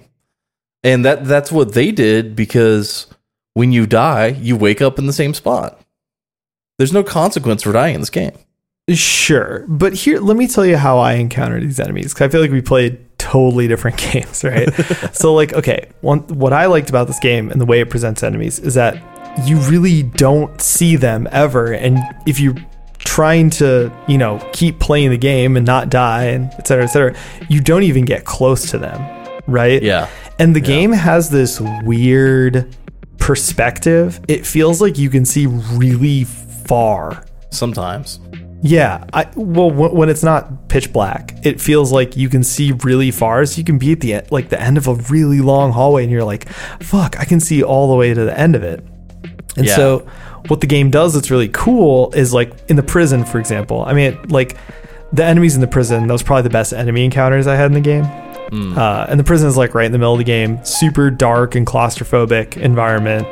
And 0.84 1.04
that 1.06 1.26
that's 1.26 1.52
what 1.52 1.74
they 1.74 1.92
did 1.92 2.36
because 2.36 3.08
when 3.54 3.72
you 3.72 3.86
die, 3.86 4.28
you 4.28 4.56
wake 4.56 4.82
up 4.82 5.00
in 5.00 5.08
the 5.08 5.14
same 5.14 5.34
spot. 5.34 5.80
There's 6.78 6.94
no 6.94 7.04
consequence 7.04 7.64
for 7.64 7.74
dying 7.74 7.96
in 7.96 8.02
this 8.02 8.10
game. 8.10 8.38
Sure, 8.90 9.66
but 9.68 9.94
here, 9.94 10.20
let 10.20 10.38
me 10.38 10.48
tell 10.48 10.66
you 10.66 10.78
how 10.78 10.98
I 10.98 11.14
encountered 11.14 11.62
these 11.62 11.80
enemies. 11.80 12.14
Cause 12.14 12.28
I 12.28 12.30
feel 12.30 12.42
like 12.42 12.52
we 12.52 12.62
played 12.62 13.00
totally 13.20 13.68
different 13.68 13.98
games, 14.12 14.44
right? 14.44 14.68
so, 15.14 15.34
like, 15.34 15.54
okay, 15.54 15.90
one 16.02 16.22
what 16.22 16.54
I 16.54 16.66
liked 16.66 16.90
about 16.90 17.08
this 17.08 17.20
game 17.20 17.52
and 17.52 17.62
the 17.62 17.66
way 17.66 17.82
it 17.82 17.90
presents 17.90 18.24
enemies 18.24 18.58
is 18.58 18.74
that 18.76 18.96
you 19.46 19.58
really 19.70 20.04
don't 20.04 20.60
see 20.62 20.96
them 20.96 21.28
ever, 21.32 21.72
and 21.74 21.98
if 22.26 22.40
you're 22.40 22.56
trying 23.00 23.50
to, 23.50 23.92
you 24.08 24.18
know, 24.18 24.38
keep 24.54 24.80
playing 24.80 25.10
the 25.10 25.18
game 25.18 25.58
and 25.58 25.66
not 25.66 25.90
die, 25.90 26.26
and 26.26 26.52
et 26.58 26.68
cetera, 26.68 26.84
et 26.84 26.88
cetera, 26.88 27.16
you 27.50 27.60
don't 27.62 27.84
even 27.84 28.06
get 28.06 28.26
close 28.26 28.70
to 28.72 28.78
them, 28.78 29.00
right? 29.48 29.82
Yeah. 29.82 30.10
And 30.38 30.56
the 30.56 30.62
game 30.62 30.92
has 30.92 31.30
this 31.30 31.60
weird 31.84 32.76
perspective. 33.18 34.20
It 34.28 34.46
feels 34.46 34.82
like 34.82 34.98
you 34.98 35.10
can 35.10 35.26
see 35.26 35.46
really 35.48 36.24
far 36.24 37.26
Sometimes. 37.52 38.20
yeah, 38.62 39.06
I 39.14 39.28
well 39.36 39.70
w- 39.70 39.94
when 39.94 40.10
it's 40.10 40.24
not 40.24 40.70
pitch 40.70 40.92
black, 40.94 41.34
it 41.44 41.60
feels 41.60 41.92
like 41.92 42.16
you 42.16 42.30
can 42.30 42.44
see 42.44 42.72
really 42.84 43.12
far. 43.12 43.46
So 43.46 43.58
you 43.58 43.64
can 43.64 43.78
be 43.78 43.92
at 43.92 44.00
the 44.02 44.22
like 44.32 44.50
the 44.50 44.62
end 44.62 44.78
of 44.78 44.88
a 44.88 44.96
really 44.96 45.42
long 45.42 45.72
hallway, 45.72 46.04
and 46.04 46.12
you're 46.12 46.24
like, 46.24 46.48
"Fuck, 46.82 47.20
I 47.20 47.26
can 47.26 47.40
see 47.40 47.64
all 47.64 47.90
the 47.90 47.96
way 47.96 48.14
to 48.14 48.24
the 48.26 48.38
end 48.38 48.56
of 48.56 48.64
it." 48.64 48.84
And 49.58 49.66
Yeah. 49.66 49.76
so, 49.76 50.06
what 50.48 50.62
the 50.62 50.68
game 50.68 50.90
does 50.90 51.14
that's 51.14 51.30
really 51.32 51.50
cool 51.50 52.12
is 52.14 52.34
like 52.34 52.52
in 52.70 52.76
the 52.76 52.84
prison, 52.84 53.26
for 53.26 53.40
example. 53.40 53.84
I 53.86 53.94
mean, 53.94 54.18
like 54.30 54.56
the 55.12 55.24
enemies 55.26 55.56
in 55.56 55.62
the 55.62 55.68
prison. 55.68 56.08
That 56.08 56.14
was 56.14 56.24
probably 56.24 56.44
the 56.44 56.50
best 56.52 56.72
enemy 56.74 57.04
encounters 57.06 57.48
I 57.48 57.56
had 57.56 57.66
in 57.68 57.74
the 57.74 57.82
game. 57.82 58.06
Uh, 58.52 59.06
and 59.08 59.20
the 59.20 59.24
prison 59.24 59.48
is 59.48 59.58
like 59.58 59.76
right 59.76 59.86
in 59.86 59.92
the 59.92 59.98
middle 60.00 60.14
of 60.14 60.18
the 60.18 60.24
game, 60.24 60.60
super 60.64 61.12
dark 61.12 61.54
and 61.56 61.68
claustrophobic 61.68 62.58
environment. 62.58 63.28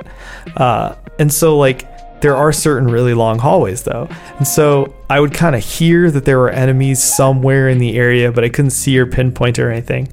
Uh, 0.55 0.93
and 1.17 1.33
so 1.33 1.57
like 1.57 1.87
there 2.21 2.35
are 2.35 2.51
certain 2.51 2.87
really 2.89 3.13
long 3.15 3.39
hallways 3.39 3.83
though. 3.83 4.07
And 4.37 4.47
so 4.47 4.93
I 5.09 5.19
would 5.19 5.33
kind 5.33 5.55
of 5.55 5.63
hear 5.63 6.11
that 6.11 6.25
there 6.25 6.37
were 6.37 6.49
enemies 6.49 7.01
somewhere 7.01 7.67
in 7.69 7.77
the 7.79 7.95
area, 7.97 8.31
but 8.31 8.43
I 8.43 8.49
couldn't 8.49 8.71
see 8.71 8.97
or 8.99 9.05
pinpoint 9.07 9.57
or 9.59 9.71
anything. 9.71 10.07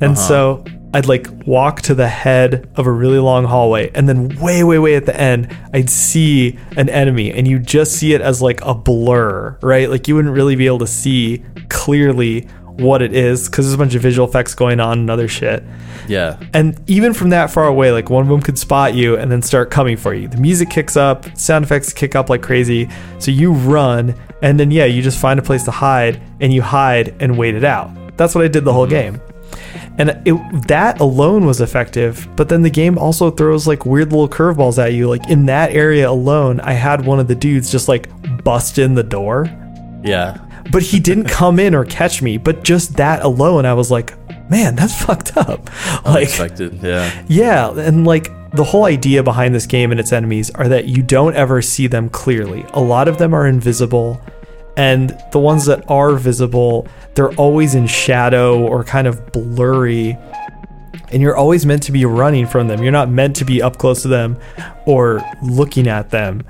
And 0.00 0.16
so 0.18 0.64
I'd 0.94 1.06
like 1.06 1.28
walk 1.46 1.82
to 1.82 1.94
the 1.94 2.08
head 2.08 2.68
of 2.76 2.86
a 2.86 2.90
really 2.90 3.18
long 3.18 3.44
hallway, 3.44 3.90
and 3.94 4.08
then 4.08 4.28
way, 4.40 4.64
way, 4.64 4.78
way 4.78 4.96
at 4.96 5.06
the 5.06 5.18
end, 5.18 5.54
I'd 5.74 5.90
see 5.90 6.58
an 6.76 6.88
enemy, 6.88 7.32
and 7.32 7.46
you 7.46 7.58
just 7.58 7.92
see 7.92 8.14
it 8.14 8.20
as 8.20 8.40
like 8.40 8.60
a 8.62 8.74
blur, 8.74 9.58
right? 9.60 9.90
Like 9.90 10.08
you 10.08 10.14
wouldn't 10.14 10.34
really 10.34 10.56
be 10.56 10.66
able 10.66 10.78
to 10.78 10.86
see 10.86 11.44
clearly 11.68 12.48
what 12.78 13.00
it 13.02 13.14
is 13.14 13.48
because 13.48 13.64
there's 13.64 13.74
a 13.74 13.78
bunch 13.78 13.94
of 13.94 14.02
visual 14.02 14.28
effects 14.28 14.54
going 14.54 14.80
on 14.80 14.98
and 14.98 15.10
other 15.10 15.28
shit. 15.28 15.64
Yeah. 16.08 16.38
And 16.52 16.78
even 16.88 17.14
from 17.14 17.30
that 17.30 17.50
far 17.50 17.66
away, 17.66 17.90
like 17.90 18.10
one 18.10 18.22
of 18.22 18.28
them 18.28 18.42
could 18.42 18.58
spot 18.58 18.94
you 18.94 19.16
and 19.16 19.30
then 19.30 19.42
start 19.42 19.70
coming 19.70 19.96
for 19.96 20.14
you. 20.14 20.28
The 20.28 20.36
music 20.36 20.70
kicks 20.70 20.96
up, 20.96 21.26
sound 21.36 21.64
effects 21.64 21.92
kick 21.92 22.14
up 22.14 22.28
like 22.28 22.42
crazy. 22.42 22.88
So 23.18 23.30
you 23.30 23.52
run, 23.52 24.14
and 24.42 24.60
then, 24.60 24.70
yeah, 24.70 24.84
you 24.84 25.02
just 25.02 25.18
find 25.18 25.38
a 25.38 25.42
place 25.42 25.64
to 25.64 25.70
hide 25.70 26.20
and 26.40 26.52
you 26.52 26.62
hide 26.62 27.14
and 27.20 27.38
wait 27.38 27.54
it 27.54 27.64
out. 27.64 27.90
That's 28.16 28.34
what 28.34 28.44
I 28.44 28.48
did 28.48 28.64
the 28.64 28.72
whole 28.72 28.86
mm-hmm. 28.86 29.16
game. 29.16 29.20
And 29.98 30.10
it, 30.26 30.68
that 30.68 31.00
alone 31.00 31.46
was 31.46 31.60
effective, 31.62 32.28
but 32.36 32.48
then 32.50 32.60
the 32.62 32.68
game 32.70 32.98
also 32.98 33.30
throws 33.30 33.66
like 33.66 33.86
weird 33.86 34.10
little 34.12 34.28
curveballs 34.28 34.82
at 34.82 34.92
you. 34.92 35.08
Like 35.08 35.28
in 35.30 35.46
that 35.46 35.72
area 35.72 36.10
alone, 36.10 36.60
I 36.60 36.72
had 36.72 37.06
one 37.06 37.18
of 37.18 37.28
the 37.28 37.34
dudes 37.34 37.72
just 37.72 37.88
like 37.88 38.08
bust 38.44 38.78
in 38.78 38.94
the 38.94 39.02
door 39.02 39.46
Yeah. 40.04 40.36
but 40.70 40.82
he 40.82 41.00
didn't 41.00 41.24
come 41.40 41.58
in 41.58 41.74
or 41.74 41.84
catch 41.86 42.20
me. 42.20 42.36
But 42.36 42.62
just 42.62 42.96
that 42.98 43.22
alone, 43.22 43.64
I 43.64 43.72
was 43.72 43.90
like, 43.90 44.12
man, 44.50 44.76
that's 44.76 45.02
fucked 45.04 45.36
up. 45.36 45.70
Like, 46.04 46.16
Unexpected. 46.28 46.78
Yeah. 46.82 47.24
yeah, 47.26 47.70
and 47.78 48.06
like 48.06 48.30
the 48.52 48.64
whole 48.64 48.84
idea 48.84 49.22
behind 49.22 49.54
this 49.54 49.66
game 49.66 49.90
and 49.92 49.98
its 50.00 50.12
enemies 50.12 50.50
are 50.50 50.68
that 50.68 50.86
you 50.86 51.02
don't 51.02 51.34
ever 51.36 51.60
see 51.62 51.86
them 51.86 52.08
clearly. 52.10 52.64
A 52.74 52.80
lot 52.80 53.08
of 53.08 53.18
them 53.18 53.34
are 53.34 53.46
invisible, 53.46 54.20
and 54.76 55.18
the 55.32 55.38
ones 55.38 55.64
that 55.66 55.90
are 55.90 56.14
visible, 56.16 56.86
they're 57.14 57.32
always 57.34 57.74
in 57.74 57.86
shadow 57.86 58.60
or 58.60 58.84
kind 58.84 59.06
of 59.06 59.32
blurry. 59.32 60.18
And 61.10 61.22
you're 61.22 61.36
always 61.36 61.64
meant 61.64 61.82
to 61.84 61.92
be 61.92 62.04
running 62.04 62.46
from 62.46 62.68
them. 62.68 62.82
You're 62.82 62.92
not 62.92 63.08
meant 63.08 63.36
to 63.36 63.44
be 63.44 63.62
up 63.62 63.78
close 63.78 64.02
to 64.02 64.08
them 64.08 64.38
or 64.86 65.22
looking 65.42 65.86
at 65.88 66.10
them. 66.10 66.42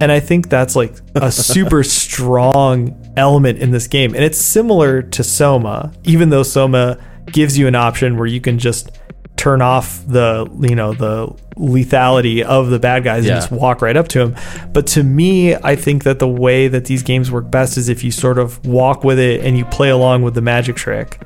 And 0.00 0.12
I 0.12 0.20
think 0.20 0.48
that's 0.48 0.76
like 0.76 0.94
a 1.14 1.30
super 1.32 1.82
strong 1.82 3.12
element 3.16 3.58
in 3.58 3.70
this 3.70 3.88
game. 3.88 4.14
And 4.14 4.24
it's 4.24 4.38
similar 4.38 5.02
to 5.02 5.24
Soma, 5.24 5.92
even 6.04 6.30
though 6.30 6.42
Soma 6.42 6.98
gives 7.26 7.58
you 7.58 7.66
an 7.66 7.74
option 7.74 8.16
where 8.16 8.26
you 8.26 8.40
can 8.40 8.58
just 8.58 8.90
turn 9.36 9.60
off 9.62 10.02
the, 10.06 10.48
you 10.60 10.74
know, 10.74 10.92
the 10.94 11.28
lethality 11.56 12.42
of 12.42 12.70
the 12.70 12.78
bad 12.78 13.04
guys 13.04 13.24
Yeah. 13.24 13.32
and 13.34 13.40
just 13.42 13.52
walk 13.52 13.82
right 13.82 13.96
up 13.96 14.08
to 14.08 14.18
them. 14.18 14.36
But 14.72 14.86
to 14.88 15.02
me, 15.02 15.54
I 15.54 15.76
think 15.76 16.04
that 16.04 16.18
the 16.18 16.28
way 16.28 16.68
that 16.68 16.86
these 16.86 17.02
games 17.02 17.30
work 17.30 17.50
best 17.50 17.76
is 17.76 17.88
if 17.88 18.02
you 18.02 18.10
sort 18.10 18.38
of 18.38 18.64
walk 18.66 19.04
with 19.04 19.18
it 19.18 19.44
and 19.44 19.56
you 19.56 19.64
play 19.66 19.90
along 19.90 20.22
with 20.22 20.34
the 20.34 20.40
magic 20.40 20.76
trick. 20.76 21.20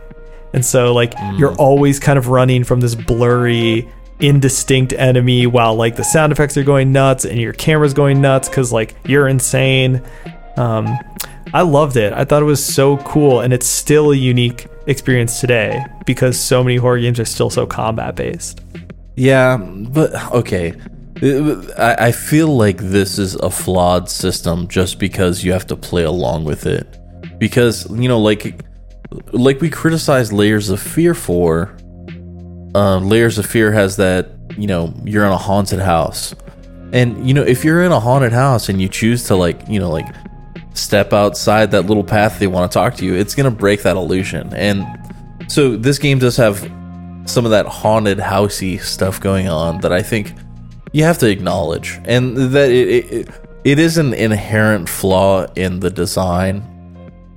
And 0.52 0.64
so 0.64 0.92
like 0.92 1.14
you're 1.36 1.54
always 1.54 2.00
kind 2.00 2.18
of 2.18 2.26
running 2.28 2.64
from 2.64 2.80
this 2.80 2.94
blurry 2.96 3.88
indistinct 4.18 4.92
enemy 4.92 5.46
while 5.46 5.74
like 5.74 5.96
the 5.96 6.04
sound 6.04 6.32
effects 6.32 6.56
are 6.56 6.62
going 6.64 6.92
nuts 6.92 7.24
and 7.24 7.38
your 7.40 7.52
camera's 7.54 7.94
going 7.94 8.20
nuts 8.20 8.48
cuz 8.48 8.72
like 8.72 8.94
you're 9.06 9.28
insane. 9.28 10.02
Um 10.56 10.98
I 11.54 11.62
loved 11.62 11.96
it. 11.96 12.12
I 12.12 12.24
thought 12.24 12.42
it 12.42 12.46
was 12.46 12.62
so 12.64 12.96
cool 12.98 13.40
and 13.40 13.52
it's 13.52 13.66
still 13.66 14.12
a 14.12 14.16
unique 14.16 14.66
experience 14.90 15.40
today 15.40 15.84
because 16.04 16.38
so 16.38 16.62
many 16.62 16.76
horror 16.76 16.98
games 16.98 17.20
are 17.20 17.24
still 17.24 17.48
so 17.48 17.66
combat 17.66 18.16
based. 18.16 18.60
Yeah, 19.16 19.56
but 19.56 20.14
okay. 20.32 20.74
I, 21.22 21.96
I 21.98 22.12
feel 22.12 22.56
like 22.56 22.78
this 22.78 23.18
is 23.18 23.34
a 23.36 23.50
flawed 23.50 24.08
system 24.08 24.68
just 24.68 24.98
because 24.98 25.44
you 25.44 25.52
have 25.52 25.66
to 25.68 25.76
play 25.76 26.02
along 26.02 26.44
with 26.44 26.66
it. 26.66 26.98
Because 27.38 27.88
you 27.90 28.08
know, 28.08 28.18
like, 28.18 28.64
like 29.32 29.60
we 29.60 29.70
criticize 29.70 30.32
Layers 30.32 30.70
of 30.70 30.80
Fear 30.80 31.14
for. 31.14 31.76
Uh, 32.74 32.98
Layers 32.98 33.38
of 33.38 33.46
Fear 33.46 33.72
has 33.72 33.96
that 33.96 34.30
you 34.56 34.66
know 34.66 34.94
you're 35.04 35.24
in 35.24 35.32
a 35.32 35.36
haunted 35.36 35.80
house, 35.80 36.34
and 36.92 37.26
you 37.26 37.34
know 37.34 37.42
if 37.42 37.64
you're 37.64 37.82
in 37.82 37.92
a 37.92 38.00
haunted 38.00 38.32
house 38.32 38.68
and 38.68 38.80
you 38.80 38.88
choose 38.88 39.24
to 39.24 39.36
like 39.36 39.68
you 39.68 39.80
know 39.80 39.90
like 39.90 40.06
step 40.74 41.12
outside 41.12 41.70
that 41.72 41.86
little 41.86 42.04
path 42.04 42.38
they 42.38 42.46
want 42.46 42.70
to 42.70 42.74
talk 42.74 42.94
to 42.96 43.04
you, 43.04 43.14
it's 43.14 43.34
gonna 43.34 43.50
break 43.50 43.82
that 43.82 43.96
illusion. 43.96 44.52
And 44.54 44.86
so 45.48 45.76
this 45.76 45.98
game 45.98 46.18
does 46.18 46.36
have 46.36 46.60
some 47.26 47.44
of 47.44 47.50
that 47.50 47.66
haunted 47.66 48.18
housey 48.18 48.80
stuff 48.80 49.20
going 49.20 49.48
on 49.48 49.80
that 49.80 49.92
I 49.92 50.02
think 50.02 50.34
you 50.92 51.04
have 51.04 51.18
to 51.18 51.28
acknowledge, 51.28 52.00
and 52.04 52.36
that 52.36 52.70
it, 52.70 53.12
it, 53.12 53.28
it 53.64 53.78
is 53.78 53.98
an 53.98 54.14
inherent 54.14 54.88
flaw 54.88 55.46
in 55.54 55.80
the 55.80 55.90
design. 55.90 56.62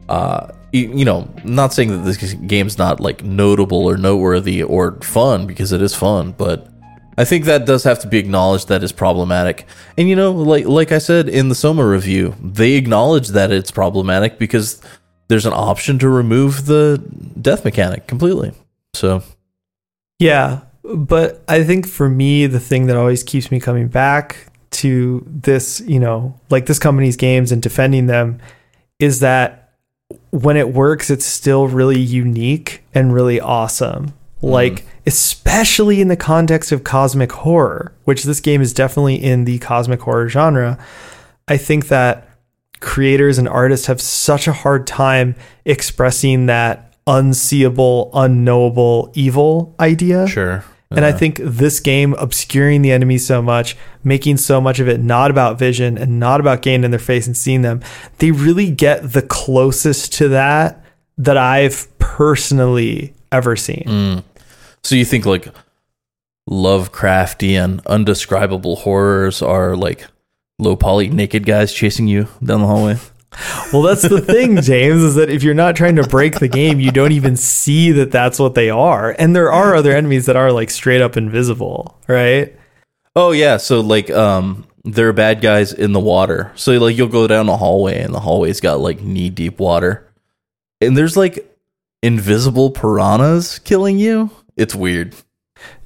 Uh, 0.09 0.47
you, 0.71 0.91
you 0.97 1.05
know, 1.05 1.31
not 1.43 1.73
saying 1.73 1.89
that 1.89 2.03
this 2.03 2.33
game's 2.33 2.77
not 2.77 2.99
like 2.99 3.23
notable 3.23 3.85
or 3.85 3.97
noteworthy 3.97 4.63
or 4.63 4.99
fun 5.01 5.45
because 5.45 5.71
it 5.71 5.81
is 5.81 5.93
fun, 5.93 6.31
but 6.31 6.67
I 7.17 7.25
think 7.25 7.45
that 7.45 7.65
does 7.65 7.83
have 7.83 7.99
to 7.99 8.07
be 8.07 8.17
acknowledged 8.17 8.67
that 8.69 8.83
is 8.83 8.91
problematic. 8.91 9.65
And 9.97 10.09
you 10.09 10.15
know, 10.15 10.31
like 10.31 10.65
like 10.65 10.91
I 10.91 10.97
said 10.97 11.29
in 11.29 11.49
the 11.49 11.55
Soma 11.55 11.85
review, 11.85 12.35
they 12.41 12.73
acknowledge 12.73 13.29
that 13.29 13.51
it's 13.51 13.71
problematic 13.71 14.39
because 14.39 14.81
there's 15.27 15.45
an 15.45 15.53
option 15.53 15.99
to 15.99 16.09
remove 16.09 16.65
the 16.65 17.03
death 17.41 17.65
mechanic 17.65 18.07
completely. 18.07 18.53
So, 18.93 19.23
Yeah, 20.19 20.61
but 20.83 21.43
I 21.47 21.63
think 21.63 21.87
for 21.87 22.09
me, 22.09 22.47
the 22.47 22.59
thing 22.59 22.87
that 22.87 22.97
always 22.97 23.23
keeps 23.23 23.51
me 23.51 23.59
coming 23.59 23.87
back 23.87 24.47
to 24.71 25.23
this, 25.27 25.81
you 25.81 25.99
know, 25.99 26.39
like 26.49 26.65
this 26.65 26.79
company's 26.79 27.15
games 27.15 27.51
and 27.51 27.61
defending 27.61 28.07
them 28.07 28.39
is 28.99 29.19
that 29.21 29.73
when 30.31 30.57
it 30.57 30.73
works, 30.73 31.09
it's 31.09 31.25
still 31.25 31.67
really 31.67 31.99
unique 31.99 32.83
and 32.93 33.13
really 33.13 33.39
awesome. 33.39 34.13
Mm-hmm. 34.43 34.51
Like, 34.51 34.85
especially 35.05 36.01
in 36.01 36.09
the 36.09 36.17
context 36.17 36.73
of 36.73 36.83
cosmic 36.83 37.31
horror, 37.31 37.93
which 38.03 38.23
this 38.23 38.41
game 38.41 38.61
is 38.61 38.73
definitely 38.73 39.15
in 39.15 39.45
the 39.45 39.57
cosmic 39.59 40.01
horror 40.01 40.27
genre. 40.27 40.77
I 41.47 41.55
think 41.55 41.87
that 41.87 42.27
creators 42.81 43.37
and 43.37 43.47
artists 43.47 43.87
have 43.87 44.01
such 44.01 44.47
a 44.47 44.53
hard 44.53 44.85
time 44.85 45.35
expressing 45.63 46.47
that 46.47 46.93
unseeable, 47.07 48.11
unknowable 48.13 49.11
evil 49.15 49.75
idea. 49.79 50.27
sure. 50.27 50.65
And 50.95 51.05
I 51.05 51.11
think 51.11 51.39
this 51.41 51.79
game 51.79 52.13
obscuring 52.19 52.83
the 52.83 52.91
enemy 52.91 53.17
so 53.17 53.41
much, 53.41 53.75
making 54.03 54.37
so 54.37 54.61
much 54.61 54.79
of 54.79 54.87
it 54.87 55.01
not 55.01 55.31
about 55.31 55.57
vision 55.57 55.97
and 55.97 56.19
not 56.19 56.39
about 56.39 56.61
getting 56.61 56.83
in 56.83 56.91
their 56.91 56.99
face 56.99 57.25
and 57.25 57.35
seeing 57.35 57.63
them, 57.63 57.81
they 58.19 58.29
really 58.29 58.69
get 58.69 59.13
the 59.13 59.23
closest 59.23 60.13
to 60.13 60.27
that 60.27 60.85
that 61.17 61.35
I've 61.35 61.87
personally 61.97 63.15
ever 63.31 63.55
seen. 63.55 63.83
Mm. 63.87 64.23
So 64.83 64.95
you 64.95 65.05
think 65.05 65.25
like 65.25 65.47
Lovecraftian, 66.49 67.85
undescribable 67.85 68.77
horrors 68.77 69.41
are 69.41 69.75
like 69.75 70.07
low 70.59 70.75
poly 70.75 71.09
naked 71.09 71.45
guys 71.45 71.73
chasing 71.73 72.07
you 72.07 72.27
down 72.43 72.61
the 72.61 72.67
hallway? 72.67 72.97
Well, 73.73 73.81
that's 73.81 74.07
the 74.07 74.21
thing, 74.21 74.61
James, 74.61 75.01
is 75.01 75.15
that 75.15 75.31
if 75.31 75.41
you're 75.41 75.55
not 75.55 75.75
trying 75.75 75.95
to 75.95 76.07
break 76.07 76.37
the 76.37 76.47
game, 76.47 76.79
you 76.79 76.91
don't 76.91 77.13
even 77.13 77.35
see 77.35 77.91
that 77.93 78.11
that's 78.11 78.37
what 78.37 78.53
they 78.53 78.69
are. 78.69 79.15
And 79.17 79.35
there 79.35 79.51
are 79.51 79.75
other 79.75 79.91
enemies 79.91 80.27
that 80.27 80.35
are 80.35 80.51
like 80.51 80.69
straight 80.69 81.01
up 81.01 81.17
invisible, 81.17 81.99
right? 82.07 82.55
Oh 83.15 83.31
yeah, 83.31 83.57
so 83.57 83.81
like 83.81 84.11
um 84.11 84.67
there 84.83 85.09
are 85.09 85.13
bad 85.13 85.41
guys 85.41 85.73
in 85.73 85.93
the 85.93 85.99
water. 85.99 86.51
So 86.53 86.73
like 86.73 86.95
you'll 86.95 87.07
go 87.07 87.25
down 87.25 87.49
a 87.49 87.57
hallway 87.57 88.01
and 88.01 88.13
the 88.13 88.19
hallway's 88.19 88.59
got 88.59 88.79
like 88.81 89.01
knee 89.01 89.31
deep 89.31 89.59
water. 89.59 90.07
And 90.79 90.95
there's 90.95 91.17
like 91.17 91.57
invisible 92.03 92.69
piranhas 92.69 93.57
killing 93.59 93.97
you. 93.97 94.29
It's 94.57 94.75
weird. 94.75 95.15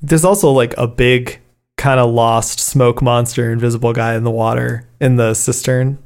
There's 0.01 0.25
also 0.25 0.51
like 0.51 0.73
a 0.77 0.87
big 0.87 1.39
kind 1.77 1.99
of 1.99 2.11
lost 2.11 2.59
smoke 2.59 3.01
monster, 3.01 3.51
invisible 3.51 3.93
guy 3.93 4.15
in 4.15 4.23
the 4.23 4.31
water 4.31 4.87
in 4.99 5.15
the 5.17 5.33
cistern. 5.33 5.99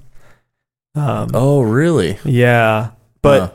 Um, 0.96 1.30
Oh 1.34 1.62
really? 1.62 2.18
Yeah, 2.26 2.92
but 3.22 3.40
Huh. 3.40 3.52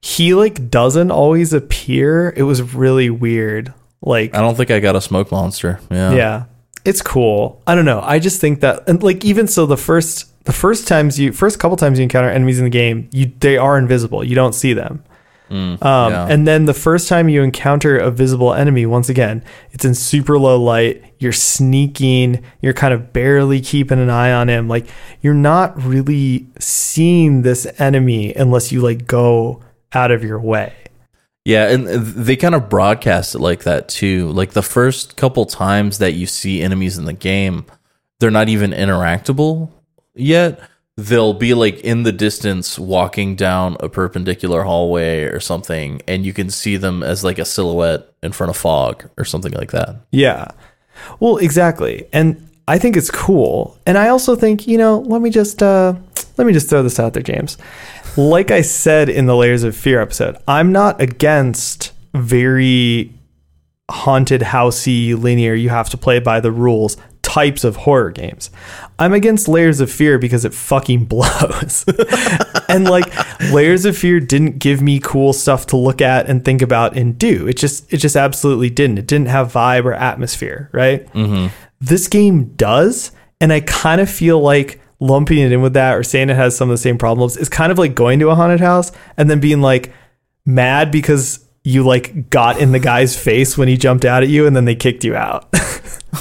he 0.00 0.34
like 0.34 0.70
doesn't 0.70 1.10
always 1.10 1.52
appear. 1.52 2.32
It 2.36 2.44
was 2.44 2.74
really 2.74 3.10
weird. 3.10 3.74
Like, 4.02 4.34
I 4.36 4.40
don't 4.40 4.54
think 4.56 4.70
I 4.70 4.78
got 4.78 4.94
a 4.94 5.00
smoke 5.00 5.32
monster. 5.32 5.80
Yeah. 5.90 6.12
yeah, 6.12 6.44
it's 6.84 7.02
cool. 7.02 7.60
I 7.66 7.74
don't 7.74 7.86
know. 7.86 8.00
I 8.04 8.20
just 8.20 8.40
think 8.40 8.60
that, 8.60 8.88
and 8.88 9.02
like, 9.02 9.24
even 9.24 9.48
so, 9.48 9.66
the 9.66 9.76
first 9.76 10.32
the 10.44 10.52
first 10.52 10.86
times 10.86 11.18
you 11.18 11.32
first 11.32 11.58
couple 11.58 11.76
times 11.76 11.98
you 11.98 12.04
encounter 12.04 12.30
enemies 12.30 12.58
in 12.58 12.64
the 12.64 12.70
game, 12.70 13.08
you 13.12 13.32
they 13.40 13.56
are 13.56 13.76
invisible. 13.76 14.22
You 14.22 14.36
don't 14.36 14.54
see 14.54 14.72
them. 14.74 15.02
Mm, 15.50 15.80
Um, 15.82 16.12
yeah. 16.12 16.26
And 16.28 16.46
then 16.46 16.64
the 16.64 16.74
first 16.74 17.08
time 17.08 17.28
you 17.28 17.42
encounter 17.42 17.96
a 17.96 18.10
visible 18.10 18.52
enemy, 18.52 18.84
once 18.86 19.08
again, 19.08 19.44
it's 19.70 19.84
in 19.84 19.94
super 19.94 20.38
low 20.38 20.60
light. 20.60 21.02
You're 21.18 21.32
sneaking. 21.32 22.42
You're 22.60 22.72
kind 22.72 22.92
of 22.92 23.12
barely 23.12 23.60
keeping 23.60 24.00
an 24.00 24.10
eye 24.10 24.32
on 24.32 24.48
him. 24.48 24.68
Like 24.68 24.86
you're 25.22 25.34
not 25.34 25.80
really 25.82 26.46
seeing 26.58 27.42
this 27.42 27.66
enemy 27.78 28.34
unless 28.34 28.72
you 28.72 28.80
like 28.80 29.06
go 29.06 29.62
out 29.92 30.10
of 30.10 30.24
your 30.24 30.40
way. 30.40 30.72
Yeah, 31.44 31.68
and 31.70 31.86
they 31.86 32.34
kind 32.34 32.56
of 32.56 32.68
broadcast 32.68 33.36
it 33.36 33.38
like 33.38 33.62
that 33.62 33.88
too. 33.88 34.30
Like 34.32 34.50
the 34.50 34.64
first 34.64 35.16
couple 35.16 35.46
times 35.46 35.98
that 35.98 36.14
you 36.14 36.26
see 36.26 36.60
enemies 36.60 36.98
in 36.98 37.04
the 37.04 37.12
game, 37.12 37.66
they're 38.18 38.32
not 38.32 38.48
even 38.48 38.72
interactable 38.72 39.70
yet. 40.16 40.58
They'll 40.96 41.34
be 41.34 41.52
like 41.52 41.80
in 41.80 42.04
the 42.04 42.12
distance 42.12 42.78
walking 42.78 43.36
down 43.36 43.76
a 43.80 43.88
perpendicular 43.88 44.62
hallway 44.62 45.24
or 45.24 45.40
something, 45.40 46.00
and 46.08 46.24
you 46.24 46.32
can 46.32 46.48
see 46.50 46.76
them 46.76 47.02
as 47.02 47.22
like 47.22 47.38
a 47.38 47.44
silhouette 47.44 48.10
in 48.22 48.32
front 48.32 48.50
of 48.50 48.56
fog 48.56 49.08
or 49.18 49.24
something 49.24 49.52
like 49.52 49.72
that. 49.72 49.96
Yeah. 50.10 50.48
Well, 51.20 51.36
exactly. 51.36 52.08
And 52.12 52.48
I 52.68 52.78
think 52.78 52.96
it's 52.96 53.10
cool. 53.10 53.78
And 53.86 53.98
I 53.98 54.08
also 54.08 54.34
think, 54.34 54.66
you 54.66 54.78
know, 54.78 55.00
let 55.00 55.20
me 55.20 55.30
just 55.30 55.62
uh 55.62 55.94
let 56.36 56.46
me 56.46 56.52
just 56.52 56.68
throw 56.68 56.82
this 56.82 56.98
out 56.98 57.12
there, 57.14 57.22
James. 57.22 57.58
Like 58.16 58.50
I 58.50 58.62
said 58.62 59.08
in 59.08 59.26
the 59.26 59.36
Layers 59.36 59.62
of 59.62 59.76
Fear 59.76 60.00
episode, 60.00 60.38
I'm 60.48 60.72
not 60.72 61.00
against 61.00 61.92
very 62.14 63.12
haunted 63.90 64.40
housey 64.40 65.16
linear 65.16 65.54
you 65.54 65.68
have 65.68 65.88
to 65.90 65.96
play 65.96 66.18
by 66.18 66.40
the 66.40 66.50
rules 66.50 66.96
types 67.36 67.64
of 67.64 67.76
horror 67.76 68.10
games. 68.10 68.50
I'm 68.98 69.12
against 69.12 69.46
Layers 69.46 69.80
of 69.80 69.92
Fear 69.92 70.18
because 70.18 70.46
it 70.46 70.54
fucking 70.54 71.04
blows. 71.12 71.84
and 72.70 72.88
like 72.88 73.04
Layers 73.52 73.84
of 73.84 73.94
Fear 73.96 74.20
didn't 74.20 74.58
give 74.58 74.80
me 74.80 75.00
cool 75.00 75.34
stuff 75.34 75.66
to 75.66 75.76
look 75.76 76.00
at 76.00 76.30
and 76.30 76.42
think 76.42 76.62
about 76.62 76.96
and 76.96 77.18
do. 77.18 77.46
It 77.46 77.58
just 77.58 77.92
it 77.92 77.98
just 77.98 78.16
absolutely 78.16 78.70
didn't. 78.70 78.98
It 78.98 79.06
didn't 79.06 79.28
have 79.28 79.52
vibe 79.52 79.84
or 79.84 79.92
atmosphere, 79.92 80.70
right? 80.72 81.06
Mm-hmm. 81.12 81.48
This 81.78 82.08
game 82.08 82.54
does, 82.54 83.12
and 83.38 83.52
I 83.52 83.60
kind 83.60 84.00
of 84.00 84.08
feel 84.08 84.40
like 84.40 84.80
lumping 84.98 85.38
it 85.38 85.52
in 85.52 85.60
with 85.60 85.74
that 85.74 85.94
or 85.94 86.02
saying 86.02 86.30
it 86.30 86.36
has 86.36 86.56
some 86.56 86.70
of 86.70 86.72
the 86.72 86.78
same 86.78 86.96
problems 86.96 87.36
is 87.36 87.50
kind 87.50 87.70
of 87.70 87.76
like 87.76 87.94
going 87.94 88.18
to 88.18 88.30
a 88.30 88.34
haunted 88.34 88.60
house 88.60 88.92
and 89.18 89.28
then 89.28 89.40
being 89.40 89.60
like 89.60 89.92
mad 90.46 90.90
because 90.90 91.45
you 91.66 91.82
like 91.84 92.30
got 92.30 92.60
in 92.60 92.70
the 92.70 92.78
guy's 92.78 93.16
face 93.20 93.58
when 93.58 93.66
he 93.66 93.76
jumped 93.76 94.04
out 94.04 94.22
at 94.22 94.28
you 94.28 94.46
and 94.46 94.54
then 94.54 94.64
they 94.66 94.76
kicked 94.76 95.04
you 95.04 95.16
out. 95.16 95.52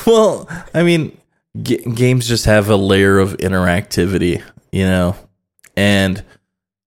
Well, 0.06 0.50
I 0.74 0.84
mean, 0.84 1.18
g- 1.62 1.78
games 1.78 2.28
just 2.28 2.46
have 2.46 2.70
a 2.70 2.76
layer 2.76 3.18
of 3.18 3.38
interactivity, 3.38 4.43
you 4.72 4.84
know, 4.84 5.16
and 5.78 6.22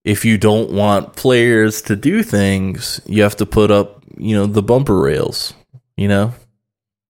if 0.04 0.26
you 0.26 0.36
don't 0.36 0.70
want 0.72 1.16
players 1.16 1.80
to 1.82 1.96
do 1.96 2.22
things, 2.22 3.00
you 3.06 3.22
have 3.22 3.36
to 3.36 3.46
put 3.46 3.70
up, 3.70 4.02
you 4.18 4.36
know, 4.36 4.46
the 4.46 4.62
bumper 4.62 4.98
rails. 5.00 5.54
You 5.96 6.08
know, 6.08 6.34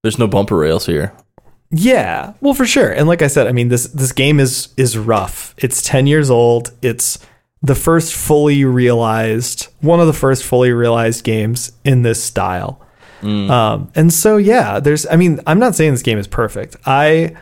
there's 0.02 0.20
no 0.20 0.28
bumper 0.28 0.56
rails 0.56 0.86
here. 0.86 1.12
Yeah, 1.70 2.34
well, 2.40 2.54
for 2.54 2.64
sure. 2.66 2.90
And 2.90 3.08
like 3.08 3.22
I 3.22 3.26
said, 3.26 3.48
I 3.48 3.52
mean 3.52 3.68
this 3.68 3.88
this 3.88 4.12
game 4.12 4.38
is 4.38 4.68
is 4.76 4.96
rough. 4.96 5.54
It's 5.58 5.82
ten 5.82 6.06
years 6.06 6.30
old. 6.30 6.72
It's 6.80 7.18
the 7.62 7.74
first 7.74 8.14
fully 8.14 8.64
realized 8.64 9.68
one 9.80 10.00
of 10.00 10.06
the 10.06 10.12
first 10.12 10.44
fully 10.44 10.72
realized 10.72 11.24
games 11.24 11.72
in 11.84 12.02
this 12.02 12.22
style. 12.22 12.80
Um, 13.50 13.90
and 13.94 14.12
so 14.12 14.36
yeah, 14.36 14.78
there's. 14.78 15.06
I 15.06 15.16
mean, 15.16 15.40
I'm 15.46 15.58
not 15.58 15.74
saying 15.74 15.92
this 15.92 16.02
game 16.02 16.18
is 16.18 16.28
perfect. 16.28 16.76
I 16.86 17.36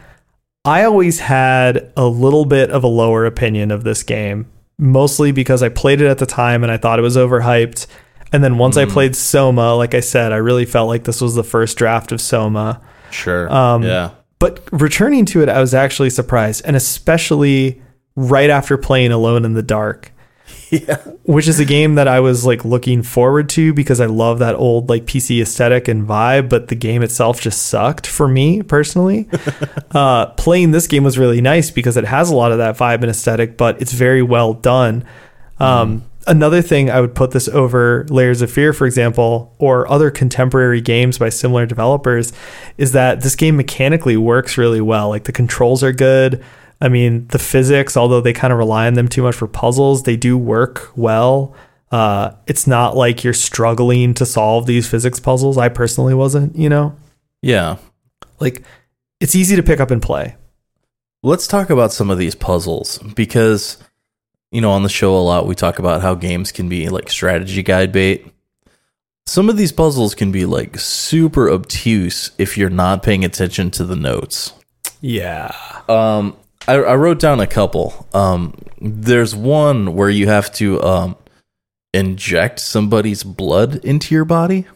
I 0.65 0.85
always 0.85 1.21
had 1.21 1.93
a 1.97 2.07
little 2.07 2.45
bit 2.45 2.71
of 2.71 2.83
a 2.83 2.89
lower 2.89 3.27
opinion 3.27 3.71
of 3.71 3.85
this 3.85 4.03
game, 4.03 4.51
mostly 4.79 5.33
because 5.33 5.63
I 5.63 5.69
played 5.69 6.01
it 6.01 6.09
at 6.09 6.19
the 6.19 6.27
time 6.27 6.63
and 6.63 6.73
I 6.73 6.77
thought 6.77 6.99
it 6.99 7.03
was 7.03 7.17
overhyped. 7.17 7.87
And 8.33 8.43
then 8.43 8.59
once 8.59 8.77
I 8.77 8.87
played 8.87 9.15
Soma, 9.15 9.75
like 9.75 9.95
I 9.95 10.01
said, 10.01 10.33
I 10.33 10.37
really 10.37 10.65
felt 10.65 10.89
like 10.89 11.05
this 11.05 11.21
was 11.21 11.37
the 11.37 11.45
first 11.45 11.79
draft 11.79 12.11
of 12.11 12.21
Soma. 12.21 12.81
Sure. 13.13 13.51
Um, 13.53 13.85
yeah. 13.85 14.11
But 14.41 14.69
returning 14.73 15.25
to 15.27 15.43
it, 15.43 15.49
I 15.49 15.61
was 15.61 15.73
actually 15.73 16.11
surprised, 16.11 16.63
and 16.67 16.75
especially 16.75 17.81
right 18.17 18.51
after 18.51 18.77
playing 18.77 19.13
Alone 19.13 19.45
in 19.45 19.55
the 19.55 19.63
Dark. 19.63 20.13
Yeah. 20.69 20.97
Which 21.23 21.47
is 21.47 21.61
a 21.61 21.65
game 21.65 21.95
that 21.95 22.09
I 22.09 22.19
was 22.19 22.45
like 22.45 22.65
looking 22.65 23.05
forward 23.05 23.49
to 23.51 23.73
because 23.73 24.01
I 24.01 24.07
love 24.07 24.41
that 24.41 24.57
old 24.57 24.89
like 24.89 25.05
PC 25.05 25.41
aesthetic 25.41 25.87
and 25.87 26.07
vibe, 26.07 26.49
but 26.49 26.67
the 26.67 26.75
game 26.75 27.03
itself 27.03 27.41
just 27.41 27.69
sucked 27.69 28.05
for 28.05 28.27
me 28.27 28.63
personally. 28.63 29.29
uh, 29.93 30.27
playing 30.27 30.73
this 30.73 30.89
game 30.89 31.05
was 31.05 31.19
really 31.19 31.41
nice 31.41 31.71
because 31.71 31.97
it 31.97 32.05
has 32.05 32.31
a 32.31 32.35
lot 32.35 32.51
of 32.51 32.59
that 32.59 32.77
vibe 32.77 32.97
and 32.97 33.11
aesthetic, 33.11 33.57
but 33.57 33.81
it's 33.81 33.93
very 33.93 34.23
well 34.23 34.55
done. 34.55 35.05
Um, 35.61 36.05
Another 36.29 36.61
thing 36.61 36.91
I 36.91 37.01
would 37.01 37.15
put 37.15 37.31
this 37.31 37.47
over 37.47 38.05
Layers 38.09 38.43
of 38.43 38.51
Fear, 38.51 38.73
for 38.73 38.85
example, 38.85 39.55
or 39.59 39.89
other 39.89 40.11
contemporary 40.11 40.81
games 40.81 41.19
by 41.19 41.29
similar 41.29 41.67
developers, 41.67 42.33
is 42.77 42.91
that 42.93 43.21
this 43.21 43.37
game 43.37 43.57
mechanically 43.57 44.17
works 44.17 44.59
really 44.59 44.81
well. 44.81 45.09
Like 45.09 45.25
the 45.25 45.33
controls 45.33 45.85
are 45.85 45.93
good. 45.93 46.45
I 46.81 46.89
mean, 46.89 47.27
the 47.29 47.39
physics, 47.39 47.97
although 47.97 48.21
they 48.21 48.33
kind 48.33 48.53
of 48.53 48.59
rely 48.59 48.87
on 48.87 48.95
them 48.95 49.09
too 49.09 49.23
much 49.23 49.35
for 49.35 49.47
puzzles, 49.47 50.03
they 50.03 50.17
do 50.17 50.37
work 50.37 50.91
well. 50.97 51.55
Uh, 51.91 52.33
it's 52.47 52.67
not 52.67 52.97
like 52.97 53.25
you're 53.25 53.33
struggling 53.33 54.13
to 54.15 54.27
solve 54.27 54.67
these 54.67 54.89
physics 54.89 55.21
puzzles. 55.21 55.57
I 55.57 55.69
personally 55.69 56.15
wasn't, 56.15 56.57
you 56.57 56.69
know? 56.69 56.95
Yeah. 57.43 57.77
Like, 58.41 58.63
it's 59.21 59.35
easy 59.35 59.57
to 59.57 59.63
pick 59.63 59.81
up 59.81 59.91
and 59.91 60.03
play. 60.03 60.37
Let's 61.23 61.47
talk 61.47 61.71
about 61.71 61.93
some 61.93 62.11
of 62.11 62.19
these 62.19 62.35
puzzles 62.35 62.99
because, 62.99 63.79
you 64.51 64.61
know, 64.61 64.71
on 64.73 64.83
the 64.83 64.89
show 64.89 65.17
a 65.17 65.19
lot 65.19 65.47
we 65.47 65.55
talk 65.55 65.79
about 65.79 66.03
how 66.03 66.15
games 66.15 66.53
can 66.53 66.69
be 66.69 66.89
like 66.89 67.09
strategy 67.11 67.63
guide 67.63 67.93
bait. 67.93 68.27
Some 69.25 69.49
of 69.49 69.57
these 69.57 69.73
puzzles 69.73 70.15
can 70.15 70.31
be 70.31 70.45
like 70.45 70.79
super 70.79 71.51
obtuse 71.51 72.31
if 72.39 72.57
you're 72.59 72.71
not 72.71 73.03
paying 73.03 73.25
attention 73.25 73.71
to 73.73 73.85
the 73.85 73.97
notes. 73.97 74.53
Yeah. 75.01 75.53
Um, 75.89 76.37
I, 76.69 76.75
I 76.75 76.97
wrote 76.97 77.21
down 77.21 77.41
a 77.41 77.47
couple. 77.47 78.07
Um, 78.13 78.55
there's 78.81 79.35
one 79.35 79.95
where 79.95 80.11
you 80.11 80.29
have 80.29 80.53
to 80.55 80.83
um, 80.83 81.17
inject 81.93 82.61
somebody's 82.61 83.23
blood 83.23 83.77
into 83.85 84.15
your 84.15 84.25
body. 84.25 84.67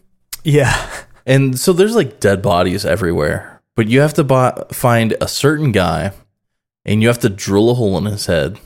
Yeah. 0.45 0.91
And 1.27 1.59
so 1.59 1.73
there's 1.73 1.95
like 1.95 2.21
dead 2.21 2.43
bodies 2.43 2.85
everywhere, 2.85 3.61
but 3.77 3.89
you 3.89 4.01
have 4.01 4.15
to 4.15 4.25
buy, 4.25 4.65
find 4.73 5.17
a 5.21 5.29
certain 5.29 5.73
guy 5.73 6.13
and 6.85 7.03
you 7.03 7.09
have 7.09 7.19
to 7.21 7.29
drill 7.29 7.71
a 7.71 7.75
hole 7.75 7.99
in 7.99 8.07
his 8.07 8.27
head, 8.27 8.59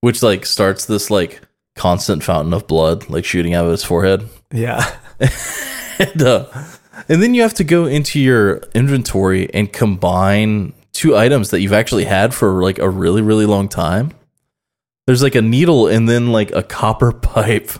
which 0.00 0.22
like 0.22 0.44
starts 0.44 0.84
this 0.84 1.10
like 1.10 1.40
constant 1.76 2.22
fountain 2.22 2.52
of 2.52 2.66
blood 2.66 3.08
like 3.08 3.24
shooting 3.24 3.54
out 3.54 3.64
of 3.64 3.70
his 3.70 3.84
forehead. 3.84 4.28
Yeah. 4.52 4.94
and, 5.98 6.22
uh, 6.22 6.46
and 7.08 7.22
then 7.22 7.34
you 7.34 7.42
have 7.42 7.54
to 7.54 7.64
go 7.64 7.86
into 7.86 8.20
your 8.20 8.58
inventory 8.74 9.52
and 9.54 9.72
combine 9.72 10.74
two 11.02 11.16
items 11.16 11.50
that 11.50 11.60
you've 11.60 11.72
actually 11.72 12.04
had 12.04 12.32
for 12.34 12.62
like 12.62 12.78
a 12.78 12.88
really 12.88 13.22
really 13.22 13.46
long 13.46 13.68
time. 13.68 14.12
There's 15.06 15.22
like 15.22 15.34
a 15.34 15.42
needle 15.42 15.88
and 15.88 16.08
then 16.08 16.30
like 16.32 16.52
a 16.52 16.62
copper 16.62 17.12
pipe. 17.32 17.70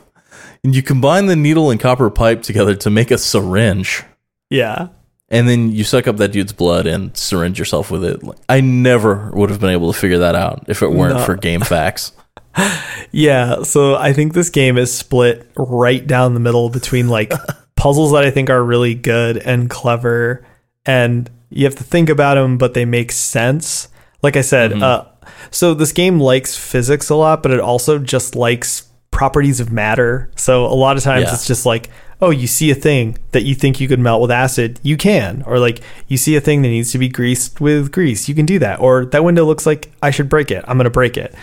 And 0.65 0.75
you 0.75 0.83
combine 0.83 1.27
the 1.27 1.37
needle 1.37 1.71
and 1.71 1.81
copper 1.81 2.09
pipe 2.11 2.43
together 2.43 2.75
to 2.77 2.91
make 2.91 3.11
a 3.11 3.19
syringe. 3.19 4.03
Yeah. 4.51 4.89
And 5.29 5.49
then 5.49 5.73
you 5.73 5.83
suck 5.83 6.07
up 6.07 6.19
that 6.19 6.31
dude's 6.33 6.53
blood 6.53 6.87
and 6.87 7.17
syringe 7.17 7.59
yourself 7.59 7.91
with 7.91 8.05
it. 8.05 8.23
Like, 8.23 8.39
I 8.49 8.61
never 8.61 9.31
would 9.35 9.51
have 9.51 9.61
been 9.61 9.71
able 9.71 9.93
to 9.93 9.99
figure 9.99 10.19
that 10.19 10.35
out 10.35 10.65
if 10.69 10.83
it 10.83 10.91
weren't 10.93 11.19
No. 11.19 11.25
for 11.25 11.37
GameFAQs. 11.37 12.13
Yeah, 13.15 13.63
so 13.63 13.95
I 13.97 14.13
think 14.13 14.33
this 14.35 14.49
game 14.51 14.79
is 14.79 14.93
split 14.93 15.51
right 15.57 16.07
down 16.07 16.35
the 16.35 16.41
middle 16.41 16.71
between 16.71 17.09
like 17.09 17.31
puzzles 17.77 18.13
that 18.13 18.25
I 18.25 18.31
think 18.31 18.49
are 18.51 18.63
really 18.63 18.95
good 18.95 19.37
and 19.37 19.69
clever, 19.69 20.45
and 20.87 21.29
you 21.53 21.65
have 21.65 21.77
to 21.77 21.85
think 21.85 22.09
about 22.09 22.35
them, 22.35 22.59
but 22.59 22.75
they 22.75 22.85
make 22.85 23.13
sense. 23.13 23.89
Like 24.23 24.37
I 24.37 24.41
said, 24.43 24.73
uh, 24.83 25.05
so 25.51 25.75
this 25.75 25.93
game 25.93 26.21
likes 26.21 26.57
physics 26.57 27.11
a 27.11 27.15
lot, 27.15 27.43
but 27.43 27.53
it 27.53 27.61
also 27.61 27.99
just 27.99 28.35
likes 28.37 28.89
properties 29.11 29.61
of 29.61 29.71
matter. 29.73 30.31
So 30.37 30.65
a 30.67 30.75
lot 30.75 30.97
of 30.97 31.03
times 31.03 31.25
Yeah. 31.25 31.35
it's 31.35 31.47
just 31.47 31.67
like, 31.67 31.91
oh, 32.21 32.31
you 32.31 32.47
see 32.47 32.71
a 32.71 32.75
thing 32.75 33.19
that 33.33 33.43
you 33.43 33.55
think 33.55 33.81
you 33.81 33.89
could 33.89 33.99
melt 33.99 34.23
with 34.23 34.31
acid, 34.31 34.79
you 34.83 34.97
can. 34.97 35.43
Or 35.47 35.59
like 35.59 35.81
you 36.07 36.17
see 36.17 36.37
a 36.37 36.41
thing 36.41 36.63
that 36.63 36.69
needs 36.69 36.93
to 36.93 36.99
be 36.99 37.09
greased 37.09 37.61
with 37.61 37.91
grease, 37.93 38.29
you 38.29 38.35
can 38.35 38.47
do 38.47 38.59
that. 38.61 38.81
Or 38.81 39.05
that 39.07 39.25
window 39.25 39.45
looks 39.45 39.67
like 39.67 39.91
I 40.03 40.11
should 40.13 40.29
break 40.29 40.51
it, 40.51 40.65
I'm 40.69 40.77
going 40.79 40.85
to 40.85 40.91
break 40.91 41.17
it. 41.17 41.35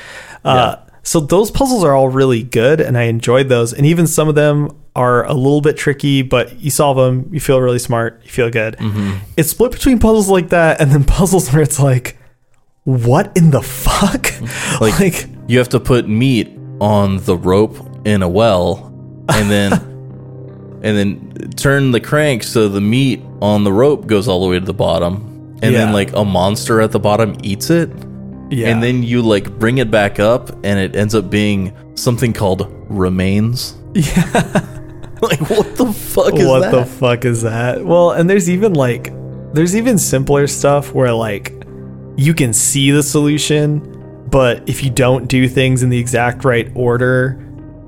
Uh, 0.44 0.78
so 1.04 1.20
those 1.20 1.52
puzzles 1.52 1.84
are 1.84 1.94
all 1.96 2.08
really 2.10 2.44
good, 2.44 2.80
and 2.80 2.98
I 2.98 3.04
enjoyed 3.04 3.50
those. 3.50 3.74
And 3.74 3.86
even 3.86 4.08
some 4.08 4.30
of 4.30 4.36
them 4.36 4.70
are 5.00 5.26
a 5.26 5.34
little 5.34 5.62
bit 5.62 5.78
tricky, 5.78 6.22
but 6.22 6.60
you 6.60 6.70
solve 6.70 6.98
them, 6.98 7.30
you 7.34 7.40
feel 7.40 7.60
really 7.62 7.80
smart, 7.80 8.20
you 8.24 8.30
feel 8.30 8.50
good. 8.50 8.76
Mm-hmm. 8.78 9.18
It's 9.38 9.50
split 9.52 9.72
between 9.72 9.98
puzzles 10.00 10.30
like 10.30 10.50
that 10.50 10.82
and 10.82 10.92
then 10.92 11.04
puzzles 11.18 11.52
where 11.54 11.62
it's 11.64 11.80
like, 11.80 12.18
what 12.84 13.32
in 13.38 13.52
the 13.52 13.62
fuck? 13.62 14.28
Like, 14.82 15.00
like 15.00 15.28
you 15.48 15.58
have 15.60 15.70
to 15.70 15.80
put 15.80 16.08
meat 16.08 16.50
on 16.82 17.18
the 17.26 17.36
rope 17.38 17.76
in 18.06 18.22
a 18.24 18.30
well 18.30 18.92
and 19.30 19.50
then 19.50 19.74
and 20.84 20.98
then 20.98 21.52
turn 21.58 21.92
the 21.92 22.00
crank 22.00 22.44
so 22.44 22.70
the 22.70 22.80
meat 22.82 23.22
on 23.42 23.64
the 23.66 23.74
rope 23.74 24.08
goes 24.08 24.28
all 24.28 24.42
the 24.44 24.48
way 24.50 24.60
to 24.60 24.66
the 24.66 24.74
bottom. 24.74 25.16
And 25.62 25.74
Yeah. 25.74 25.80
then 25.86 25.94
like 25.94 26.14
a 26.14 26.24
monster 26.24 26.80
at 26.82 26.92
the 26.92 27.00
bottom 27.00 27.36
eats 27.44 27.70
it. 27.70 27.90
yeah. 28.50 28.70
And 28.70 28.82
then 28.82 29.04
you 29.04 29.22
like 29.22 29.52
bring 29.60 29.78
it 29.80 29.92
back 29.92 30.20
up 30.20 30.50
and 30.64 30.80
it 30.80 30.96
ends 30.96 31.14
up 31.16 31.30
being 31.30 31.74
something 31.96 32.32
called 32.34 32.62
remains. 32.90 33.76
yeah. 33.94 34.66
Like 35.22 35.42
what 35.50 35.76
the 35.76 35.92
fuck 35.92 36.34
is 36.34 36.40
that? 36.40 36.48
what 36.48 36.62
that? 36.62 36.72
the 36.72 36.86
fuck 36.86 37.26
is 37.26 37.42
that? 37.42 37.84
Well, 37.84 38.12
and 38.12 38.30
there's 38.30 38.50
even 38.50 38.74
like 38.74 39.12
there's 39.54 39.76
even 39.76 39.98
simpler 39.98 40.48
stuff 40.48 40.94
where 40.94 41.12
like 41.12 41.54
you 42.16 42.34
can 42.34 42.54
see 42.54 42.92
the 42.92 43.04
solution, 43.04 44.26
but 44.30 44.68
if 44.70 44.82
you 44.82 44.90
don't 44.90 45.28
do 45.28 45.48
things 45.50 45.84
in 45.84 45.90
the 45.90 45.98
exact 45.98 46.46
right 46.46 46.72
order, 46.74 47.38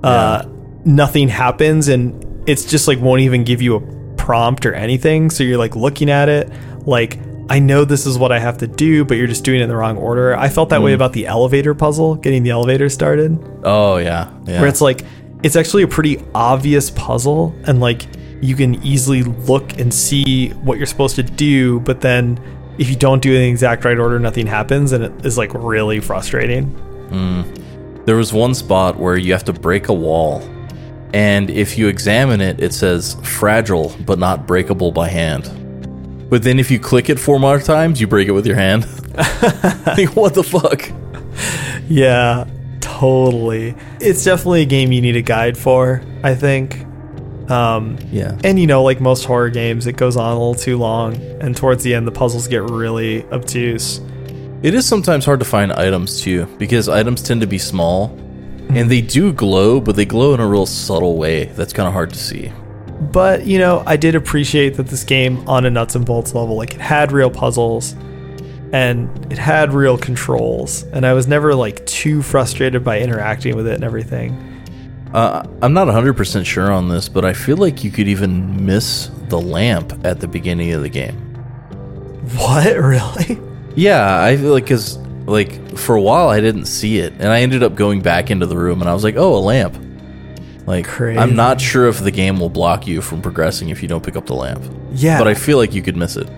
uh 0.03 0.43
nothing 0.83 1.29
happens 1.29 1.87
and 1.87 2.49
it's 2.49 2.65
just 2.65 2.87
like 2.87 2.99
won't 2.99 3.21
even 3.21 3.43
give 3.43 3.61
you 3.61 3.75
a 3.75 4.15
prompt 4.15 4.65
or 4.65 4.73
anything. 4.73 5.29
So 5.29 5.43
you're 5.43 5.57
like 5.57 5.75
looking 5.75 6.09
at 6.09 6.27
it 6.27 6.51
like 6.85 7.17
I 7.49 7.59
know 7.59 7.85
this 7.85 8.05
is 8.05 8.17
what 8.17 8.31
I 8.31 8.39
have 8.39 8.57
to 8.59 8.67
do, 8.67 9.03
but 9.03 9.17
you're 9.17 9.27
just 9.27 9.43
doing 9.43 9.59
it 9.59 9.63
in 9.63 9.69
the 9.69 9.75
wrong 9.75 9.97
order. 9.97 10.35
I 10.35 10.47
felt 10.49 10.69
that 10.69 10.81
way 10.81 10.93
about 10.93 11.11
the 11.11 11.27
elevator 11.27 11.73
puzzle, 11.73 12.15
getting 12.15 12.43
the 12.43 12.49
elevator 12.51 12.89
started 12.89 13.37
oh 13.63 13.97
yeah. 13.97 14.31
Yeah. 14.45 14.59
where 14.59 14.69
it's 14.69 14.81
like 14.81 15.03
it's 15.43 15.55
actually 15.55 15.83
a 15.83 15.87
pretty 15.87 16.23
obvious 16.33 16.89
puzzle 16.91 17.55
and 17.65 17.79
like 17.79 18.07
you 18.41 18.55
can 18.55 18.75
easily 18.83 19.23
look 19.23 19.79
and 19.79 19.93
see 19.93 20.49
what 20.49 20.77
you're 20.77 20.87
supposed 20.87 21.15
to 21.15 21.23
do 21.23 21.79
but 21.81 22.01
then 22.01 22.39
if 22.77 22.89
you 22.89 22.95
don't 22.95 23.21
do 23.21 23.31
it 23.31 23.35
in 23.35 23.41
the 23.41 23.49
exact 23.49 23.85
right 23.85 23.99
order 23.99 24.19
nothing 24.19 24.47
happens 24.47 24.91
and 24.91 25.03
it 25.03 25.25
is 25.25 25.37
like 25.37 25.53
really 25.53 25.99
frustrating 25.99 26.65
hmm. 27.09 27.41
There 28.05 28.15
was 28.15 28.33
one 28.33 28.55
spot 28.55 28.97
where 28.97 29.15
you 29.15 29.31
have 29.33 29.43
to 29.43 29.53
break 29.53 29.87
a 29.87 29.93
wall, 29.93 30.41
and 31.13 31.51
if 31.51 31.77
you 31.77 31.87
examine 31.87 32.41
it, 32.41 32.59
it 32.59 32.73
says 32.73 33.15
fragile 33.23 33.95
but 34.05 34.17
not 34.17 34.47
breakable 34.47 34.91
by 34.91 35.07
hand. 35.07 35.49
But 36.29 36.41
then 36.41 36.57
if 36.57 36.71
you 36.71 36.79
click 36.79 37.09
it 37.09 37.19
four 37.19 37.39
more 37.39 37.59
times, 37.59 38.01
you 38.01 38.07
break 38.07 38.27
it 38.27 38.31
with 38.31 38.47
your 38.47 38.55
hand. 38.55 38.85
like, 39.85 40.15
what 40.15 40.33
the 40.33 40.43
fuck? 40.43 40.89
yeah 41.87 42.45
totally 43.01 43.73
it's 43.99 44.23
definitely 44.23 44.61
a 44.61 44.65
game 44.65 44.91
you 44.91 45.01
need 45.01 45.15
a 45.15 45.21
guide 45.23 45.57
for 45.57 46.03
i 46.23 46.35
think 46.35 46.85
um 47.49 47.97
Yeah. 48.11 48.37
and 48.43 48.59
you 48.59 48.67
know 48.67 48.83
like 48.83 49.01
most 49.01 49.25
horror 49.25 49.49
games 49.49 49.87
it 49.87 49.97
goes 49.97 50.15
on 50.15 50.29
a 50.31 50.33
little 50.37 50.53
too 50.55 50.77
long 50.77 51.15
and 51.41 51.57
towards 51.57 51.83
the 51.83 51.95
end 51.95 52.05
the 52.05 52.11
puzzles 52.11 52.47
get 52.47 52.61
really 52.69 53.25
obtuse 53.31 53.99
It 54.61 54.75
is 54.75 54.85
sometimes 54.85 55.25
hard 55.25 55.39
to 55.39 55.45
find 55.45 55.71
items 55.73 56.21
too, 56.21 56.45
because 56.59 56.87
items 56.87 57.23
tend 57.23 57.41
to 57.41 57.47
be 57.47 57.57
small, 57.57 58.11
and 58.69 58.91
they 58.91 59.01
do 59.01 59.33
glow, 59.33 59.81
but 59.81 59.95
they 59.95 60.05
glow 60.05 60.35
in 60.35 60.39
a 60.39 60.45
real 60.47 60.67
subtle 60.67 61.17
way 61.17 61.45
that's 61.57 61.73
kind 61.73 61.87
of 61.87 61.93
hard 61.93 62.11
to 62.13 62.19
see. 62.19 62.51
But, 63.11 63.47
you 63.47 63.57
know, 63.57 63.81
I 63.87 63.97
did 63.97 64.13
appreciate 64.13 64.75
that 64.77 64.85
this 64.85 65.03
game 65.03 65.39
on 65.49 65.65
a 65.65 65.71
nuts 65.71 65.95
and 65.95 66.05
bolts 66.05 66.35
level, 66.35 66.55
like 66.57 66.75
it 66.75 66.79
had 66.79 67.11
real 67.11 67.31
puzzles 67.31 67.95
and 68.73 69.31
it 69.31 69.37
had 69.37 69.73
real 69.73 69.97
controls. 69.97 70.83
And 70.83 71.05
I 71.05 71.13
was 71.13 71.27
never 71.27 71.53
like 71.55 71.85
too 71.85 72.21
frustrated 72.21 72.83
by 72.83 72.99
interacting 72.99 73.55
with 73.55 73.67
it 73.67 73.75
and 73.75 73.83
everything. 73.83 74.47
Uh, 75.13 75.45
I'm 75.61 75.73
not 75.73 75.87
100% 75.87 76.45
sure 76.45 76.71
on 76.71 76.87
this, 76.87 77.09
but 77.09 77.25
I 77.25 77.33
feel 77.33 77.57
like 77.57 77.83
you 77.83 77.91
could 77.91 78.07
even 78.07 78.65
miss 78.65 79.09
the 79.27 79.39
lamp 79.41 80.05
at 80.05 80.21
the 80.21 80.27
beginning 80.27 80.71
of 80.71 80.81
the 80.83 80.89
game. 80.89 81.15
What? 82.37 82.77
Really? 82.81 83.39
Yeah, 83.75 84.21
I 84.21 84.35
feel 84.37 84.51
like 84.51 84.63
because 84.65 84.97
like 85.27 85.77
for 85.77 85.95
a 85.95 86.01
while 86.01 86.27
I 86.29 86.41
didn't 86.41 86.65
see 86.65 86.97
it, 86.99 87.13
and 87.13 87.27
I 87.27 87.41
ended 87.41 87.63
up 87.63 87.75
going 87.75 88.01
back 88.01 88.29
into 88.31 88.45
the 88.45 88.57
room, 88.57 88.81
and 88.81 88.89
I 88.89 88.93
was 88.93 89.03
like, 89.03 89.15
"Oh, 89.15 89.35
a 89.35 89.39
lamp." 89.39 89.77
Like 90.67 90.85
Crazy. 90.85 91.17
I'm 91.17 91.35
not 91.35 91.59
sure 91.61 91.87
if 91.87 91.99
the 91.99 92.11
game 92.11 92.39
will 92.39 92.49
block 92.49 92.85
you 92.85 93.01
from 93.01 93.21
progressing 93.21 93.69
if 93.69 93.81
you 93.81 93.87
don't 93.87 94.03
pick 94.03 94.15
up 94.17 94.25
the 94.27 94.35
lamp, 94.35 94.61
Yeah. 94.93 95.17
but 95.17 95.27
I 95.27 95.33
feel 95.33 95.57
like 95.57 95.73
you 95.73 95.81
could 95.81 95.95
miss 95.95 96.17
it. 96.17 96.29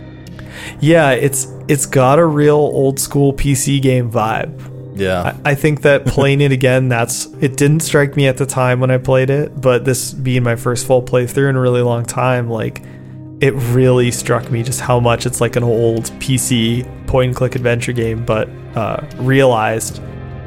Yeah, 0.80 1.12
it's 1.12 1.48
it's 1.68 1.86
got 1.86 2.20
a 2.20 2.26
real 2.26 2.56
old 2.56 3.00
school 3.00 3.34
PC 3.34 3.82
game 3.82 4.12
vibe. 4.12 4.70
Yeah, 4.96 5.38
I 5.44 5.56
think 5.56 5.82
that 5.82 6.06
playing 6.08 6.42
it 6.42 6.52
again, 6.52 6.90
that's 6.90 7.26
it 7.42 7.58
didn't 7.58 7.82
strike 7.82 8.16
me 8.16 8.28
at 8.28 8.38
the 8.38 8.46
time 8.46 8.80
when 8.80 8.92
I 8.92 8.98
played 8.98 9.30
it, 9.30 9.60
but 9.60 9.86
this 9.86 10.14
being 10.14 10.44
my 10.44 10.56
first 10.56 10.86
full 10.86 11.02
playthrough 11.02 11.50
in 11.50 11.56
a 11.56 11.62
really 11.62 11.82
long 11.82 12.06
time, 12.06 12.50
like 12.50 12.84
it 13.42 13.54
really 13.74 14.10
struck 14.12 14.50
me 14.52 14.64
just 14.64 14.80
how 14.80 15.00
much 15.00 15.26
it's 15.26 15.42
like 15.42 15.56
an 15.56 15.64
old 15.64 16.06
PC 16.22 16.88
point 17.08 17.28
and 17.28 17.36
click 17.36 17.56
adventure 17.56 17.92
game, 17.92 18.24
but 18.24 18.48
uh, 18.76 19.06
realized 19.18 20.02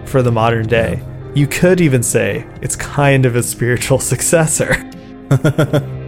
for 0.07 0.23
the 0.23 0.33
modern 0.33 0.67
day. 0.67 1.03
You 1.35 1.47
could 1.47 1.83
even 1.83 2.03
say 2.03 2.47
it's 2.63 2.77
kind 2.77 3.27
of 3.27 3.37
a 3.37 3.43
spiritual 3.43 3.99
successor. 4.13 4.75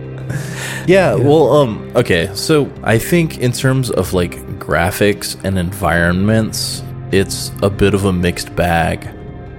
yeah. 0.88 1.14
Well, 1.14 1.52
um, 1.52 1.92
okay. 1.94 2.30
So 2.34 2.70
I 2.82 2.98
think 2.98 3.38
in 3.38 3.52
terms 3.52 3.90
of 3.90 4.12
like 4.12 4.32
graphics 4.58 5.36
and 5.44 5.58
environments, 5.58 6.82
it's 7.12 7.52
a 7.62 7.70
bit 7.70 7.94
of 7.94 8.04
a 8.04 8.12
mixed 8.12 8.54
bag. 8.56 9.08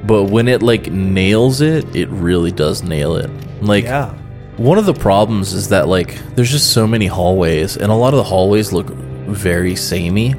But 0.06 0.26
when 0.26 0.48
it 0.48 0.62
like 0.62 0.92
nails 0.92 1.62
it, 1.62 1.96
it 1.96 2.10
really 2.10 2.52
does 2.52 2.84
nail 2.84 3.16
it. 3.16 3.30
Like 3.62 3.84
yeah. 3.86 4.14
One 4.58 4.78
of 4.78 4.86
the 4.86 4.94
problems 4.94 5.54
is 5.54 5.70
that 5.70 5.88
like 5.88 6.18
there's 6.36 6.52
just 6.52 6.74
so 6.74 6.86
many 6.86 7.06
hallways, 7.08 7.78
and 7.78 7.92
a 7.92 7.96
lot 7.96 8.14
of 8.14 8.18
the 8.18 8.24
hallways 8.24 8.74
look 8.74 8.88
very 8.90 9.76
samey, 9.76 10.36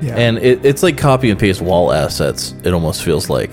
Yeah. 0.00 0.16
and 0.16 0.38
it, 0.38 0.64
it's 0.64 0.82
like 0.82 0.96
copy 0.96 1.28
and 1.30 1.38
paste 1.38 1.60
wall 1.60 1.92
assets. 1.92 2.54
It 2.64 2.72
almost 2.72 3.02
feels 3.02 3.28
like, 3.28 3.50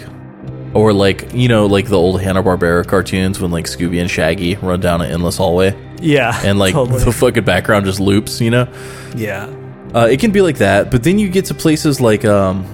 or 0.73 0.93
like 0.93 1.33
you 1.33 1.47
know 1.47 1.65
like 1.65 1.87
the 1.87 1.97
old 1.97 2.21
Hanna 2.21 2.41
Barbera 2.43 2.85
cartoons 2.87 3.39
when 3.39 3.51
like 3.51 3.65
Scooby 3.65 3.99
and 3.99 4.09
Shaggy 4.09 4.55
run 4.55 4.79
down 4.79 5.01
an 5.01 5.11
endless 5.11 5.37
hallway, 5.37 5.75
yeah. 5.99 6.39
and 6.43 6.59
like 6.59 6.73
totally. 6.73 7.03
the 7.03 7.11
fucking 7.11 7.43
background 7.43 7.85
just 7.85 7.99
loops. 7.99 8.39
You 8.41 8.51
know, 8.51 8.73
yeah. 9.15 9.53
Uh, 9.93 10.07
it 10.09 10.19
can 10.21 10.31
be 10.31 10.41
like 10.41 10.59
that, 10.59 10.89
but 10.89 11.03
then 11.03 11.19
you 11.19 11.27
get 11.29 11.45
to 11.45 11.53
places 11.53 11.99
like 11.99 12.23
um, 12.23 12.65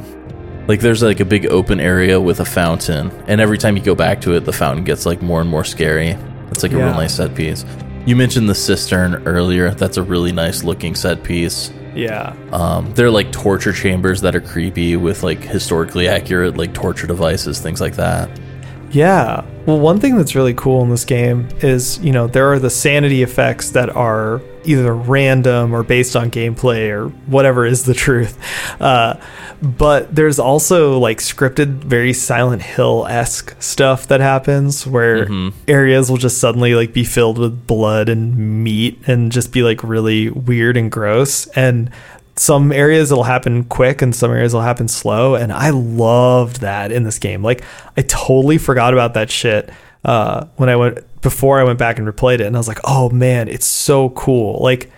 like 0.68 0.80
there's 0.82 1.02
like 1.02 1.20
a 1.20 1.26
big 1.26 1.48
open 1.48 1.80
area 1.80 2.22
with 2.22 2.40
a 2.40 2.46
fountain, 2.46 3.10
and 3.28 3.42
every 3.42 3.58
time 3.58 3.76
you 3.76 3.82
go 3.84 3.96
back 3.96 4.22
to 4.22 4.34
it, 4.36 4.42
the 4.42 4.54
fountain 4.54 4.84
gets 4.84 5.06
like 5.06 5.22
more 5.22 5.42
and 5.42 5.50
more 5.50 5.64
scary. 5.64 6.16
It's 6.52 6.62
like 6.64 6.72
a 6.74 6.78
Yeah. 6.78 6.86
real 6.86 6.94
nice 6.94 7.16
set 7.16 7.34
piece. 7.36 7.66
You 8.06 8.16
mentioned 8.16 8.48
the 8.48 8.56
cistern 8.56 9.16
earlier. 9.28 9.72
That's 9.72 9.98
a 9.98 10.04
really 10.04 10.32
nice 10.32 10.64
looking 10.64 10.96
set 10.96 11.24
piece. 11.24 11.72
Yeah. 11.98 12.36
Um, 12.52 12.94
they're 12.94 13.10
like 13.10 13.32
torture 13.32 13.74
chambers 13.74 14.22
that 14.22 14.36
are 14.36 14.42
creepy 14.42 14.96
with 14.96 15.24
like 15.24 15.40
historically 15.40 16.08
accurate 16.08 16.56
like 16.56 16.74
torture 16.74 17.08
devices, 17.08 17.60
things 17.60 17.82
like 17.82 17.96
that. 17.96 18.30
Yeah. 18.92 19.46
Well, 19.66 19.80
one 19.80 20.00
thing 20.00 20.16
that's 20.16 20.34
really 20.34 20.54
cool 20.54 20.82
in 20.84 20.90
this 20.90 21.04
game 21.04 21.50
is, 21.60 22.00
you 22.00 22.14
know, 22.14 22.28
there 22.28 22.52
are 22.52 22.60
the 22.60 22.70
sanity 22.70 23.22
effects 23.22 23.72
that 23.72 23.90
are 23.90 24.42
either 24.64 24.94
random 24.94 25.74
or 25.74 25.84
based 25.84 26.16
on 26.16 26.30
gameplay 26.32 26.90
or 26.90 27.10
whatever 27.28 27.66
is 27.66 27.84
the 27.84 27.94
truth. 28.06 28.38
Uh, 28.82 29.20
but 29.62 30.14
there's 30.14 30.40
also 30.40 31.00
like 31.00 31.18
scripted, 31.20 31.84
very 31.84 32.14
Silent 32.14 32.62
Hill 32.62 33.06
esque 33.08 33.62
stuff 33.62 34.08
that 34.08 34.22
happens 34.22 34.86
where 34.88 35.28
areas 35.68 36.10
will 36.10 36.18
just 36.18 36.40
suddenly 36.40 36.74
like 36.76 36.94
be 36.94 37.04
filled 37.04 37.38
with 37.38 37.68
blood 37.68 38.08
and 38.08 38.64
meat 38.64 39.00
and 39.08 39.32
just 39.32 39.52
be 39.52 39.64
like 39.64 39.84
really 39.84 40.30
weird 40.30 40.78
and 40.78 40.92
gross. 40.92 41.48
And 41.48 41.90
some 42.40 42.72
areas 42.72 43.12
it'll 43.12 43.24
happen 43.24 43.64
quick 43.64 44.02
and 44.02 44.16
some 44.16 44.32
areas 44.32 44.54
it'll 44.54 44.62
happen 44.62 44.88
slow 44.88 45.36
and 45.36 45.52
i 45.52 45.70
loved 45.70 46.62
that 46.62 46.92
in 46.92 47.04
this 47.04 47.20
game. 47.20 47.44
Like 47.44 47.64
i 47.96 48.02
totally 48.02 48.58
forgot 48.58 48.94
about 48.94 49.14
that 49.16 49.30
shit 49.30 49.70
uh, 50.06 50.46
when 50.56 50.70
i 50.70 50.76
went 50.76 51.00
before 51.22 51.60
i 51.60 51.64
went 51.64 51.80
back 51.80 51.98
and 52.00 52.08
replayed 52.08 52.36
it 52.36 52.42
and 52.42 52.56
i 52.56 52.60
was 52.60 52.68
like 52.68 52.80
oh 52.84 53.10
man 53.10 53.48
it's 53.48 53.66
so 53.66 54.10
cool. 54.12 54.60
Like 54.62 54.92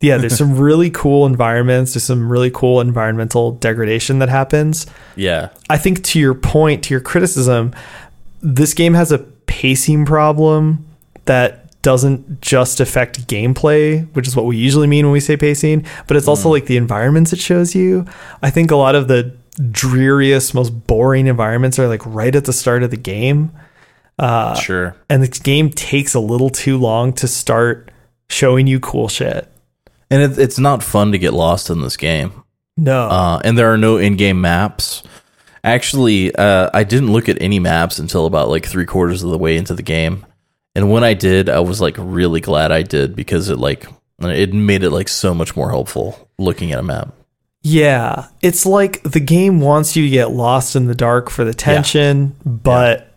yeah 0.00 0.18
there's 0.18 0.36
some 0.36 0.56
really 0.58 0.90
cool 0.90 1.26
environments 1.26 1.94
there's 1.94 2.04
some 2.04 2.30
really 2.30 2.50
cool 2.50 2.80
environmental 2.80 3.52
degradation 3.52 4.18
that 4.20 4.28
happens. 4.28 4.86
Yeah, 5.16 5.50
I 5.68 5.78
think 5.78 6.04
to 6.04 6.18
your 6.18 6.34
point, 6.34 6.84
to 6.84 6.94
your 6.94 7.00
criticism, 7.00 7.74
this 8.42 8.74
game 8.74 8.94
has 8.94 9.10
a 9.10 9.18
pacing 9.18 10.04
problem 10.04 10.86
that 11.24 11.63
doesn't 11.84 12.40
just 12.40 12.80
affect 12.80 13.28
gameplay, 13.28 14.08
which 14.14 14.26
is 14.26 14.34
what 14.34 14.46
we 14.46 14.56
usually 14.56 14.88
mean 14.88 15.04
when 15.04 15.12
we 15.12 15.20
say 15.20 15.36
pacing, 15.36 15.86
but 16.08 16.16
it's 16.16 16.26
also 16.26 16.48
like 16.48 16.64
the 16.64 16.78
environments 16.78 17.32
it 17.32 17.38
shows 17.38 17.74
you. 17.74 18.06
I 18.42 18.50
think 18.50 18.72
a 18.72 18.76
lot 18.76 18.96
of 18.96 19.06
the 19.06 19.36
dreariest, 19.70 20.54
most 20.54 20.70
boring 20.70 21.28
environments 21.28 21.78
are 21.78 21.86
like 21.86 22.04
right 22.06 22.34
at 22.34 22.46
the 22.46 22.52
start 22.52 22.82
of 22.82 22.90
the 22.90 22.96
game. 22.96 23.52
Uh, 24.18 24.54
sure. 24.54 24.96
and 25.10 25.22
the 25.22 25.28
game 25.28 25.70
takes 25.70 26.14
a 26.14 26.20
little 26.20 26.48
too 26.48 26.78
long 26.78 27.12
to 27.12 27.26
start 27.28 27.90
showing 28.28 28.66
you 28.66 28.80
cool 28.80 29.08
shit. 29.08 29.48
And 30.08 30.22
it, 30.22 30.38
it's 30.38 30.58
not 30.58 30.82
fun 30.82 31.12
to 31.12 31.18
get 31.18 31.34
lost 31.34 31.68
in 31.68 31.82
this 31.82 31.96
game. 31.96 32.44
No. 32.76 33.08
Uh, 33.08 33.40
and 33.44 33.58
there 33.58 33.72
are 33.72 33.76
no 33.78 33.98
in-game 33.98 34.40
maps. 34.40 35.02
Actually, 35.64 36.34
uh, 36.34 36.70
I 36.72 36.84
didn't 36.84 37.12
look 37.12 37.28
at 37.28 37.42
any 37.42 37.58
maps 37.58 37.98
until 37.98 38.26
about 38.26 38.48
like 38.48 38.66
three 38.66 38.86
quarters 38.86 39.22
of 39.22 39.30
the 39.30 39.38
way 39.38 39.56
into 39.56 39.74
the 39.74 39.82
game. 39.82 40.24
And 40.74 40.90
when 40.90 41.04
I 41.04 41.14
did, 41.14 41.48
I 41.48 41.60
was 41.60 41.80
like 41.80 41.96
really 41.98 42.40
glad 42.40 42.72
I 42.72 42.82
did 42.82 43.14
because 43.14 43.48
it 43.48 43.58
like 43.58 43.86
it 44.20 44.52
made 44.52 44.82
it 44.82 44.90
like 44.90 45.08
so 45.08 45.34
much 45.34 45.56
more 45.56 45.70
helpful 45.70 46.28
looking 46.38 46.72
at 46.72 46.78
a 46.78 46.82
map. 46.82 47.14
Yeah, 47.62 48.28
it's 48.42 48.66
like 48.66 49.02
the 49.02 49.20
game 49.20 49.60
wants 49.60 49.96
you 49.96 50.04
to 50.04 50.10
get 50.10 50.30
lost 50.32 50.76
in 50.76 50.86
the 50.86 50.94
dark 50.94 51.30
for 51.30 51.44
the 51.44 51.54
tension, 51.54 52.34
but 52.44 53.10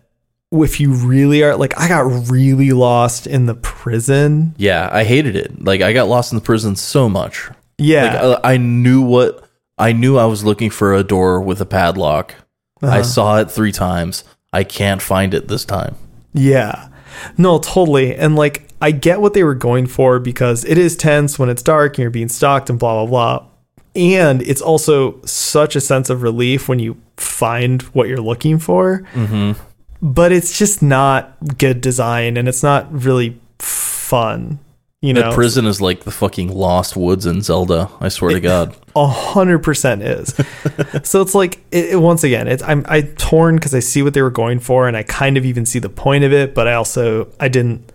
if 0.51 0.80
you 0.80 0.93
really 0.93 1.43
are 1.43 1.58
like 1.58 1.78
I 1.78 1.89
got 1.89 2.30
really 2.30 2.72
lost 2.72 3.28
in 3.28 3.45
the 3.45 3.55
prison. 3.55 4.55
Yeah, 4.58 4.88
I 4.91 5.03
hated 5.03 5.36
it. 5.36 5.64
Like 5.64 5.82
I 5.82 5.91
got 5.91 6.08
lost 6.08 6.32
in 6.32 6.38
the 6.38 6.43
prison 6.43 6.76
so 6.76 7.10
much. 7.10 7.49
Yeah. 7.78 8.03
Like 8.05 8.14
uh, 8.24 8.39
I, 8.43 8.53
I 8.53 8.58
knew 8.58 9.01
what 9.01 9.43
I 9.78 9.91
knew 9.91 10.18
I 10.18 10.26
was 10.26 10.45
looking 10.45 10.70
for 10.70 10.93
a 10.93 11.03
door 11.03 11.41
with 11.41 11.60
a 11.60 11.66
padlock. 11.66 12.36
I 12.82 13.01
saw 13.01 13.39
it 13.39 13.49
3 13.49 13.72
times. 13.72 14.24
I 14.53 14.64
can't 14.64 15.01
find 15.01 15.34
it 15.34 15.47
this 15.47 15.66
time. 15.66 15.95
yeah. 16.34 16.89
No, 17.38 17.60
totally. 17.60 18.16
And 18.16 18.36
like 18.36 18.68
I 18.82 18.91
get 18.91 19.22
what 19.22 19.34
they 19.34 19.43
were 19.43 19.55
going 19.55 19.88
for 19.88 20.20
because 20.20 20.64
it 20.66 20.78
is 20.78 20.95
tense 20.95 21.39
when 21.39 21.49
it's 21.49 21.62
dark 21.64 21.93
and 21.97 22.03
you're 22.03 22.10
being 22.12 22.30
stalked 22.30 22.70
and 22.70 22.78
blah 22.80 23.05
blah 23.05 23.10
blah. 23.39 23.47
And 23.95 24.41
it's 24.43 24.62
also 24.62 25.20
such 25.26 25.76
a 25.76 25.82
sense 25.82 26.10
of 26.10 26.22
relief 26.22 26.70
when 26.70 26.80
you 26.80 26.97
find 27.18 27.82
what 27.93 28.08
you're 28.08 28.22
looking 28.22 28.60
for. 28.60 29.03
Mhm. 29.16 29.55
But 30.01 30.32
it's 30.32 30.58
just 30.58 30.84
not 30.84 31.36
good 31.58 31.82
design 31.82 32.38
and 32.38 32.47
it's 32.47 32.62
not 32.62 32.88
really 32.91 33.39
fun. 33.58 34.60
You 35.02 35.14
know, 35.14 35.22
That 35.30 35.34
prison 35.36 35.66
is 35.68 35.80
like 35.80 36.06
the 36.06 36.12
fucking 36.12 36.50
lost 36.52 36.98
woods 36.98 37.28
in 37.28 37.41
Zelda. 37.43 37.89
I 38.00 38.10
swear 38.10 38.32
to 38.32 38.39
God. 38.39 38.76
A 38.95 39.06
hundred 39.06 39.60
percent 39.60 40.02
is. 40.02 40.34
so 41.04 41.22
it's 41.22 41.36
like 41.36 41.58
it, 41.72 41.91
it- 41.93 42.02
once 42.02 42.24
again, 42.24 42.48
it's 42.48 42.64
I'm 42.64 42.84
I 42.89 43.02
torn 43.02 43.58
because 43.58 43.76
I 43.76 43.80
see 43.80 44.02
what 44.02 44.16
they 44.16 44.24
were 44.24 44.32
going 44.32 44.60
for, 44.60 44.88
and 44.88 44.98
I 44.98 45.04
kind 45.04 45.38
of 45.38 45.45
even 45.45 45.68
see 45.68 45.78
the 45.78 45.89
point 45.89 46.24
of 46.24 46.34
it, 46.34 46.56
but 46.56 46.68
I 46.68 46.74
also 46.74 47.32
I 47.39 47.48
didn't 47.48 47.91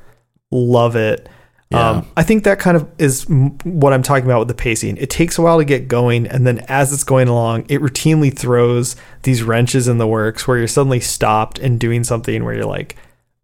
love 0.53 0.95
it. 0.95 1.29
Yeah. 1.73 1.89
Um, 1.91 2.07
I 2.17 2.23
think 2.23 2.45
that 2.45 2.59
kind 2.61 2.77
of 2.77 2.87
is 2.99 3.29
m- 3.29 3.57
what 3.65 3.93
I'm 3.95 4.03
talking 4.05 4.27
about 4.27 4.39
with 4.41 4.49
the 4.49 4.55
pacing. 4.55 4.97
It 4.99 5.09
takes 5.11 5.39
a 5.39 5.43
while 5.43 5.59
to 5.59 5.65
get 5.65 5.89
going, 5.89 6.27
and 6.29 6.47
then 6.47 6.61
as 6.69 6.93
it's 6.93 7.03
going 7.03 7.27
along, 7.29 7.65
it 7.69 7.81
routinely 7.81 8.33
throws 8.37 8.95
these 9.23 9.43
wrenches 9.43 9.89
in 9.89 9.97
the 9.99 10.07
works 10.07 10.47
where 10.47 10.59
you're 10.59 10.69
suddenly 10.69 11.01
stopped 11.01 11.59
and 11.59 11.81
doing 11.81 12.05
something 12.05 12.45
where 12.45 12.55
you're 12.55 12.65
like, 12.67 12.95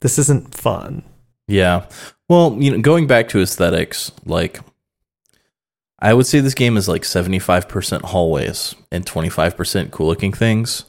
"This 0.00 0.16
isn't 0.18 0.54
fun." 0.54 1.02
Yeah. 1.48 1.86
Well, 2.28 2.56
you 2.58 2.70
know, 2.70 2.80
going 2.80 3.06
back 3.06 3.28
to 3.28 3.40
aesthetics, 3.40 4.12
like 4.26 4.60
I 5.98 6.14
would 6.14 6.26
say 6.26 6.40
this 6.40 6.54
game 6.54 6.76
is 6.76 6.88
like 6.88 7.02
75% 7.02 8.02
hallways 8.02 8.74
and 8.92 9.04
25% 9.04 9.90
cool 9.90 10.06
looking 10.06 10.32
things. 10.32 10.84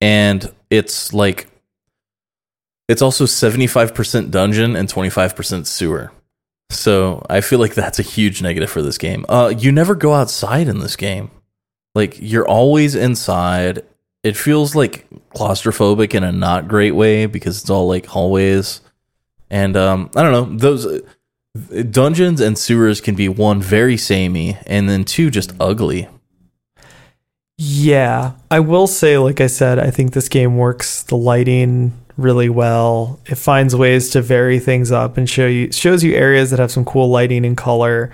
And 0.00 0.52
it's 0.70 1.12
like 1.12 1.48
it's 2.88 3.02
also 3.02 3.24
75% 3.24 4.30
dungeon 4.30 4.76
and 4.76 4.88
25% 4.88 5.66
sewer. 5.66 6.12
So, 6.70 7.24
I 7.30 7.40
feel 7.42 7.58
like 7.58 7.74
that's 7.74 7.98
a 8.00 8.02
huge 8.02 8.42
negative 8.42 8.70
for 8.70 8.82
this 8.82 8.98
game. 8.98 9.24
Uh 9.28 9.52
you 9.56 9.72
never 9.72 9.94
go 9.94 10.14
outside 10.14 10.68
in 10.68 10.80
this 10.80 10.96
game. 10.96 11.30
Like 11.94 12.16
you're 12.20 12.48
always 12.48 12.94
inside. 12.94 13.82
It 14.24 14.36
feels 14.36 14.74
like 14.74 15.06
claustrophobic 15.34 16.14
in 16.14 16.24
a 16.24 16.32
not 16.32 16.66
great 16.66 16.92
way 16.92 17.26
because 17.26 17.60
it's 17.60 17.70
all 17.70 17.86
like 17.86 18.06
hallways. 18.06 18.80
And 19.50 19.76
um, 19.76 20.10
I 20.16 20.22
don't 20.22 20.32
know 20.32 20.56
those 20.56 20.86
uh, 20.86 21.82
dungeons 21.90 22.40
and 22.40 22.58
sewers 22.58 23.00
can 23.00 23.14
be 23.14 23.28
one 23.28 23.62
very 23.62 23.96
samey, 23.96 24.58
and 24.66 24.88
then 24.88 25.04
two 25.04 25.30
just 25.30 25.52
ugly. 25.60 26.08
Yeah, 27.58 28.32
I 28.50 28.60
will 28.60 28.86
say, 28.86 29.16
like 29.16 29.40
I 29.40 29.46
said, 29.46 29.78
I 29.78 29.90
think 29.90 30.12
this 30.12 30.28
game 30.28 30.58
works 30.58 31.02
the 31.02 31.16
lighting 31.16 31.92
really 32.16 32.48
well. 32.48 33.18
It 33.26 33.36
finds 33.36 33.74
ways 33.74 34.10
to 34.10 34.20
vary 34.22 34.58
things 34.58 34.92
up 34.92 35.16
and 35.16 35.28
show 35.28 35.46
you 35.46 35.72
shows 35.72 36.04
you 36.04 36.14
areas 36.14 36.50
that 36.50 36.58
have 36.58 36.70
some 36.70 36.84
cool 36.84 37.08
lighting 37.08 37.44
and 37.44 37.56
color. 37.56 38.12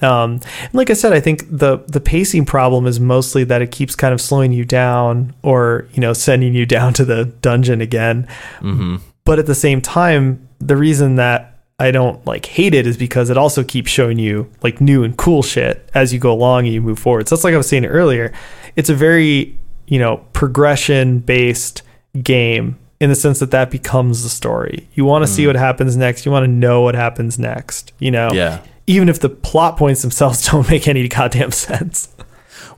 Um, 0.00 0.40
and 0.62 0.74
like 0.74 0.90
I 0.90 0.92
said, 0.92 1.12
I 1.12 1.20
think 1.20 1.44
the 1.50 1.78
the 1.88 2.00
pacing 2.00 2.44
problem 2.44 2.86
is 2.86 3.00
mostly 3.00 3.42
that 3.44 3.62
it 3.62 3.72
keeps 3.72 3.96
kind 3.96 4.14
of 4.14 4.20
slowing 4.20 4.52
you 4.52 4.64
down, 4.64 5.34
or 5.42 5.88
you 5.92 6.00
know, 6.00 6.12
sending 6.12 6.54
you 6.54 6.66
down 6.76 6.92
to 6.94 7.04
the 7.04 7.24
dungeon 7.24 7.80
again. 7.80 8.28
hmm 8.60 8.96
But 9.24 9.38
at 9.38 9.46
the 9.46 9.54
same 9.56 9.80
time, 9.80 10.47
the 10.60 10.76
reason 10.76 11.16
that 11.16 11.58
I 11.78 11.90
don't 11.90 12.24
like 12.26 12.46
hate 12.46 12.74
it 12.74 12.86
is 12.86 12.96
because 12.96 13.30
it 13.30 13.36
also 13.36 13.62
keeps 13.62 13.90
showing 13.90 14.18
you 14.18 14.50
like 14.62 14.80
new 14.80 15.04
and 15.04 15.16
cool 15.16 15.42
shit 15.42 15.88
as 15.94 16.12
you 16.12 16.18
go 16.18 16.32
along 16.32 16.64
and 16.64 16.74
you 16.74 16.80
move 16.80 16.98
forward. 16.98 17.28
So 17.28 17.36
that's 17.36 17.44
like 17.44 17.54
I 17.54 17.56
was 17.56 17.68
saying 17.68 17.86
earlier. 17.86 18.32
It's 18.74 18.90
a 18.90 18.94
very, 18.94 19.56
you 19.86 19.98
know, 19.98 20.18
progression 20.32 21.20
based 21.20 21.82
game 22.20 22.78
in 23.00 23.10
the 23.10 23.14
sense 23.14 23.38
that 23.38 23.52
that 23.52 23.70
becomes 23.70 24.24
the 24.24 24.28
story. 24.28 24.88
You 24.94 25.04
want 25.04 25.22
to 25.22 25.28
see 25.28 25.46
what 25.46 25.54
happens 25.54 25.96
next. 25.96 26.26
You 26.26 26.32
want 26.32 26.44
to 26.44 26.50
know 26.50 26.82
what 26.82 26.96
happens 26.96 27.38
next, 27.38 27.92
you 28.00 28.10
know? 28.10 28.30
Yeah. 28.32 28.60
Even 28.88 29.08
if 29.08 29.20
the 29.20 29.28
plot 29.28 29.76
points 29.76 30.02
themselves 30.02 30.44
don't 30.50 30.68
make 30.68 30.88
any 30.88 31.06
goddamn 31.06 31.52
sense. 31.52 32.08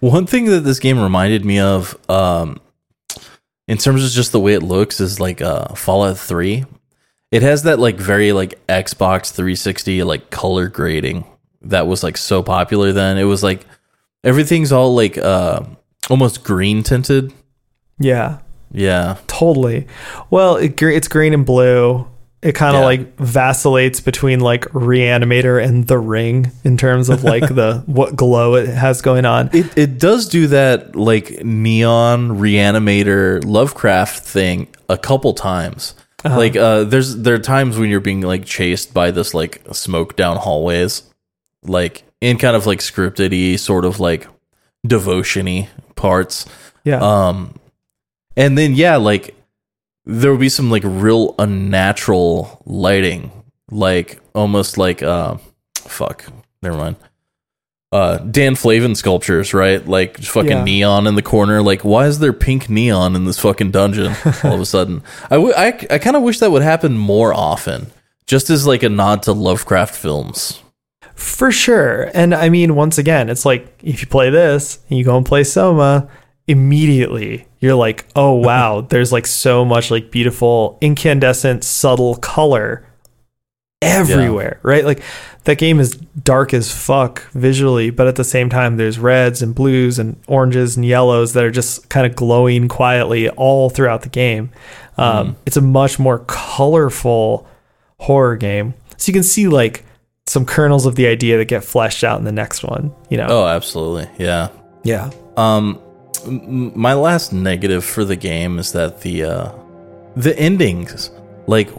One 0.00 0.26
thing 0.26 0.46
that 0.46 0.60
this 0.60 0.78
game 0.78 1.00
reminded 1.00 1.44
me 1.44 1.58
of, 1.58 1.96
um, 2.10 2.60
in 3.66 3.78
terms 3.78 4.04
of 4.04 4.10
just 4.10 4.32
the 4.32 4.40
way 4.40 4.54
it 4.54 4.62
looks, 4.62 5.00
is 5.00 5.20
like 5.20 5.40
uh, 5.40 5.74
Fallout 5.74 6.18
Three. 6.18 6.64
It 7.30 7.42
has 7.42 7.62
that 7.62 7.78
like 7.78 7.96
very 7.96 8.32
like 8.32 8.64
Xbox 8.66 9.30
360 9.32 10.02
like 10.02 10.30
color 10.30 10.68
grading 10.68 11.24
that 11.62 11.86
was 11.86 12.02
like 12.02 12.16
so 12.16 12.42
popular 12.42 12.92
then. 12.92 13.18
It 13.18 13.24
was 13.24 13.42
like 13.42 13.66
everything's 14.24 14.72
all 14.72 14.94
like 14.94 15.16
uh, 15.16 15.62
almost 16.08 16.42
green 16.42 16.82
tinted. 16.82 17.32
Yeah. 17.98 18.38
Yeah. 18.72 19.18
Totally. 19.26 19.86
Well, 20.30 20.56
it, 20.56 20.80
it's 20.82 21.08
green 21.08 21.34
and 21.34 21.44
blue. 21.46 22.06
It 22.42 22.54
kind 22.54 22.74
of 22.74 22.80
Yeah. 22.80 22.86
like 22.86 23.16
vacillates 23.18 24.00
between 24.00 24.40
like 24.40 24.64
Reanimator 24.72 25.62
and 25.62 25.86
The 25.86 25.98
Ring 25.98 26.50
in 26.64 26.78
terms 26.78 27.10
of 27.10 27.22
like 27.22 27.42
the 27.54 27.82
what 27.86 28.16
glow 28.16 28.54
it 28.56 28.66
has 28.68 29.02
going 29.02 29.26
on. 29.26 29.50
It 29.52 29.76
it 29.76 29.98
does 29.98 30.26
do 30.28 30.46
that 30.48 30.96
like 30.96 31.44
neon 31.44 32.30
reanimator 32.40 33.44
Lovecraft 33.44 34.24
thing 34.24 34.68
a 34.88 34.96
couple 34.96 35.34
times. 35.34 35.94
Like 36.24 36.56
uh 36.56 36.84
there's 36.84 37.16
there 37.16 37.34
are 37.34 37.38
times 37.38 37.78
when 37.78 37.90
you're 37.90 38.00
being 38.00 38.20
like 38.20 38.44
chased 38.44 38.92
by 38.92 39.10
this 39.10 39.32
like 39.34 39.62
smoke 39.72 40.16
down 40.16 40.36
hallways. 40.36 41.02
Like 41.62 42.04
in 42.20 42.38
kind 42.38 42.56
of 42.56 42.66
like 42.66 42.80
scripted 42.80 43.58
sort 43.58 43.84
of 43.84 44.00
like 44.00 44.26
devotion-y 44.86 45.68
parts. 45.94 46.46
Yeah. 46.84 47.00
Um, 47.00 47.54
and 48.36 48.56
then 48.56 48.74
yeah, 48.74 48.96
like 48.96 49.34
there 50.04 50.30
would 50.30 50.40
be 50.40 50.48
some 50.48 50.70
like 50.70 50.82
real 50.84 51.34
unnatural 51.38 52.62
lighting, 52.64 53.30
like 53.70 54.20
almost 54.34 54.78
like 54.78 55.02
uh, 55.02 55.36
fuck, 55.76 56.24
never 56.62 56.76
mind. 56.76 56.96
Uh, 57.92 58.18
Dan 58.18 58.54
Flavin 58.54 58.94
sculptures, 58.94 59.52
right? 59.52 59.84
Like 59.84 60.18
fucking 60.18 60.50
Yeah. 60.50 60.62
neon 60.64 61.06
in 61.08 61.16
the 61.16 61.22
corner. 61.22 61.60
Like, 61.60 61.82
why 61.84 62.06
is 62.06 62.20
there 62.20 62.32
pink 62.32 62.70
neon 62.70 63.16
in 63.16 63.24
this 63.24 63.40
fucking 63.40 63.72
dungeon 63.72 64.14
all 64.44 64.54
of 64.54 64.60
a 64.60 64.64
sudden? 64.66 65.02
I, 65.24 65.34
w- 65.34 65.52
I, 65.56 65.68
I 65.90 65.98
kind 65.98 66.14
of 66.14 66.22
wish 66.22 66.38
that 66.38 66.52
would 66.52 66.62
happen 66.62 66.96
more 66.96 67.34
often, 67.34 67.90
just 68.26 68.48
as 68.48 68.64
like 68.64 68.84
a 68.84 68.88
nod 68.88 69.24
to 69.24 69.32
Lovecraft 69.32 69.94
films. 69.96 70.62
For 71.16 71.50
sure. 71.50 72.10
And 72.14 72.32
I 72.32 72.48
mean, 72.48 72.76
once 72.76 72.96
again, 72.96 73.28
it's 73.28 73.44
like 73.44 73.66
if 73.82 74.00
you 74.00 74.06
play 74.06 74.30
this 74.30 74.78
and 74.88 74.96
you 74.96 75.04
go 75.04 75.16
and 75.16 75.26
play 75.26 75.42
Soma, 75.42 76.08
immediately 76.46 77.46
you're 77.58 77.74
like, 77.74 78.06
oh 78.14 78.34
wow, 78.34 78.80
there's 78.88 79.10
like 79.12 79.26
so 79.26 79.64
much 79.64 79.90
like 79.90 80.10
beautiful 80.12 80.78
incandescent 80.80 81.64
subtle 81.64 82.14
color 82.16 82.86
everywhere, 83.82 84.60
right? 84.62 84.84
Like 84.84 85.02
that 85.44 85.58
game 85.58 85.80
is 85.80 85.96
dark 85.96 86.52
as 86.52 86.70
fuck 86.72 87.22
visually, 87.32 87.90
but 87.90 88.06
at 88.06 88.16
the 88.16 88.24
same 88.24 88.50
time 88.50 88.76
there's 88.76 88.98
reds 88.98 89.42
and 89.42 89.54
blues 89.54 89.98
and 89.98 90.16
oranges 90.28 90.76
and 90.76 90.84
yellows 90.84 91.32
that 91.32 91.44
are 91.44 91.50
just 91.50 91.88
kind 91.88 92.06
of 92.06 92.14
glowing 92.14 92.68
quietly 92.68 93.28
all 93.30 93.70
throughout 93.70 94.02
the 94.02 94.08
game. 94.08 94.50
Um, 94.98 95.36
It's 95.46 95.56
a 95.56 95.62
much 95.62 95.98
more 95.98 96.18
colorful 96.26 97.46
horror 97.98 98.36
game. 98.36 98.74
So 98.98 99.08
you 99.08 99.14
can 99.14 99.22
see 99.22 99.48
like 99.48 99.84
some 100.26 100.44
kernels 100.44 100.84
of 100.86 100.94
the 100.94 101.06
idea 101.06 101.38
that 101.38 101.46
get 101.46 101.64
fleshed 101.64 102.04
out 102.04 102.18
in 102.18 102.24
the 102.24 102.32
next 102.32 102.62
one, 102.62 102.92
you 103.08 103.16
know. 103.16 103.26
Oh, 103.28 103.46
absolutely, 103.46 104.08
yeah. 104.18 104.48
Yeah. 104.84 105.10
Um, 105.36 105.80
my 106.26 106.92
last 106.94 107.32
negative 107.32 107.84
for 107.84 108.04
the 108.04 108.16
game 108.16 108.58
is 108.58 108.72
that 108.72 109.00
the 109.00 109.24
uh, 109.24 109.52
the 110.16 110.38
endings, 110.38 111.10
like 111.46 111.70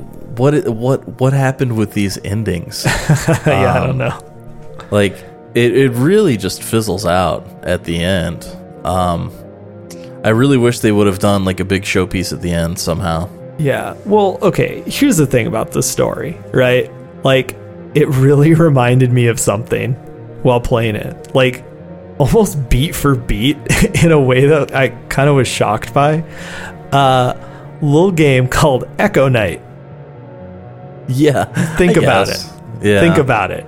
what 0.42 0.68
what 0.70 1.08
what 1.22 1.34
happened 1.34 1.78
with 1.78 1.94
these 1.94 2.18
endings? 2.26 2.84
yeah, 3.46 3.74
I 3.76 3.78
Um, 3.80 3.88
don't 3.88 3.98
know. 4.00 4.20
like 4.92 5.14
it, 5.54 5.76
it 5.78 5.92
really 5.92 6.36
just 6.38 6.64
fizzles 6.64 7.06
out 7.06 7.46
at 7.64 7.84
the 7.84 7.98
end. 8.02 8.46
Um, 8.84 9.32
I 10.24 10.30
really 10.30 10.58
wish 10.58 10.80
they 10.80 10.92
would 10.92 11.08
have 11.08 11.20
done 11.20 11.46
like 11.46 11.60
a 11.60 11.66
big 11.66 11.84
showpiece 11.84 12.32
at 12.34 12.42
the 12.42 12.52
end 12.52 12.80
somehow. 12.80 13.30
Yeah. 13.60 13.96
Well, 14.06 14.40
okay, 14.42 14.82
here's 14.88 15.18
the 15.18 15.28
thing 15.28 15.46
about 15.48 15.72
this 15.72 15.90
story, 15.90 16.38
right? 16.54 16.90
Like 17.24 17.56
it 17.94 18.08
really 18.08 18.54
reminded 18.70 19.12
me 19.12 19.28
of 19.28 19.40
something 19.40 19.94
while 20.44 20.62
playing 20.62 20.96
it. 20.96 21.36
Like 21.36 21.64
almost 22.18 22.70
beat 22.70 22.96
for 22.96 23.16
beat 23.16 23.58
in 24.04 24.12
a 24.12 24.20
way 24.20 24.46
that 24.48 24.74
I 24.74 24.90
kind 25.10 25.30
of 25.30 25.36
was 25.36 25.48
shocked 25.48 25.94
by. 25.94 26.22
Uh 26.92 27.36
little 27.82 28.12
game 28.12 28.48
called 28.48 28.86
Echo 29.00 29.28
Night. 29.28 29.62
Yeah, 31.08 31.46
Think 31.78 31.98
I 31.98 32.02
about 32.02 32.28
guess. 32.28 32.46
it. 32.46 32.62
Yeah, 32.84 33.00
Think 33.02 33.18
about 33.18 33.52
it. 33.52 33.66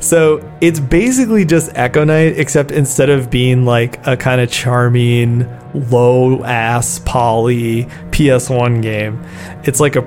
So 0.00 0.48
it's 0.60 0.80
basically 0.80 1.44
just 1.44 1.70
Echo 1.74 2.04
Night, 2.04 2.38
except 2.38 2.70
instead 2.70 3.08
of 3.10 3.30
being 3.30 3.64
like 3.64 4.04
a 4.06 4.16
kind 4.16 4.40
of 4.40 4.50
charming, 4.50 5.46
low 5.90 6.42
ass 6.44 7.00
poly 7.04 7.84
PS1 8.10 8.82
game, 8.82 9.24
it's 9.64 9.80
like 9.80 9.96
a 9.96 10.02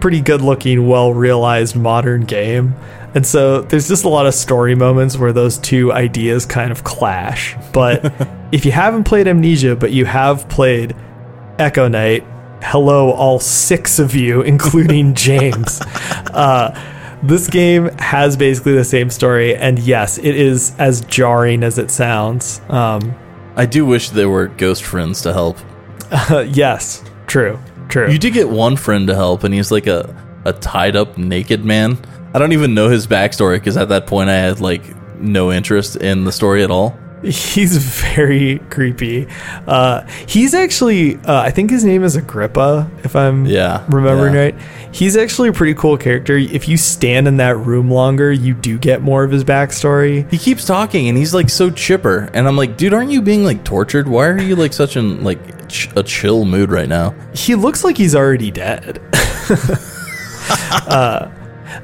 pretty 0.00 0.20
good 0.20 0.42
looking, 0.42 0.86
well 0.86 1.12
realized 1.14 1.76
modern 1.76 2.24
game. 2.24 2.74
And 3.14 3.24
so 3.24 3.62
there's 3.62 3.86
just 3.86 4.04
a 4.04 4.08
lot 4.08 4.26
of 4.26 4.34
story 4.34 4.74
moments 4.74 5.16
where 5.16 5.32
those 5.32 5.56
two 5.58 5.92
ideas 5.92 6.44
kind 6.46 6.72
of 6.72 6.82
clash. 6.84 7.56
But 7.72 8.12
if 8.52 8.64
you 8.66 8.72
haven't 8.72 9.04
played 9.04 9.28
Amnesia, 9.28 9.76
but 9.76 9.92
you 9.92 10.04
have 10.04 10.48
played 10.48 10.96
Echo 11.58 11.86
Night, 11.86 12.24
hello, 12.64 13.12
all 13.12 13.38
six 13.38 13.98
of 13.98 14.14
you, 14.14 14.40
including 14.54 15.14
James. 15.14 15.80
Uh, 16.32 16.74
this 17.22 17.48
game 17.48 17.88
has 17.98 18.36
basically 18.36 18.74
the 18.74 18.84
same 18.84 19.10
story, 19.10 19.54
and 19.56 19.78
yes, 19.78 20.18
it 20.18 20.34
is 20.36 20.74
as 20.78 21.02
jarring 21.02 21.62
as 21.62 21.78
it 21.78 21.90
sounds. 21.90 22.60
Um, 22.68 23.14
I 23.56 23.66
do 23.66 23.86
wish 23.86 24.10
there 24.10 24.28
were 24.28 24.48
ghost 24.48 24.82
friends 24.82 25.22
to 25.22 25.32
help. 25.32 25.58
yes, 26.48 27.04
true, 27.26 27.58
true. 27.88 28.10
You 28.10 28.18
did 28.18 28.34
get 28.34 28.48
one 28.48 28.76
friend 28.76 29.06
to 29.08 29.14
help, 29.14 29.44
and 29.44 29.54
he's 29.54 29.70
like 29.70 29.86
a, 29.86 30.14
a 30.44 30.52
tied 30.52 30.96
up 30.96 31.16
naked 31.16 31.64
man. 31.64 31.98
I 32.34 32.38
don't 32.38 32.52
even 32.52 32.74
know 32.74 32.88
his 32.88 33.06
backstory 33.06 33.56
because 33.56 33.76
at 33.76 33.88
that 33.90 34.06
point 34.06 34.28
I 34.28 34.34
had 34.34 34.60
like 34.60 34.82
no 35.20 35.52
interest 35.52 35.96
in 35.96 36.24
the 36.24 36.32
story 36.32 36.64
at 36.64 36.70
all. 36.70 36.98
He's 37.24 37.76
very 37.78 38.58
creepy. 38.70 39.26
Uh, 39.66 40.02
he's 40.26 40.52
actually, 40.54 41.16
uh, 41.16 41.40
I 41.40 41.50
think 41.50 41.70
his 41.70 41.84
name 41.84 42.04
is 42.04 42.16
Agrippa, 42.16 42.90
if 43.02 43.16
I'm 43.16 43.46
Yeah, 43.46 43.84
remembering 43.88 44.34
yeah. 44.34 44.40
right. 44.40 44.54
He's 44.92 45.16
actually 45.16 45.48
a 45.48 45.52
pretty 45.52 45.74
cool 45.74 45.96
character. 45.96 46.36
If 46.36 46.68
you 46.68 46.76
stand 46.76 47.26
in 47.26 47.38
that 47.38 47.56
room 47.56 47.90
longer, 47.90 48.30
you 48.30 48.52
do 48.54 48.78
get 48.78 49.00
more 49.02 49.24
of 49.24 49.30
his 49.30 49.42
backstory. 49.42 50.30
He 50.30 50.36
keeps 50.38 50.64
talking 50.66 51.08
and 51.08 51.16
he's 51.18 51.32
like 51.34 51.48
so 51.50 51.70
chipper, 51.70 52.28
and 52.34 52.46
I'm 52.46 52.56
like, 52.56 52.76
dude, 52.76 52.92
aren't 52.94 53.10
you 53.10 53.22
being 53.22 53.42
like 53.42 53.64
tortured? 53.64 54.06
Why 54.06 54.26
are 54.26 54.38
you 54.40 54.54
like 54.54 54.72
such 54.72 54.96
in 54.96 55.24
like 55.24 55.68
ch- 55.68 55.88
a 55.96 56.02
chill 56.02 56.44
mood 56.44 56.70
right 56.70 56.88
now? 56.88 57.14
He 57.34 57.54
looks 57.54 57.82
like 57.84 57.96
he's 57.96 58.14
already 58.14 58.50
dead. 58.50 59.00
uh, 60.88 61.28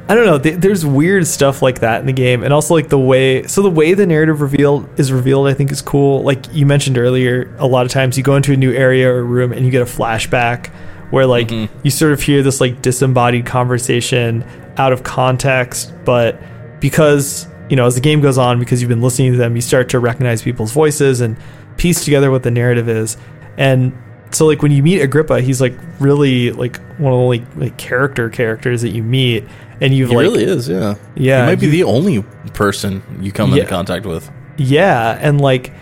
I 0.08 0.14
don't 0.14 0.26
know. 0.26 0.38
Th- 0.38 0.56
there's 0.56 0.84
weird 0.84 1.26
stuff 1.26 1.62
like 1.62 1.80
that 1.80 2.00
in 2.00 2.06
the 2.06 2.12
game, 2.12 2.42
and 2.42 2.52
also 2.52 2.74
like 2.74 2.88
the 2.88 2.98
way. 2.98 3.46
So 3.46 3.62
the 3.62 3.70
way 3.70 3.94
the 3.94 4.06
narrative 4.06 4.40
revealed 4.40 4.88
is 4.98 5.12
revealed, 5.12 5.46
I 5.48 5.54
think, 5.54 5.70
is 5.70 5.82
cool. 5.82 6.22
Like 6.22 6.52
you 6.52 6.66
mentioned 6.66 6.98
earlier, 6.98 7.54
a 7.58 7.66
lot 7.66 7.86
of 7.86 7.92
times 7.92 8.16
you 8.16 8.24
go 8.24 8.36
into 8.36 8.52
a 8.52 8.56
new 8.56 8.72
area 8.72 9.10
or 9.10 9.24
room 9.24 9.52
and 9.52 9.64
you 9.64 9.70
get 9.70 9.82
a 9.82 9.86
flashback 9.86 10.70
where 11.10 11.26
like 11.26 11.48
mm-hmm. 11.48 11.78
you 11.82 11.90
sort 11.90 12.12
of 12.12 12.22
hear 12.22 12.42
this 12.42 12.60
like 12.60 12.82
disembodied 12.82 13.46
conversation 13.46 14.44
out 14.76 14.92
of 14.92 15.02
context, 15.02 15.92
but 16.04 16.40
because 16.80 17.46
you 17.68 17.76
know 17.76 17.86
as 17.86 17.94
the 17.94 18.00
game 18.00 18.20
goes 18.20 18.38
on, 18.38 18.58
because 18.58 18.80
you've 18.80 18.88
been 18.88 19.02
listening 19.02 19.32
to 19.32 19.38
them, 19.38 19.54
you 19.56 19.62
start 19.62 19.88
to 19.90 19.98
recognize 19.98 20.42
people's 20.42 20.72
voices 20.72 21.20
and 21.20 21.36
piece 21.76 22.04
together 22.04 22.30
what 22.30 22.42
the 22.42 22.50
narrative 22.50 22.88
is, 22.88 23.16
and 23.56 23.92
so 24.32 24.46
like 24.46 24.62
when 24.62 24.72
you 24.72 24.82
meet 24.82 25.00
Agrippa, 25.00 25.40
he's 25.40 25.60
like 25.60 25.74
really 25.98 26.52
like 26.52 26.78
one 26.98 27.12
of 27.12 27.18
the 27.18 27.24
only 27.24 27.46
like 27.56 27.76
character 27.76 28.30
characters 28.30 28.82
that 28.82 28.90
you 28.90 29.02
meet, 29.02 29.44
and 29.80 29.94
you've 29.94 30.10
He 30.10 30.16
like 30.16 30.22
really 30.24 30.44
is, 30.44 30.68
yeah. 30.68 30.94
Yeah, 31.16 31.42
he 31.42 31.46
might 31.52 31.60
be 31.60 31.66
you- 31.66 31.72
the 31.72 31.84
only 31.84 32.22
person 32.54 33.02
you 33.20 33.32
come 33.32 33.50
Yeah. 33.50 33.58
into 33.62 33.70
contact 33.70 34.06
with. 34.06 34.30
yeah, 34.56 35.18
and 35.20 35.40
like 35.40 35.72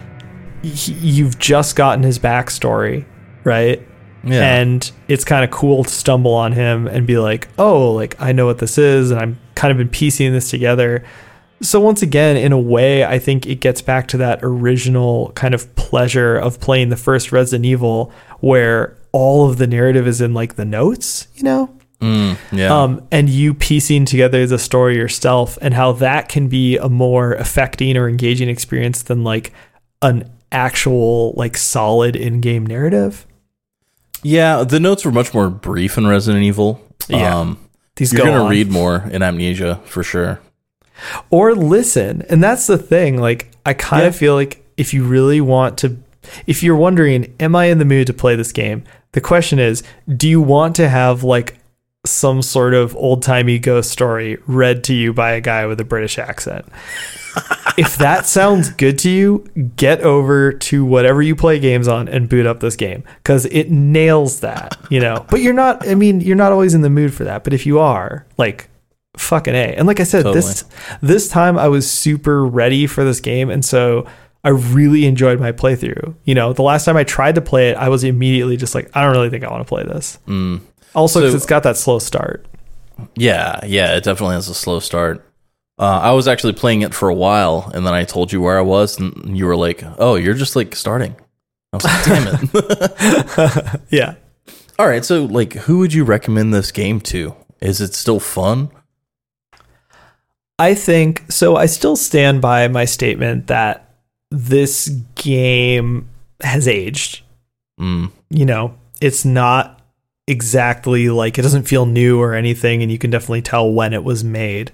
he, 0.62 0.92
you've 0.92 1.38
just 1.38 1.76
gotten 1.76 2.02
his 2.02 2.18
backstory, 2.18 3.04
right? 3.44 3.82
Yeah, 4.24 4.42
And 4.42 4.90
it's 5.06 5.24
kind 5.24 5.44
of 5.44 5.50
cool 5.50 5.84
to 5.84 5.90
stumble 5.90 6.34
on 6.34 6.50
him 6.52 6.88
and 6.88 7.06
be 7.06 7.18
like, 7.18 7.48
oh, 7.56 7.92
like 7.92 8.16
I 8.20 8.32
know 8.32 8.46
what 8.46 8.58
this 8.58 8.76
is, 8.76 9.10
and 9.12 9.20
I'm 9.20 9.38
kind 9.54 9.70
of 9.70 9.78
been 9.78 9.88
piecing 9.88 10.32
this 10.32 10.50
together. 10.50 11.04
So 11.60 11.80
once 11.80 12.02
again, 12.02 12.36
in 12.36 12.52
a 12.52 12.58
way, 12.58 13.04
I 13.04 13.18
think 13.20 13.46
it 13.46 13.56
gets 13.60 13.80
back 13.80 14.06
to 14.08 14.16
that 14.18 14.40
original 14.42 15.30
kind 15.34 15.54
of 15.54 15.72
pleasure 15.76 16.36
of 16.36 16.60
playing 16.60 16.88
the 16.88 16.96
first 16.96 17.30
Resident 17.32 17.64
Evil, 17.64 18.12
where 18.40 18.96
all 19.12 19.48
of 19.48 19.58
the 19.58 19.66
narrative 19.66 20.06
is 20.06 20.20
in 20.20 20.34
like 20.34 20.56
the 20.56 20.64
notes, 20.64 21.28
you 21.36 21.42
know, 21.44 21.70
Mm, 22.00 22.38
yeah. 22.52 22.82
um, 22.82 23.06
and 23.10 23.28
you 23.28 23.54
piecing 23.54 24.04
together 24.04 24.46
the 24.46 24.58
story 24.58 24.96
yourself, 24.96 25.58
and 25.60 25.74
how 25.74 25.92
that 25.92 26.28
can 26.28 26.48
be 26.48 26.76
a 26.76 26.88
more 26.88 27.32
affecting 27.34 27.96
or 27.96 28.08
engaging 28.08 28.48
experience 28.48 29.02
than 29.02 29.24
like 29.24 29.52
an 30.02 30.30
actual 30.52 31.34
like 31.36 31.56
solid 31.56 32.14
in-game 32.16 32.64
narrative. 32.64 33.26
yeah, 34.22 34.64
the 34.64 34.80
notes 34.80 35.04
were 35.04 35.12
much 35.12 35.34
more 35.34 35.50
brief 35.50 35.98
in 35.98 36.06
Resident 36.06 36.44
Evil. 36.44 36.80
Yeah. 37.08 37.36
Um, 37.38 37.58
These 37.96 38.12
you're 38.12 38.24
go 38.24 38.30
gonna 38.32 38.44
on. 38.44 38.50
read 38.50 38.70
more 38.70 39.08
in 39.12 39.22
Amnesia 39.22 39.80
for 39.84 40.02
sure. 40.02 40.40
or 41.30 41.54
listen. 41.54 42.22
And 42.28 42.42
that's 42.42 42.66
the 42.66 42.78
thing. 42.78 43.20
Like, 43.20 43.50
I 43.66 43.72
kind 43.74 44.04
of 44.06 44.14
Yeah. 44.14 44.18
feel 44.18 44.34
like 44.34 44.64
if 44.76 44.92
you 44.94 45.04
really 45.04 45.40
want 45.40 45.78
to, 45.78 45.96
if 46.46 46.62
you're 46.62 46.76
wondering, 46.76 47.32
am 47.40 47.54
I 47.56 47.66
in 47.66 47.78
the 47.78 47.84
mood 47.84 48.06
to 48.08 48.12
play 48.12 48.34
this 48.36 48.52
game? 48.52 48.82
The 49.12 49.20
question 49.20 49.58
is, 49.58 49.82
do 50.16 50.28
you 50.28 50.40
want 50.40 50.74
to 50.76 50.88
have 50.88 51.22
like 51.24 51.57
some 52.08 52.42
sort 52.42 52.74
of 52.74 52.96
old 52.96 53.22
timey 53.22 53.58
ghost 53.58 53.90
story 53.90 54.38
read 54.46 54.84
to 54.84 54.94
you 54.94 55.12
by 55.12 55.32
a 55.32 55.40
guy 55.40 55.66
with 55.66 55.80
a 55.80 55.84
British 55.84 56.18
accent? 56.18 56.66
if 57.76 57.96
that 57.96 58.26
sounds 58.26 58.70
good 58.70 58.98
to 59.00 59.10
you, 59.10 59.44
get 59.76 60.00
over 60.00 60.52
to 60.52 60.84
whatever 60.84 61.22
you 61.22 61.36
play 61.36 61.58
games 61.58 61.88
on 61.88 62.08
and 62.08 62.28
boot 62.28 62.46
up 62.46 62.60
this 62.60 62.76
game 62.76 63.04
because 63.22 63.46
it 63.46 63.70
nails 63.70 64.40
that, 64.40 64.76
you 64.90 65.00
know. 65.00 65.24
But 65.30 65.40
you're 65.40 65.52
not, 65.52 65.86
I 65.86 65.94
mean, 65.94 66.20
you're 66.20 66.36
not 66.36 66.52
always 66.52 66.74
in 66.74 66.80
the 66.80 66.90
mood 66.90 67.14
for 67.14 67.24
that. 67.24 67.44
But 67.44 67.52
if 67.52 67.66
you 67.66 67.78
are, 67.78 68.26
like, 68.36 68.68
fucking 69.16 69.54
a. 69.54 69.74
And 69.74 69.86
like 69.86 70.00
I 70.00 70.04
said, 70.04 70.24
this 70.24 70.64
this 71.02 71.28
time 71.28 71.58
I 71.58 71.68
was 71.68 71.90
super 71.90 72.44
ready 72.44 72.86
for 72.86 73.04
this 73.04 73.20
game, 73.20 73.50
and 73.50 73.64
so 73.64 74.06
I 74.44 74.50
really 74.50 75.06
enjoyed 75.06 75.40
my 75.40 75.52
playthrough. 75.52 76.14
You 76.24 76.34
know, 76.34 76.52
the 76.52 76.62
last 76.62 76.84
time 76.84 76.96
I 76.96 77.04
tried 77.04 77.34
to 77.34 77.40
play 77.40 77.70
it, 77.70 77.76
I 77.76 77.88
was 77.88 78.04
immediately 78.04 78.56
just 78.56 78.74
like, 78.74 78.90
I 78.94 79.02
don't 79.02 79.12
really 79.12 79.30
think 79.30 79.44
I 79.44 79.50
want 79.50 79.66
to 79.66 79.68
play 79.68 79.84
this. 79.84 80.18
Mm. 80.26 80.60
Also, 80.94 81.20
because 81.20 81.32
So- 81.32 81.36
it's 81.36 81.46
got 81.46 81.62
that 81.62 81.76
slow 81.76 81.98
start. 81.98 82.46
Yeah, 83.16 83.60
yeah, 83.64 83.94
it 83.96 84.02
definitely 84.04 84.34
has 84.34 84.48
a 84.48 84.54
slow 84.54 84.80
start. 84.80 85.24
Uh, 85.78 86.00
I 86.02 86.10
was 86.12 86.26
actually 86.26 86.54
playing 86.54 86.82
it 86.82 86.92
for 86.92 87.08
a 87.08 87.14
while, 87.14 87.70
and 87.72 87.86
then 87.86 87.94
I 87.94 88.02
told 88.02 88.32
you 88.32 88.40
where 88.40 88.58
I 88.58 88.62
was, 88.62 88.98
and 88.98 89.38
you 89.38 89.46
were 89.46 89.54
like, 89.56 89.84
"Oh, 89.98 90.16
you're 90.16 90.34
just 90.34 90.56
like 90.56 90.74
starting." 90.74 91.14
I 91.72 91.76
was 91.76 91.84
like, 91.84 92.04
"Damn 92.04 92.38
it!" 92.52 93.80
Yeah. 93.90 94.14
All 94.80 94.88
right, 94.88 95.04
so 95.04 95.24
like, 95.24 95.52
who 95.52 95.78
would 95.78 95.92
you 95.92 96.02
recommend 96.02 96.52
this 96.52 96.72
game 96.72 97.00
to? 97.02 97.34
Is 97.60 97.80
it 97.80 97.94
still 97.94 98.18
fun? 98.18 98.70
I 100.58 100.74
think 100.74 101.30
so. 101.30 101.54
I 101.56 101.66
still 101.66 101.94
stand 101.96 102.40
by 102.42 102.66
my 102.68 102.84
statement 102.84 103.46
that 103.46 103.94
this 104.30 104.88
game 105.14 106.08
has 106.42 106.66
aged. 106.66 107.22
Mm. 107.80 108.10
You 108.30 108.44
know, 108.44 108.74
it's 109.00 109.24
not 109.24 109.77
exactly 110.28 111.08
like 111.08 111.38
it 111.38 111.42
doesn't 111.42 111.68
feel 111.68 111.86
new 111.86 112.20
or 112.20 112.34
anything, 112.34 112.82
and 112.82 112.92
you 112.92 112.98
can 112.98 113.10
definitely 113.10 113.42
tell 113.42 113.72
when 113.72 113.92
it 113.92 114.04
was 114.04 114.22
made. 114.22 114.70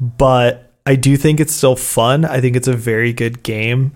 But 0.00 0.72
I 0.86 0.96
do 0.96 1.16
think 1.16 1.40
it's 1.40 1.54
still 1.54 1.76
fun. 1.76 2.24
I 2.24 2.40
think 2.40 2.56
it's 2.56 2.68
a 2.68 2.74
very 2.74 3.12
good 3.12 3.42
game. 3.42 3.92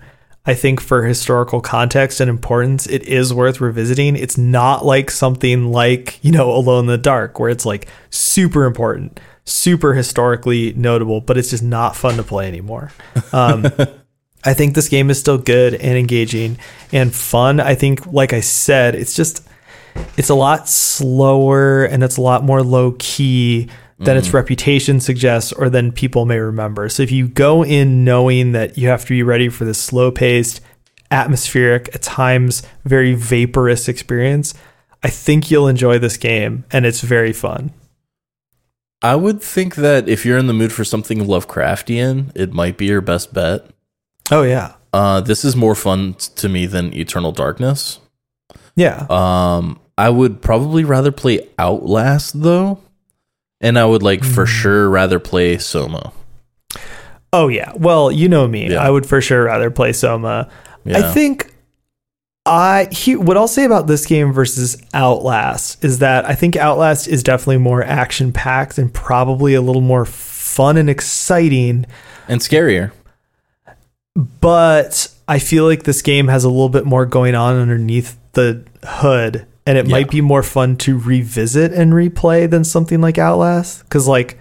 I 0.47 0.55
think 0.55 0.81
for 0.81 1.05
historical 1.05 1.61
context 1.61 2.21
and 2.21 2.31
importance, 2.31 2.87
it 2.87 3.03
is 3.03 3.35
worth 3.35 3.61
revisiting. 3.61 4.17
It's 4.17 4.39
not 4.39 4.83
like 4.83 5.11
something 5.11 5.71
like, 5.71 6.19
you 6.25 6.33
know, 6.33 6.51
Alone 6.51 6.85
in 6.85 6.87
the 6.87 6.97
Dark, 6.97 7.39
where 7.39 7.51
it's 7.51 7.67
like 7.67 7.87
super 8.09 8.65
important, 8.65 9.21
super 9.45 9.93
historically 9.93 10.73
notable, 10.73 11.21
but 11.21 11.37
it's 11.37 11.51
just 11.51 11.63
not 11.63 11.97
fun 11.97 12.17
to 12.17 12.23
play 12.23 12.49
anymore. 12.49 12.93
Um, 13.33 13.67
I 14.45 14.55
think 14.55 14.75
this 14.75 14.89
game 14.89 15.11
is 15.11 15.21
still 15.21 15.37
good 15.37 15.75
and 15.75 15.99
engaging 15.99 16.57
and 16.93 17.15
fun. 17.15 17.61
I 17.61 17.75
think, 17.75 18.07
like 18.07 18.33
I 18.33 18.41
said, 18.41 18.95
it's 18.95 19.15
just, 19.15 19.47
it's 20.17 20.29
a 20.29 20.35
lot 20.35 20.69
slower 20.69 21.85
and 21.85 22.03
it's 22.03 22.17
a 22.17 22.21
lot 22.21 22.45
more 22.45 22.63
low 22.63 22.95
key 22.99 23.69
than 23.99 24.17
its 24.17 24.33
reputation 24.33 25.01
suggests 25.01 25.53
or 25.53 25.69
than 25.69 25.91
people 25.91 26.25
may 26.25 26.39
remember. 26.39 26.89
So 26.89 27.03
if 27.03 27.11
you 27.11 27.27
go 27.27 27.65
in 27.65 28.05
knowing 28.05 28.53
that 28.53 28.79
you 28.79 28.89
have 28.89 29.03
to 29.03 29.09
be 29.09 29.23
ready 29.23 29.49
for 29.49 29.65
this 29.65 29.79
slow 29.79 30.11
paced, 30.11 30.61
atmospheric, 31.11 31.95
at 31.95 32.03
times 32.03 32.63
very 32.85 33.15
vaporous 33.15 33.89
experience, 33.89 34.55
I 35.03 35.11
think 35.11 35.51
you'll 35.51 35.69
enjoy 35.69 35.99
this 35.99 36.17
game 36.17 36.65
and 36.71 36.87
it's 36.87 37.01
very 37.01 37.33
fun. 37.33 37.73
I 39.03 39.15
would 39.15 39.43
think 39.43 39.77
that 39.77 40.09
if 40.09 40.25
you're 40.25 40.39
in 40.39 40.49
the 40.49 40.53
mood 40.53 40.73
for 40.73 40.85
something 40.85 41.19
Lovecraftian, 41.19 42.33
it 42.35 42.53
might 42.53 42.77
be 42.77 42.87
your 42.87 43.01
best 43.01 43.33
bet. 43.33 43.67
Oh 44.31 44.43
yeah. 44.43 44.75
Uh, 44.93 45.21
this 45.21 45.45
is 45.45 45.55
more 45.55 45.75
fun 45.75 46.15
to 46.15 46.49
me 46.49 46.67
than 46.67 46.95
Eternal 46.95 47.33
Darkness. 47.33 48.01
Yeah. 48.75 49.07
Um, 49.11 49.79
I 49.99 50.11
would 50.11 50.41
probably 50.41 50.85
rather 50.85 51.11
play 51.11 51.49
Outlast 51.59 52.41
though, 52.41 52.79
and 53.61 53.77
I 53.77 53.85
would 53.85 54.03
like 54.03 54.23
for 54.23 54.45
hmm. 54.45 54.51
sure 54.51 54.89
rather 54.89 55.19
play 55.19 55.59
Soma. 55.59 56.13
Oh 57.33 57.49
yeah. 57.49 57.73
Well, 57.75 58.13
you 58.13 58.29
know 58.29 58.47
me. 58.47 58.71
Yeah. 58.71 58.81
I 58.81 58.91
would 58.91 59.07
for 59.07 59.21
sure 59.21 59.45
rather 59.45 59.73
play 59.73 59.93
Soma. 59.93 60.49
I 60.87 61.03
think 61.13 61.53
I 62.47 62.89
he, 62.93 63.17
what 63.17 63.37
I'll 63.37 63.49
say 63.49 63.65
about 63.65 63.89
this 63.89 64.07
game 64.07 64.33
versus 64.33 64.81
Outlast 64.95 65.85
is 65.85 65.99
that 65.99 66.25
I 66.25 66.37
think 66.37 66.55
Outlast 66.55 67.09
is 67.09 67.25
definitely 67.25 67.59
more 67.59 67.83
action 67.83 68.33
packed 68.33 68.79
and 68.79 68.95
probably 68.95 69.55
a 69.55 69.61
little 69.61 69.83
more 69.83 70.05
fun 70.05 70.77
and 70.77 70.89
exciting, 70.89 71.87
and 72.29 72.41
scarier. 72.41 72.93
but 74.15 75.13
I 75.27 75.41
feel 75.41 75.65
like 75.65 75.83
this 75.83 76.03
game 76.03 76.29
has 76.29 76.45
a 76.45 76.49
little 76.49 76.69
bit 76.69 76.87
more 76.87 77.05
going 77.05 77.35
on 77.35 77.57
underneath 77.57 78.17
the 78.35 78.65
hood 78.85 79.45
and 79.69 79.77
it 79.79 79.87
Yeah. 79.87 79.93
might 79.93 80.11
be 80.11 80.21
more 80.21 80.43
fun 80.43 80.77
to 80.77 80.99
revisit 80.99 81.73
and 81.73 81.93
replay 81.93 82.49
than 82.49 82.65
something 82.65 83.01
like 83.01 83.19
Outlast 83.19 83.89
cuz 83.91 84.09
like 84.09 84.39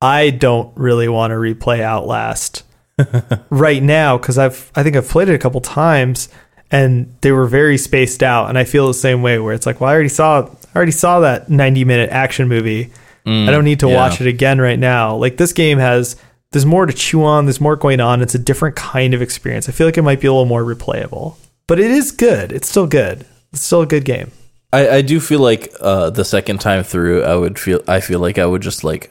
I 0.00 0.30
don't 0.30 0.70
really 0.76 1.08
want 1.08 1.30
to 1.32 1.36
replay 1.36 1.80
Outlast 1.80 2.62
right 3.50 3.82
now 3.82 4.18
cuz 4.18 4.38
I've 4.38 4.70
I 4.74 4.82
think 4.82 4.96
I've 4.96 5.08
played 5.08 5.28
it 5.28 5.34
a 5.34 5.38
couple 5.38 5.60
times 5.60 6.28
and 6.70 7.14
they 7.20 7.30
were 7.32 7.46
very 7.46 7.78
spaced 7.78 8.22
out 8.22 8.48
and 8.48 8.58
I 8.58 8.64
feel 8.64 8.86
the 8.88 8.94
same 8.94 9.22
way 9.22 9.38
where 9.38 9.54
it's 9.54 9.66
like 9.66 9.80
well 9.80 9.90
I 9.90 9.94
already 9.94 10.08
saw 10.08 10.40
I 10.74 10.76
already 10.76 10.92
saw 10.92 11.20
that 11.20 11.48
90 11.50 11.84
minute 11.84 12.10
action 12.10 12.48
movie 12.48 12.90
I 13.28 13.50
don't 13.50 13.64
need 13.64 13.80
to 13.80 13.86
Mm, 13.86 13.90
yeah. 13.90 13.96
watch 13.96 14.20
it 14.20 14.28
again 14.28 14.60
right 14.60 14.78
now. 14.78 15.16
Like 15.16 15.36
this 15.36 15.52
game 15.52 15.78
has 15.78 16.14
there's 16.52 16.64
more 16.64 16.86
to 16.86 16.92
chew 16.92 17.24
on, 17.24 17.44
there's 17.46 17.60
more 17.60 17.74
going 17.74 17.98
on. 18.00 18.22
It's 18.22 18.36
a 18.36 18.38
different 18.38 18.76
kind 18.76 19.14
of 19.14 19.20
experience. 19.20 19.68
I 19.68 19.72
feel 19.72 19.84
like 19.88 19.98
it 19.98 20.02
might 20.02 20.20
be 20.20 20.28
a 20.28 20.32
little 20.32 20.46
more 20.46 20.62
replayable. 20.62 21.34
But 21.66 21.80
it 21.80 21.90
is 21.90 22.12
good. 22.12 22.52
It's 22.52 22.68
still 22.68 22.86
good. 22.86 23.26
It's 23.52 23.62
still 23.64 23.82
a 23.82 23.86
good 23.86 24.04
game. 24.04 24.30
I, 24.76 24.96
I 24.96 25.02
do 25.02 25.20
feel 25.20 25.40
like 25.40 25.72
uh, 25.80 26.10
the 26.10 26.24
second 26.24 26.60
time 26.60 26.82
through, 26.82 27.22
I 27.22 27.34
would 27.34 27.58
feel 27.58 27.80
I 27.88 28.00
feel 28.00 28.20
like 28.20 28.38
I 28.38 28.44
would 28.44 28.60
just 28.60 28.84
like 28.84 29.10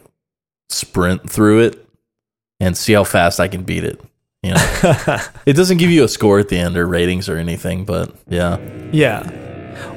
sprint 0.69 1.27
through 1.27 1.61
it 1.61 1.87
and 2.59 2.77
see 2.77 2.93
how 2.93 3.03
fast 3.03 3.39
I 3.39 3.47
can 3.47 3.63
beat 3.63 3.83
it. 3.83 3.99
You 4.43 4.51
know, 4.51 5.19
it 5.47 5.53
doesn't 5.53 5.77
give 5.77 5.89
you 5.89 6.03
a 6.03 6.07
score 6.07 6.37
at 6.37 6.49
the 6.49 6.57
end 6.57 6.77
or 6.77 6.85
ratings 6.85 7.27
or 7.27 7.37
anything, 7.37 7.83
but 7.83 8.13
yeah, 8.27 8.59
Yeah. 8.91 9.41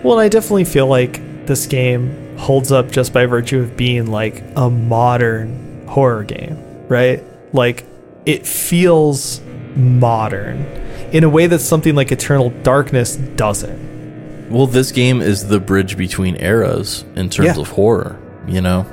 Well, 0.03 0.19
I 0.19 0.29
definitely 0.29 0.64
feel 0.64 0.87
like 0.87 1.47
this 1.47 1.66
game 1.66 2.39
holds 2.39 2.73
up 2.73 2.91
just 2.91 3.12
by 3.12 3.27
virtue 3.27 3.61
of 3.61 3.77
being 3.77 4.11
like 4.11 4.43
a 4.57 4.71
modern 4.71 5.87
horror 5.87 6.25
game, 6.25 6.57
right? 6.89 7.23
Like 7.53 7.85
it 8.25 8.47
feels 8.47 9.43
modern 9.77 10.64
in 11.12 11.25
a 11.25 11.29
way 11.29 11.47
that 11.47 11.59
something 11.59 11.95
like 11.95 12.11
Eternal 12.11 12.49
Darkness 12.62 13.16
doesn't. 13.16 13.88
Well, 14.51 14.66
this 14.66 14.92
game 14.92 15.20
is 15.20 15.49
the 15.49 15.61
bridge 15.61 15.96
between 15.96 16.36
eras 16.36 17.05
in 17.16 17.28
terms 17.30 17.57
Yeah. 17.57 17.61
of 17.61 17.68
horror, 17.70 18.18
you 18.46 18.61
know? 18.61 18.86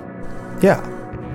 Yeah. 0.62 0.82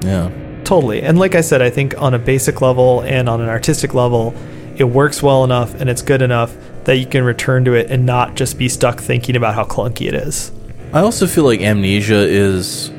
Yeah. 0.04 0.30
Totally. 0.64 1.02
And 1.02 1.18
like 1.18 1.34
I 1.34 1.40
said, 1.40 1.62
I 1.62 1.70
think 1.70 1.94
on 2.00 2.14
a 2.14 2.18
basic 2.18 2.60
level 2.60 3.00
and 3.00 3.28
on 3.28 3.40
an 3.40 3.48
artistic 3.48 3.94
level, 3.94 4.34
it 4.76 4.84
works 4.84 5.22
well 5.22 5.42
enough 5.44 5.74
and 5.80 5.88
it's 5.90 6.02
good 6.02 6.22
enough 6.22 6.54
that 6.84 6.96
you 6.98 7.06
can 7.06 7.24
return 7.24 7.64
to 7.64 7.74
it 7.74 7.90
and 7.90 8.06
not 8.06 8.34
just 8.34 8.58
be 8.58 8.68
stuck 8.68 9.00
thinking 9.00 9.36
about 9.36 9.54
how 9.54 9.64
clunky 9.64 10.06
it 10.06 10.14
is. 10.14 10.52
I 10.92 11.00
also 11.00 11.26
feel 11.26 11.44
like 11.44 11.60
Amnesia 11.60 12.18
is 12.18 12.90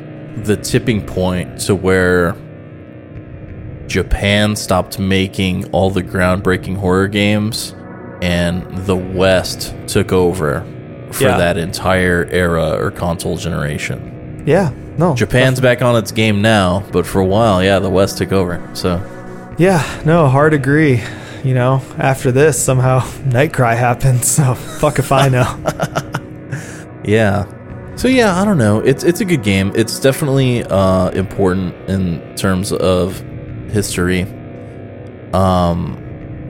the 0.44 0.58
tipping 0.58 1.06
point 1.06 1.60
to 1.62 1.76
where 1.76 2.36
Japan 3.88 4.56
stopped 4.56 4.98
making 5.00 5.66
all 5.72 5.90
the 5.90 6.02
groundbreaking 6.04 6.78
horror 6.78 7.08
games 7.08 7.76
and 8.22 8.64
the 8.86 8.96
West 8.96 9.74
took 9.88 10.12
over 10.14 10.66
for 11.12 11.24
Yeah. 11.26 11.38
that 11.38 11.58
entire 11.58 12.28
era 12.32 12.78
or 12.80 12.92
console 12.92 13.38
generation. 13.38 14.44
Yeah. 14.46 14.72
No. 14.98 15.16
Japan's 15.16 15.60
back 15.60 15.82
on 15.82 15.96
its 15.96 16.12
game 16.12 16.42
now, 16.42 16.84
but 16.92 17.06
for 17.06 17.20
a 17.22 17.26
while, 17.26 17.64
yeah, 17.64 17.80
the 17.80 17.90
West 17.90 18.18
took 18.18 18.32
over. 18.32 18.62
So, 18.74 19.02
Yeah, 19.58 19.84
no, 20.06 20.28
hard 20.28 20.54
agree. 20.54 21.02
You 21.44 21.54
know, 21.56 21.82
after 21.98 22.32
this, 22.32 22.62
somehow 22.62 23.00
Nightcry 23.30 23.76
happened, 23.78 24.24
so 24.26 24.54
fuck 24.56 25.00
if 25.00 25.12
I 25.12 25.30
know. 25.30 25.48
yeah. 27.04 27.46
So 27.96 28.08
yeah, 28.08 28.40
I 28.42 28.46
don't 28.46 28.58
know. 28.58 28.80
It's 28.80 29.04
it's 29.04 29.22
a 29.22 29.26
good 29.26 29.44
game. 29.44 29.72
It's 29.76 30.00
definitely 30.00 30.64
uh 30.64 31.10
important 31.10 31.76
in 31.90 32.36
terms 32.36 32.72
of 32.72 33.20
history. 33.70 34.24
Um 35.34 35.98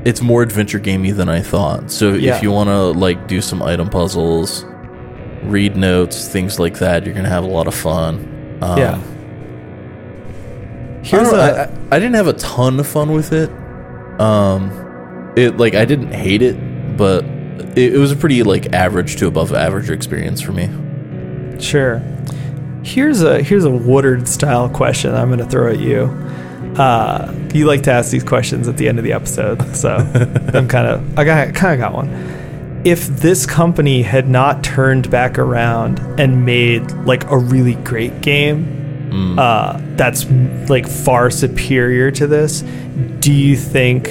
it's 0.05 0.21
more 0.21 0.41
adventure 0.41 0.79
gamey 0.79 1.11
than 1.11 1.29
I 1.29 1.41
thought. 1.41 1.91
So 1.91 2.13
Yeah. 2.13 2.35
if 2.35 2.43
you 2.43 2.51
want 2.51 2.69
to 2.69 2.91
like 2.99 3.27
do 3.27 3.41
some 3.41 3.61
item 3.61 3.89
puzzles, 3.89 4.65
read 5.43 5.75
notes, 5.75 6.27
things 6.27 6.59
like 6.59 6.79
that, 6.79 7.05
you're 7.05 7.13
going 7.13 7.23
to 7.25 7.29
have 7.31 7.43
a 7.43 7.47
lot 7.47 7.67
of 7.67 7.75
fun. 7.75 8.57
Um, 8.61 8.77
yeah. 8.77 8.99
Here's 11.03 11.31
know, 11.31 11.37
a, 11.37 11.41
I, 11.41 11.63
I- 11.63 11.69
I 11.93 11.99
didn't 11.99 12.13
have 12.15 12.27
a 12.27 12.33
ton 12.33 12.79
of 12.79 12.87
fun 12.87 13.11
with 13.11 13.33
it. 13.33 13.49
Um, 14.21 15.33
it 15.35 15.57
like 15.57 15.73
I 15.75 15.83
didn't 15.85 16.11
hate 16.13 16.41
it, 16.41 16.55
but 16.97 17.25
it, 17.75 17.95
it 17.95 17.97
was 17.97 18.11
a 18.11 18.15
pretty 18.15 18.43
like 18.43 18.71
average 18.73 19.15
to 19.17 19.27
above 19.27 19.51
average 19.53 19.89
experience 19.89 20.39
for 20.41 20.51
me. 20.53 20.69
Sure. 21.59 22.01
Here's 22.83 23.21
a 23.23 23.41
here's 23.41 23.65
a 23.65 23.69
Woodard 23.69 24.27
style 24.27 24.69
question 24.69 25.13
I'm 25.13 25.27
going 25.27 25.39
to 25.39 25.45
throw 25.45 25.69
at 25.71 25.79
you. 25.79 26.07
Uh, 26.77 27.33
you 27.53 27.65
like 27.65 27.83
to 27.83 27.91
ask 27.91 28.11
these 28.11 28.23
questions 28.23 28.67
at 28.67 28.77
the 28.77 28.87
end 28.87 28.97
of 28.97 29.03
the 29.03 29.13
episode, 29.13 29.75
so 29.75 29.89
I'm 30.53 30.67
kind 30.67 30.87
of 30.87 31.19
I 31.19 31.23
got 31.25 31.53
kind 31.53 31.73
of 31.73 31.79
got 31.79 31.93
one. 31.93 32.81
If 32.85 33.07
this 33.07 33.45
company 33.45 34.01
had 34.01 34.27
not 34.29 34.63
turned 34.63 35.11
back 35.11 35.37
around 35.37 35.99
and 36.19 36.45
made 36.45 36.89
like 36.91 37.29
a 37.29 37.37
really 37.37 37.75
great 37.75 38.21
game, 38.21 39.37
uh, 39.37 39.79
that's 39.97 40.25
like 40.69 40.87
far 40.87 41.29
superior 41.29 42.09
to 42.11 42.25
this, 42.27 42.61
do 43.19 43.31
you 43.33 43.55
think 43.57 44.09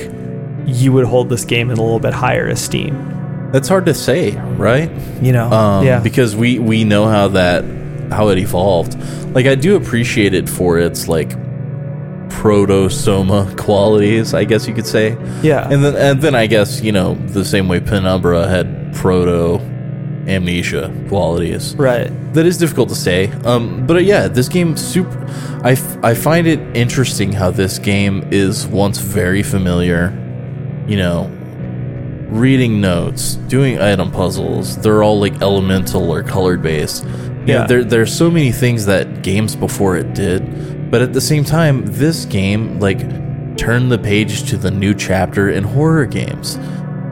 you 0.66 0.92
would 0.92 1.06
hold 1.06 1.30
this 1.30 1.44
game 1.44 1.70
in 1.70 1.78
a 1.78 1.82
little 1.82 1.98
bit 1.98 2.12
higher 2.12 2.46
esteem? 2.48 3.48
That's 3.50 3.66
hard 3.66 3.86
to 3.86 3.94
say, 3.94 4.32
right? 4.36 4.90
You 5.20 5.32
know, 5.32 5.50
Um, 5.50 5.86
yeah, 5.86 5.98
because 6.00 6.36
we 6.36 6.58
we 6.58 6.84
know 6.84 7.06
how 7.06 7.28
that 7.28 7.64
how 8.12 8.28
it 8.28 8.38
evolved. 8.38 8.96
Like 9.34 9.46
I 9.46 9.54
do 9.54 9.76
appreciate 9.76 10.34
it 10.34 10.48
for 10.48 10.78
its 10.78 11.08
like 11.08 11.32
proto 12.40 12.88
soma 12.88 13.52
qualities, 13.58 14.32
I 14.32 14.44
guess 14.44 14.66
you 14.66 14.72
could 14.74 14.86
say. 14.86 15.16
yeah, 15.42 15.68
And 15.70 15.84
then 15.84 15.94
and 15.94 16.22
then 16.22 16.34
I 16.34 16.46
guess 16.46 16.80
you 16.80 16.90
know 16.92 17.14
the 17.14 17.44
same 17.44 17.68
way 17.68 17.80
Penumbra 17.80 18.48
had 18.48 18.94
proto 18.94 19.60
amnesia 20.26 20.90
qualities. 21.08 21.74
Right. 21.76 22.10
That 22.34 22.46
is 22.46 22.56
difficult 22.56 22.88
to 22.88 22.94
say. 22.94 23.30
Um, 23.44 23.86
but 23.86 23.96
uh, 23.96 24.00
yeah, 24.00 24.28
this 24.28 24.48
game 24.48 24.76
super. 24.76 25.18
I, 25.62 25.72
f- 25.72 25.98
I 26.02 26.14
find 26.14 26.46
it 26.46 26.60
interesting 26.74 27.32
how 27.32 27.50
this 27.50 27.78
game 27.78 28.26
is 28.30 28.66
once 28.66 28.98
very 28.98 29.42
familiar. 29.42 30.12
You 30.88 30.96
know, 30.96 31.28
reading 32.30 32.80
notes, 32.80 33.34
doing 33.48 33.78
item 33.80 34.10
puzzles. 34.10 34.76
They're 34.78 35.02
all 35.02 35.20
like 35.20 35.42
elemental 35.42 36.10
or 36.10 36.22
colored 36.22 36.62
based. 36.62 37.04
Yeah. 37.04 37.62
know, 37.62 37.66
there 37.66 37.84
there's 37.84 38.12
so 38.16 38.30
many 38.30 38.52
things 38.52 38.86
that 38.86 39.22
games 39.22 39.56
before 39.56 39.96
it 39.96 40.14
did, 40.14 40.42
but 40.90 41.02
at 41.02 41.12
the 41.12 41.20
same 41.20 41.44
time, 41.44 41.86
this 41.86 42.24
game 42.24 42.80
like 42.80 42.98
turned 43.56 43.92
the 43.92 43.98
page 43.98 44.48
to 44.50 44.56
the 44.56 44.70
new 44.70 44.94
chapter 44.94 45.48
in 45.48 45.64
horror 45.64 46.06
games. 46.06 46.56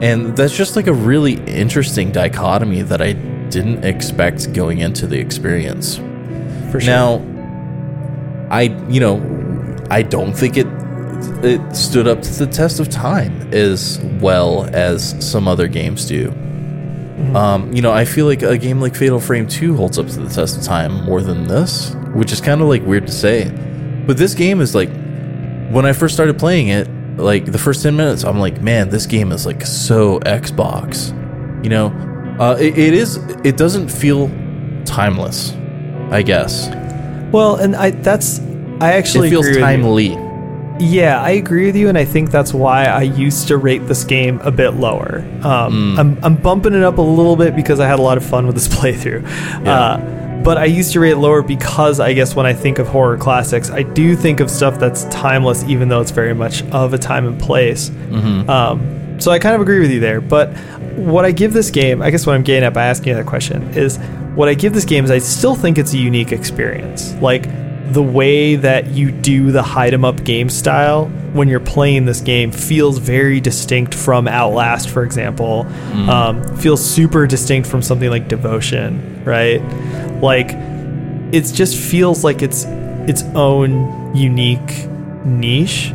And 0.01 0.35
that's 0.35 0.55
just 0.55 0.75
like 0.75 0.87
a 0.87 0.93
really 0.93 1.33
interesting 1.45 2.11
dichotomy 2.11 2.81
that 2.83 3.01
I 3.01 3.13
didn't 3.13 3.83
expect 3.83 4.53
going 4.53 4.79
into 4.79 5.07
the 5.07 5.19
experience. 5.19 5.97
For 6.71 6.79
sure. 6.79 6.93
Now, 6.93 7.25
I 8.49 8.63
you 8.89 8.99
know, 8.99 9.77
I 9.89 10.01
don't 10.01 10.33
think 10.33 10.57
it 10.57 10.67
it 11.43 11.75
stood 11.75 12.07
up 12.07 12.21
to 12.21 12.33
the 12.33 12.47
test 12.47 12.79
of 12.79 12.89
time 12.89 13.53
as 13.53 13.99
well 14.19 14.69
as 14.73 15.15
some 15.25 15.47
other 15.47 15.67
games 15.67 16.05
do. 16.05 16.31
Um, 17.35 17.71
you 17.73 17.81
know, 17.81 17.91
I 17.91 18.05
feel 18.05 18.25
like 18.25 18.41
a 18.41 18.57
game 18.57 18.79
like 18.81 18.95
Fatal 18.95 19.19
Frame 19.19 19.47
2 19.47 19.75
holds 19.75 19.99
up 19.99 20.07
to 20.07 20.19
the 20.19 20.29
test 20.29 20.57
of 20.57 20.63
time 20.63 21.03
more 21.03 21.21
than 21.21 21.47
this, 21.47 21.93
which 22.13 22.31
is 22.31 22.39
kind 22.41 22.61
of 22.61 22.67
like 22.67 22.83
weird 22.83 23.05
to 23.07 23.13
say. 23.13 23.51
But 24.05 24.17
this 24.17 24.33
game 24.33 24.61
is 24.61 24.73
like 24.75 24.89
when 25.69 25.85
I 25.85 25.93
first 25.93 26.13
started 26.15 26.37
playing 26.39 26.69
it, 26.69 26.87
like 27.17 27.45
the 27.45 27.57
first 27.59 27.83
10 27.83 27.95
minutes, 27.95 28.23
I'm 28.23 28.39
like, 28.39 28.61
man, 28.61 28.89
this 28.89 29.05
game 29.05 29.31
is 29.31 29.45
like 29.45 29.65
so 29.65 30.19
Xbox. 30.21 31.13
You 31.63 31.69
know, 31.69 31.87
uh, 32.39 32.55
it, 32.59 32.77
it 32.77 32.93
is, 32.93 33.17
it 33.43 33.57
doesn't 33.57 33.89
feel 33.89 34.29
timeless, 34.85 35.51
I 36.11 36.21
guess. 36.21 36.69
well, 37.31 37.57
and 37.57 37.75
I 37.75 37.91
that's 37.91 38.39
I 38.81 38.93
actually 38.93 39.27
it 39.27 39.31
feels 39.31 39.45
agree 39.47 39.61
with 39.61 39.69
you. 39.69 39.75
timely. 39.83 40.29
Yeah, 40.81 41.21
I 41.21 41.31
agree 41.31 41.65
with 41.65 41.75
you, 41.75 41.89
and 41.89 41.97
I 41.97 42.05
think 42.05 42.31
that's 42.31 42.53
why 42.53 42.85
I 42.85 43.01
used 43.01 43.49
to 43.49 43.57
rate 43.57 43.85
this 43.87 44.05
game 44.05 44.39
a 44.43 44.51
bit 44.51 44.75
lower. 44.75 45.19
Um, 45.43 45.93
Hmm. 45.95 45.99
I'm, 45.99 46.19
I'm 46.23 46.35
bumping 46.37 46.73
it 46.73 46.83
up 46.83 46.97
a 46.99 47.01
little 47.01 47.35
bit 47.35 47.53
because 47.53 47.81
I 47.81 47.87
had 47.87 47.99
a 47.99 48.01
lot 48.01 48.15
of 48.17 48.23
fun 48.25 48.47
with 48.47 48.55
this 48.55 48.67
playthrough. 48.79 49.25
Uh, 49.67 49.97
but 50.43 50.57
I 50.57 50.65
used 50.65 50.93
to 50.93 50.99
rate 50.99 51.11
it 51.11 51.17
lower 51.17 51.41
because 51.41 51.99
I 51.99 52.13
guess 52.13 52.35
when 52.35 52.45
I 52.45 52.53
think 52.53 52.79
of 52.79 52.87
horror 52.87 53.17
classics, 53.17 53.69
I 53.69 53.83
do 53.83 54.15
think 54.15 54.39
of 54.39 54.49
stuff 54.49 54.79
that's 54.79 55.03
timeless, 55.05 55.63
even 55.65 55.89
though 55.89 56.01
it's 56.01 56.11
very 56.11 56.33
much 56.33 56.63
of 56.71 56.93
a 56.93 56.97
time 56.97 57.27
and 57.27 57.39
place. 57.39 57.89
Mm-hmm. 57.89 58.49
Um, 58.49 59.19
so 59.19 59.31
I 59.31 59.39
kind 59.39 59.55
of 59.55 59.61
agree 59.61 59.79
with 59.79 59.91
you 59.91 59.99
there. 59.99 60.21
But 60.21 60.55
what 60.95 61.25
I 61.25 61.31
give 61.31 61.53
this 61.53 61.69
game, 61.69 62.01
I 62.01 62.09
guess 62.09 62.25
what 62.25 62.35
I'm 62.35 62.43
getting 62.43 62.63
at 62.63 62.73
by 62.73 62.85
asking 62.85 63.09
you 63.09 63.15
that 63.15 63.25
question 63.25 63.63
is 63.77 63.97
what 64.35 64.47
I 64.47 64.53
give 64.53 64.73
this 64.73 64.85
game 64.85 65.03
is 65.03 65.11
I 65.11 65.19
still 65.19 65.55
think 65.55 65.77
it's 65.77 65.93
a 65.93 65.97
unique 65.97 66.31
experience. 66.31 67.13
Like 67.15 67.47
the 67.91 68.03
way 68.03 68.55
that 68.55 68.87
you 68.91 69.11
do 69.11 69.51
the 69.51 69.63
hide 69.63 69.93
'em 69.93 70.05
up 70.05 70.23
game 70.23 70.49
style 70.49 71.11
when 71.33 71.47
you're 71.47 71.59
playing 71.59 72.05
this 72.05 72.21
game 72.21 72.51
feels 72.51 72.97
very 72.97 73.39
distinct 73.39 73.93
from 73.93 74.27
Outlast, 74.27 74.89
for 74.89 75.03
example. 75.03 75.65
Um, 76.09 76.57
feels 76.57 76.83
super 76.83 77.27
distinct 77.27 77.67
from 77.67 77.81
something 77.81 78.09
like 78.09 78.27
Devotion, 78.27 79.23
right? 79.25 79.61
Like 80.21 80.51
it 81.33 81.41
just 81.53 81.77
feels 81.77 82.23
like 82.23 82.41
it's 82.41 82.65
its 83.07 83.23
own 83.35 84.15
unique 84.15 84.87
niche 85.25 85.93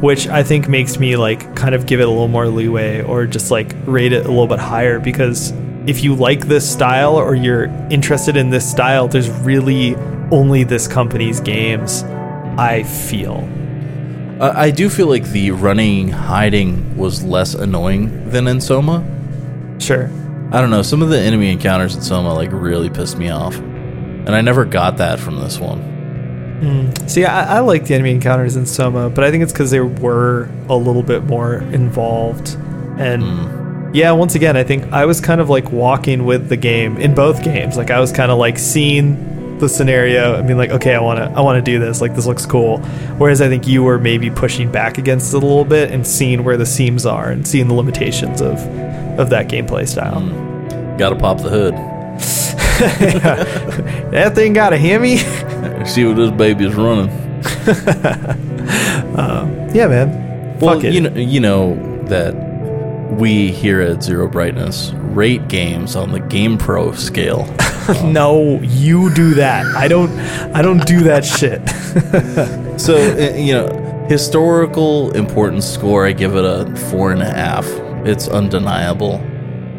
which 0.00 0.26
I 0.26 0.42
think 0.42 0.68
makes 0.68 0.98
me 0.98 1.16
like 1.16 1.56
kind 1.56 1.74
of 1.74 1.86
give 1.86 2.00
it 2.00 2.02
a 2.02 2.10
little 2.10 2.28
more 2.28 2.46
leeway 2.46 3.02
or 3.02 3.26
just 3.26 3.50
like 3.50 3.74
rate 3.86 4.12
it 4.12 4.26
a 4.26 4.28
little 4.28 4.46
bit 4.46 4.58
higher 4.58 5.00
because 5.00 5.52
if 5.86 6.02
you 6.04 6.14
like 6.14 6.46
this 6.46 6.70
style 6.70 7.16
or 7.16 7.34
you're 7.34 7.64
interested 7.90 8.36
in 8.36 8.50
this 8.50 8.68
style, 8.70 9.08
there's 9.08 9.30
really 9.30 9.94
only 10.30 10.64
this 10.64 10.86
company's 10.88 11.40
games. 11.40 12.02
I 12.56 12.82
feel. 12.82 13.48
Uh, 14.40 14.52
I 14.54 14.70
do 14.70 14.88
feel 14.88 15.06
like 15.06 15.24
the 15.30 15.52
running, 15.52 16.08
hiding 16.08 16.96
was 16.96 17.22
less 17.22 17.54
annoying 17.54 18.30
than 18.30 18.46
in 18.46 18.60
Soma. 18.60 19.04
Sure. 19.78 20.10
I 20.52 20.60
don't 20.60 20.70
know. 20.70 20.82
Some 20.82 21.02
of 21.02 21.08
the 21.08 21.18
enemy 21.18 21.50
encounters 21.50 21.94
in 21.94 22.02
Soma 22.02 22.34
like 22.34 22.50
really 22.52 22.90
pissed 22.90 23.18
me 23.18 23.30
off, 23.30 23.56
and 23.56 24.30
I 24.30 24.40
never 24.40 24.64
got 24.64 24.98
that 24.98 25.18
from 25.20 25.40
this 25.40 25.58
one. 25.58 25.94
See, 27.06 27.24
I, 27.24 27.56
I 27.56 27.60
like 27.60 27.84
the 27.84 27.94
enemy 27.94 28.12
encounters 28.12 28.56
in 28.56 28.64
Soma, 28.64 29.10
but 29.10 29.22
I 29.22 29.30
think 29.30 29.42
it's 29.42 29.52
because 29.52 29.70
they 29.70 29.80
were 29.80 30.48
a 30.68 30.76
little 30.76 31.02
bit 31.02 31.24
more 31.24 31.56
involved. 31.56 32.56
And 32.98 33.94
yeah, 33.94 34.12
once 34.12 34.34
again, 34.34 34.56
I 34.56 34.64
think 34.64 34.90
I 34.92 35.04
was 35.04 35.20
kind 35.20 35.40
of 35.40 35.50
like 35.50 35.70
walking 35.70 36.24
with 36.24 36.48
the 36.48 36.56
game 36.56 36.96
in 36.96 37.14
both 37.14 37.44
games. 37.44 37.76
Like 37.76 37.90
I 37.90 38.00
was 38.00 38.12
kind 38.12 38.30
of 38.32 38.38
like 38.38 38.58
seeing 38.58 39.33
the 39.64 39.68
scenario. 39.68 40.36
I 40.36 40.42
mean, 40.42 40.56
like, 40.56 40.70
okay, 40.70 40.94
I 40.94 41.00
want 41.00 41.18
to, 41.18 41.24
I 41.36 41.40
want 41.40 41.56
to 41.64 41.70
do 41.70 41.78
this. 41.78 42.00
Like 42.00 42.14
this 42.14 42.26
looks 42.26 42.46
cool. 42.46 42.78
Whereas 43.18 43.40
I 43.40 43.48
think 43.48 43.66
you 43.66 43.82
were 43.82 43.98
maybe 43.98 44.30
pushing 44.30 44.70
back 44.70 44.98
against 44.98 45.32
it 45.34 45.36
a 45.36 45.40
little 45.40 45.64
bit 45.64 45.90
and 45.90 46.06
seeing 46.06 46.44
where 46.44 46.56
the 46.56 46.66
seams 46.66 47.04
are 47.06 47.30
and 47.30 47.46
seeing 47.46 47.66
the 47.68 47.74
limitations 47.74 48.40
of, 48.40 48.58
of 49.18 49.30
that 49.30 49.48
gameplay 49.48 49.88
style. 49.88 50.20
Hmm. 50.20 50.96
Gotta 50.96 51.16
pop 51.16 51.38
the 51.38 51.50
hood. 51.50 51.74
That 54.14 54.34
thing 54.34 54.52
got 54.52 54.72
a 54.72 54.78
Hemi. 54.78 55.16
See 55.86 56.04
what 56.04 56.16
this 56.16 56.30
baby 56.32 56.66
is 56.66 56.74
running. 56.74 57.10
Um, 59.16 59.68
yeah, 59.72 59.86
man. 59.86 60.58
Well, 60.58 60.74
Fuck 60.74 60.84
it. 60.84 60.92
you 60.94 61.02
know, 61.02 61.14
you 61.14 61.38
know 61.38 61.76
that 62.06 62.34
we 63.12 63.52
here 63.52 63.80
at 63.80 64.02
Zero 64.02 64.26
Brightness 64.26 64.92
rate 64.94 65.46
games 65.48 65.94
on 65.94 66.10
the 66.10 66.18
GamePro 66.18 66.96
scale. 66.96 67.44
no, 68.04 68.60
you 68.62 69.12
do 69.14 69.34
that. 69.34 69.66
I 69.76 69.88
don't. 69.88 70.10
I 70.54 70.62
don't 70.62 70.84
do 70.86 71.00
that 71.04 71.24
shit. 71.24 71.60
So 72.76 72.96
uh, 72.96 73.36
you 73.36 73.52
know, 73.52 73.68
historical 74.08 75.12
importance 75.12 75.64
score, 75.64 76.06
I 76.06 76.12
give 76.12 76.34
it 76.34 76.44
a 76.44 76.74
four 76.90 77.12
and 77.12 77.22
a 77.22 77.32
half. 77.32 77.64
It's 78.04 78.26
undeniable. 78.26 79.22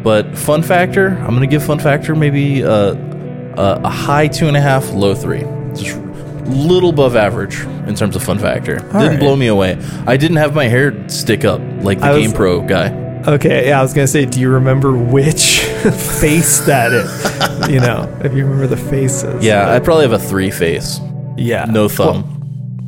But 0.02 0.36
fun 0.36 0.62
factor, 0.62 1.08
I'm 1.08 1.34
gonna 1.34 1.46
give 1.46 1.62
fun 1.62 1.78
factor 1.78 2.14
maybe 2.14 2.62
a, 2.62 2.72
a, 2.72 3.80
a 3.84 3.88
high 3.88 4.28
two 4.28 4.48
and 4.48 4.56
a 4.56 4.62
half, 4.62 4.90
low 4.92 5.14
three. 5.14 5.42
Just 5.74 5.98
little 6.46 6.90
above 6.90 7.16
average 7.16 7.60
in 7.86 7.94
terms 7.94 8.16
of 8.16 8.22
fun 8.22 8.38
factor. 8.38 8.76
Didn't 8.76 8.94
right. 8.94 9.18
blow 9.20 9.36
me 9.36 9.48
away. 9.48 9.78
I 10.06 10.16
didn't 10.16 10.38
have 10.38 10.54
my 10.54 10.68
hair 10.68 11.08
stick 11.08 11.44
up 11.44 11.60
like 11.82 12.00
the 12.00 12.08
was- 12.08 12.32
GamePro 12.32 12.66
guy. 12.66 13.04
Okay, 13.30 13.68
yeah, 13.68 13.80
I 13.80 13.82
was 13.82 13.92
gonna 13.92 14.06
say, 14.06 14.24
do 14.24 14.40
you 14.40 14.48
remember 14.48 14.96
which 14.96 15.65
face 16.20 16.60
that 16.60 16.92
it? 16.92 17.70
You 17.70 17.80
know, 17.80 18.08
if 18.22 18.32
you 18.34 18.44
remember 18.44 18.66
the 18.66 18.76
faces. 18.76 19.44
Yeah, 19.44 19.70
I 19.70 19.78
probably 19.80 20.04
have 20.04 20.12
a 20.12 20.18
three 20.18 20.50
face, 20.50 21.00
yeah. 21.36 21.64
no 21.66 21.88
thumb. 21.88 22.22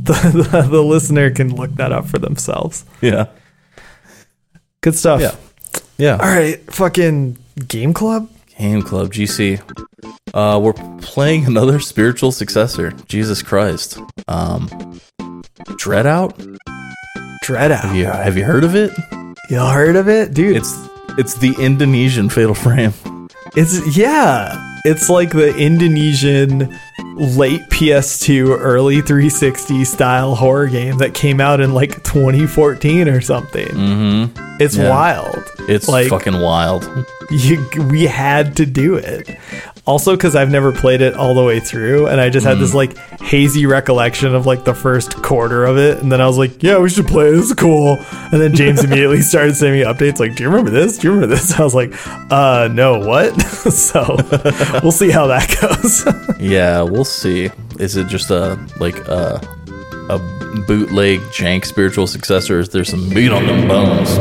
Well, 0.07 0.15
the, 0.33 0.49
the, 0.51 0.63
the 0.63 0.83
listener 0.83 1.31
can 1.31 1.55
look 1.55 1.75
that 1.77 1.93
up 1.93 2.07
for 2.07 2.19
themselves. 2.19 2.85
yeah, 3.01 3.27
Good 4.81 4.95
stuff. 4.95 5.21
yeah, 5.21 5.35
yeah. 5.99 6.13
All 6.13 6.29
right, 6.29 6.59
fucking 6.73 7.37
game 7.67 7.93
club. 7.93 8.29
Game 8.59 8.83
Club 8.83 9.13
GC. 9.13 9.61
Uh, 10.35 10.59
we're 10.61 10.73
playing 11.01 11.47
another 11.47 11.79
spiritual 11.93 12.33
successor. 12.33 12.91
Jesus 13.07 13.41
Christ. 13.41 14.01
Um, 14.27 14.69
DreadOut. 15.79 16.59
Dread 17.43 17.71
out. 17.71 17.85
Have 17.85 17.95
you 17.97 18.05
have 18.07 18.37
you 18.37 18.45
heard 18.45 18.65
of 18.65 18.75
it? 18.75 18.91
Y'all 19.49 19.71
heard 19.73 19.95
of 19.95 20.09
it, 20.09 20.35
dude? 20.35 20.57
It's 20.57 20.77
it's 21.19 21.35
the 21.35 21.55
Indonesian 21.59 22.29
Fatal 22.29 22.55
Frame. 22.55 22.93
It's 23.57 23.97
yeah, 23.97 24.55
it's 24.85 25.09
like 25.11 25.31
the 25.31 25.55
Indonesian 25.57 26.79
late 27.17 27.63
PS2, 27.71 28.57
early 28.61 29.01
360 29.01 29.85
style 29.85 30.35
horror 30.35 30.69
game 30.69 30.99
that 30.99 31.15
came 31.15 31.41
out 31.41 31.61
in 31.61 31.75
like 31.75 32.03
2014 32.05 33.09
or 33.09 33.21
something. 33.21 33.67
Mm-hmm. 33.69 34.57
It's 34.61 34.77
Yeah. 34.77 34.91
wild. 34.91 35.43
It's 35.69 35.89
Like- 35.89 36.09
fucking 36.09 36.41
wild. 36.41 36.89
You, 37.31 37.63
we 37.91 38.05
had 38.05 38.57
to 38.57 38.65
do 38.67 38.95
it. 38.95 39.29
Also, 39.89 40.15
because 40.15 40.37
I've 40.37 40.51
never 40.51 40.71
played 40.71 41.01
it 41.01 41.15
all 41.15 41.33
the 41.35 41.43
way 41.43 41.61
through, 41.61 42.09
and 42.09 42.21
I 42.21 42.29
just 42.29 42.45
had 42.47 42.59
Mm. 42.59 42.61
this 42.61 42.75
like 42.75 42.97
hazy 43.23 43.65
recollection 43.65 44.35
of 44.35 44.45
like 44.45 44.65
the 44.65 44.75
first 44.75 45.23
quarter 45.23 45.65
of 45.65 45.79
it, 45.79 46.03
and 46.03 46.13
then 46.13 46.21
I 46.21 46.27
was 46.27 46.37
like, 46.37 46.63
"Yeah, 46.63 46.77
we 46.79 46.91
should 46.91 47.07
play. 47.07 47.31
This 47.31 47.47
is 47.47 47.55
cool." 47.55 47.99
And 48.31 48.39
then 48.41 48.55
James 48.55 48.85
immediately 48.85 49.23
started 49.23 49.57
sending 49.57 49.81
me 49.81 49.87
updates 49.87 50.21
like, 50.21 50.37
"Do 50.37 50.43
you 50.43 50.51
remember 50.51 50.71
this? 50.71 50.99
Do 50.99 51.09
you 51.09 51.15
remember 51.15 51.35
this?" 51.35 51.53
I 51.59 51.65
was 51.65 51.75
like, 51.75 51.95
"Uh, 52.31 52.69
no, 52.71 52.99
what?" 52.99 53.41
so 53.73 54.17
we'll 54.83 54.93
see 54.93 55.11
how 55.11 55.27
that 55.29 55.49
goes. 55.59 56.05
Yeah, 56.39 56.83
we'll 56.83 57.07
see. 57.07 57.51
Is 57.79 57.97
it 57.97 58.09
just 58.09 58.31
a 58.31 58.59
like 58.79 58.99
a 59.09 59.41
a 60.11 60.19
bootleg 60.67 61.21
jank 61.33 61.65
spiritual 61.65 62.07
successor? 62.07 62.59
Is 62.61 62.69
there 62.69 62.85
some 62.85 63.09
meat 63.09 63.33
on 63.33 63.47
them 63.47 63.67
bones? 63.67 64.19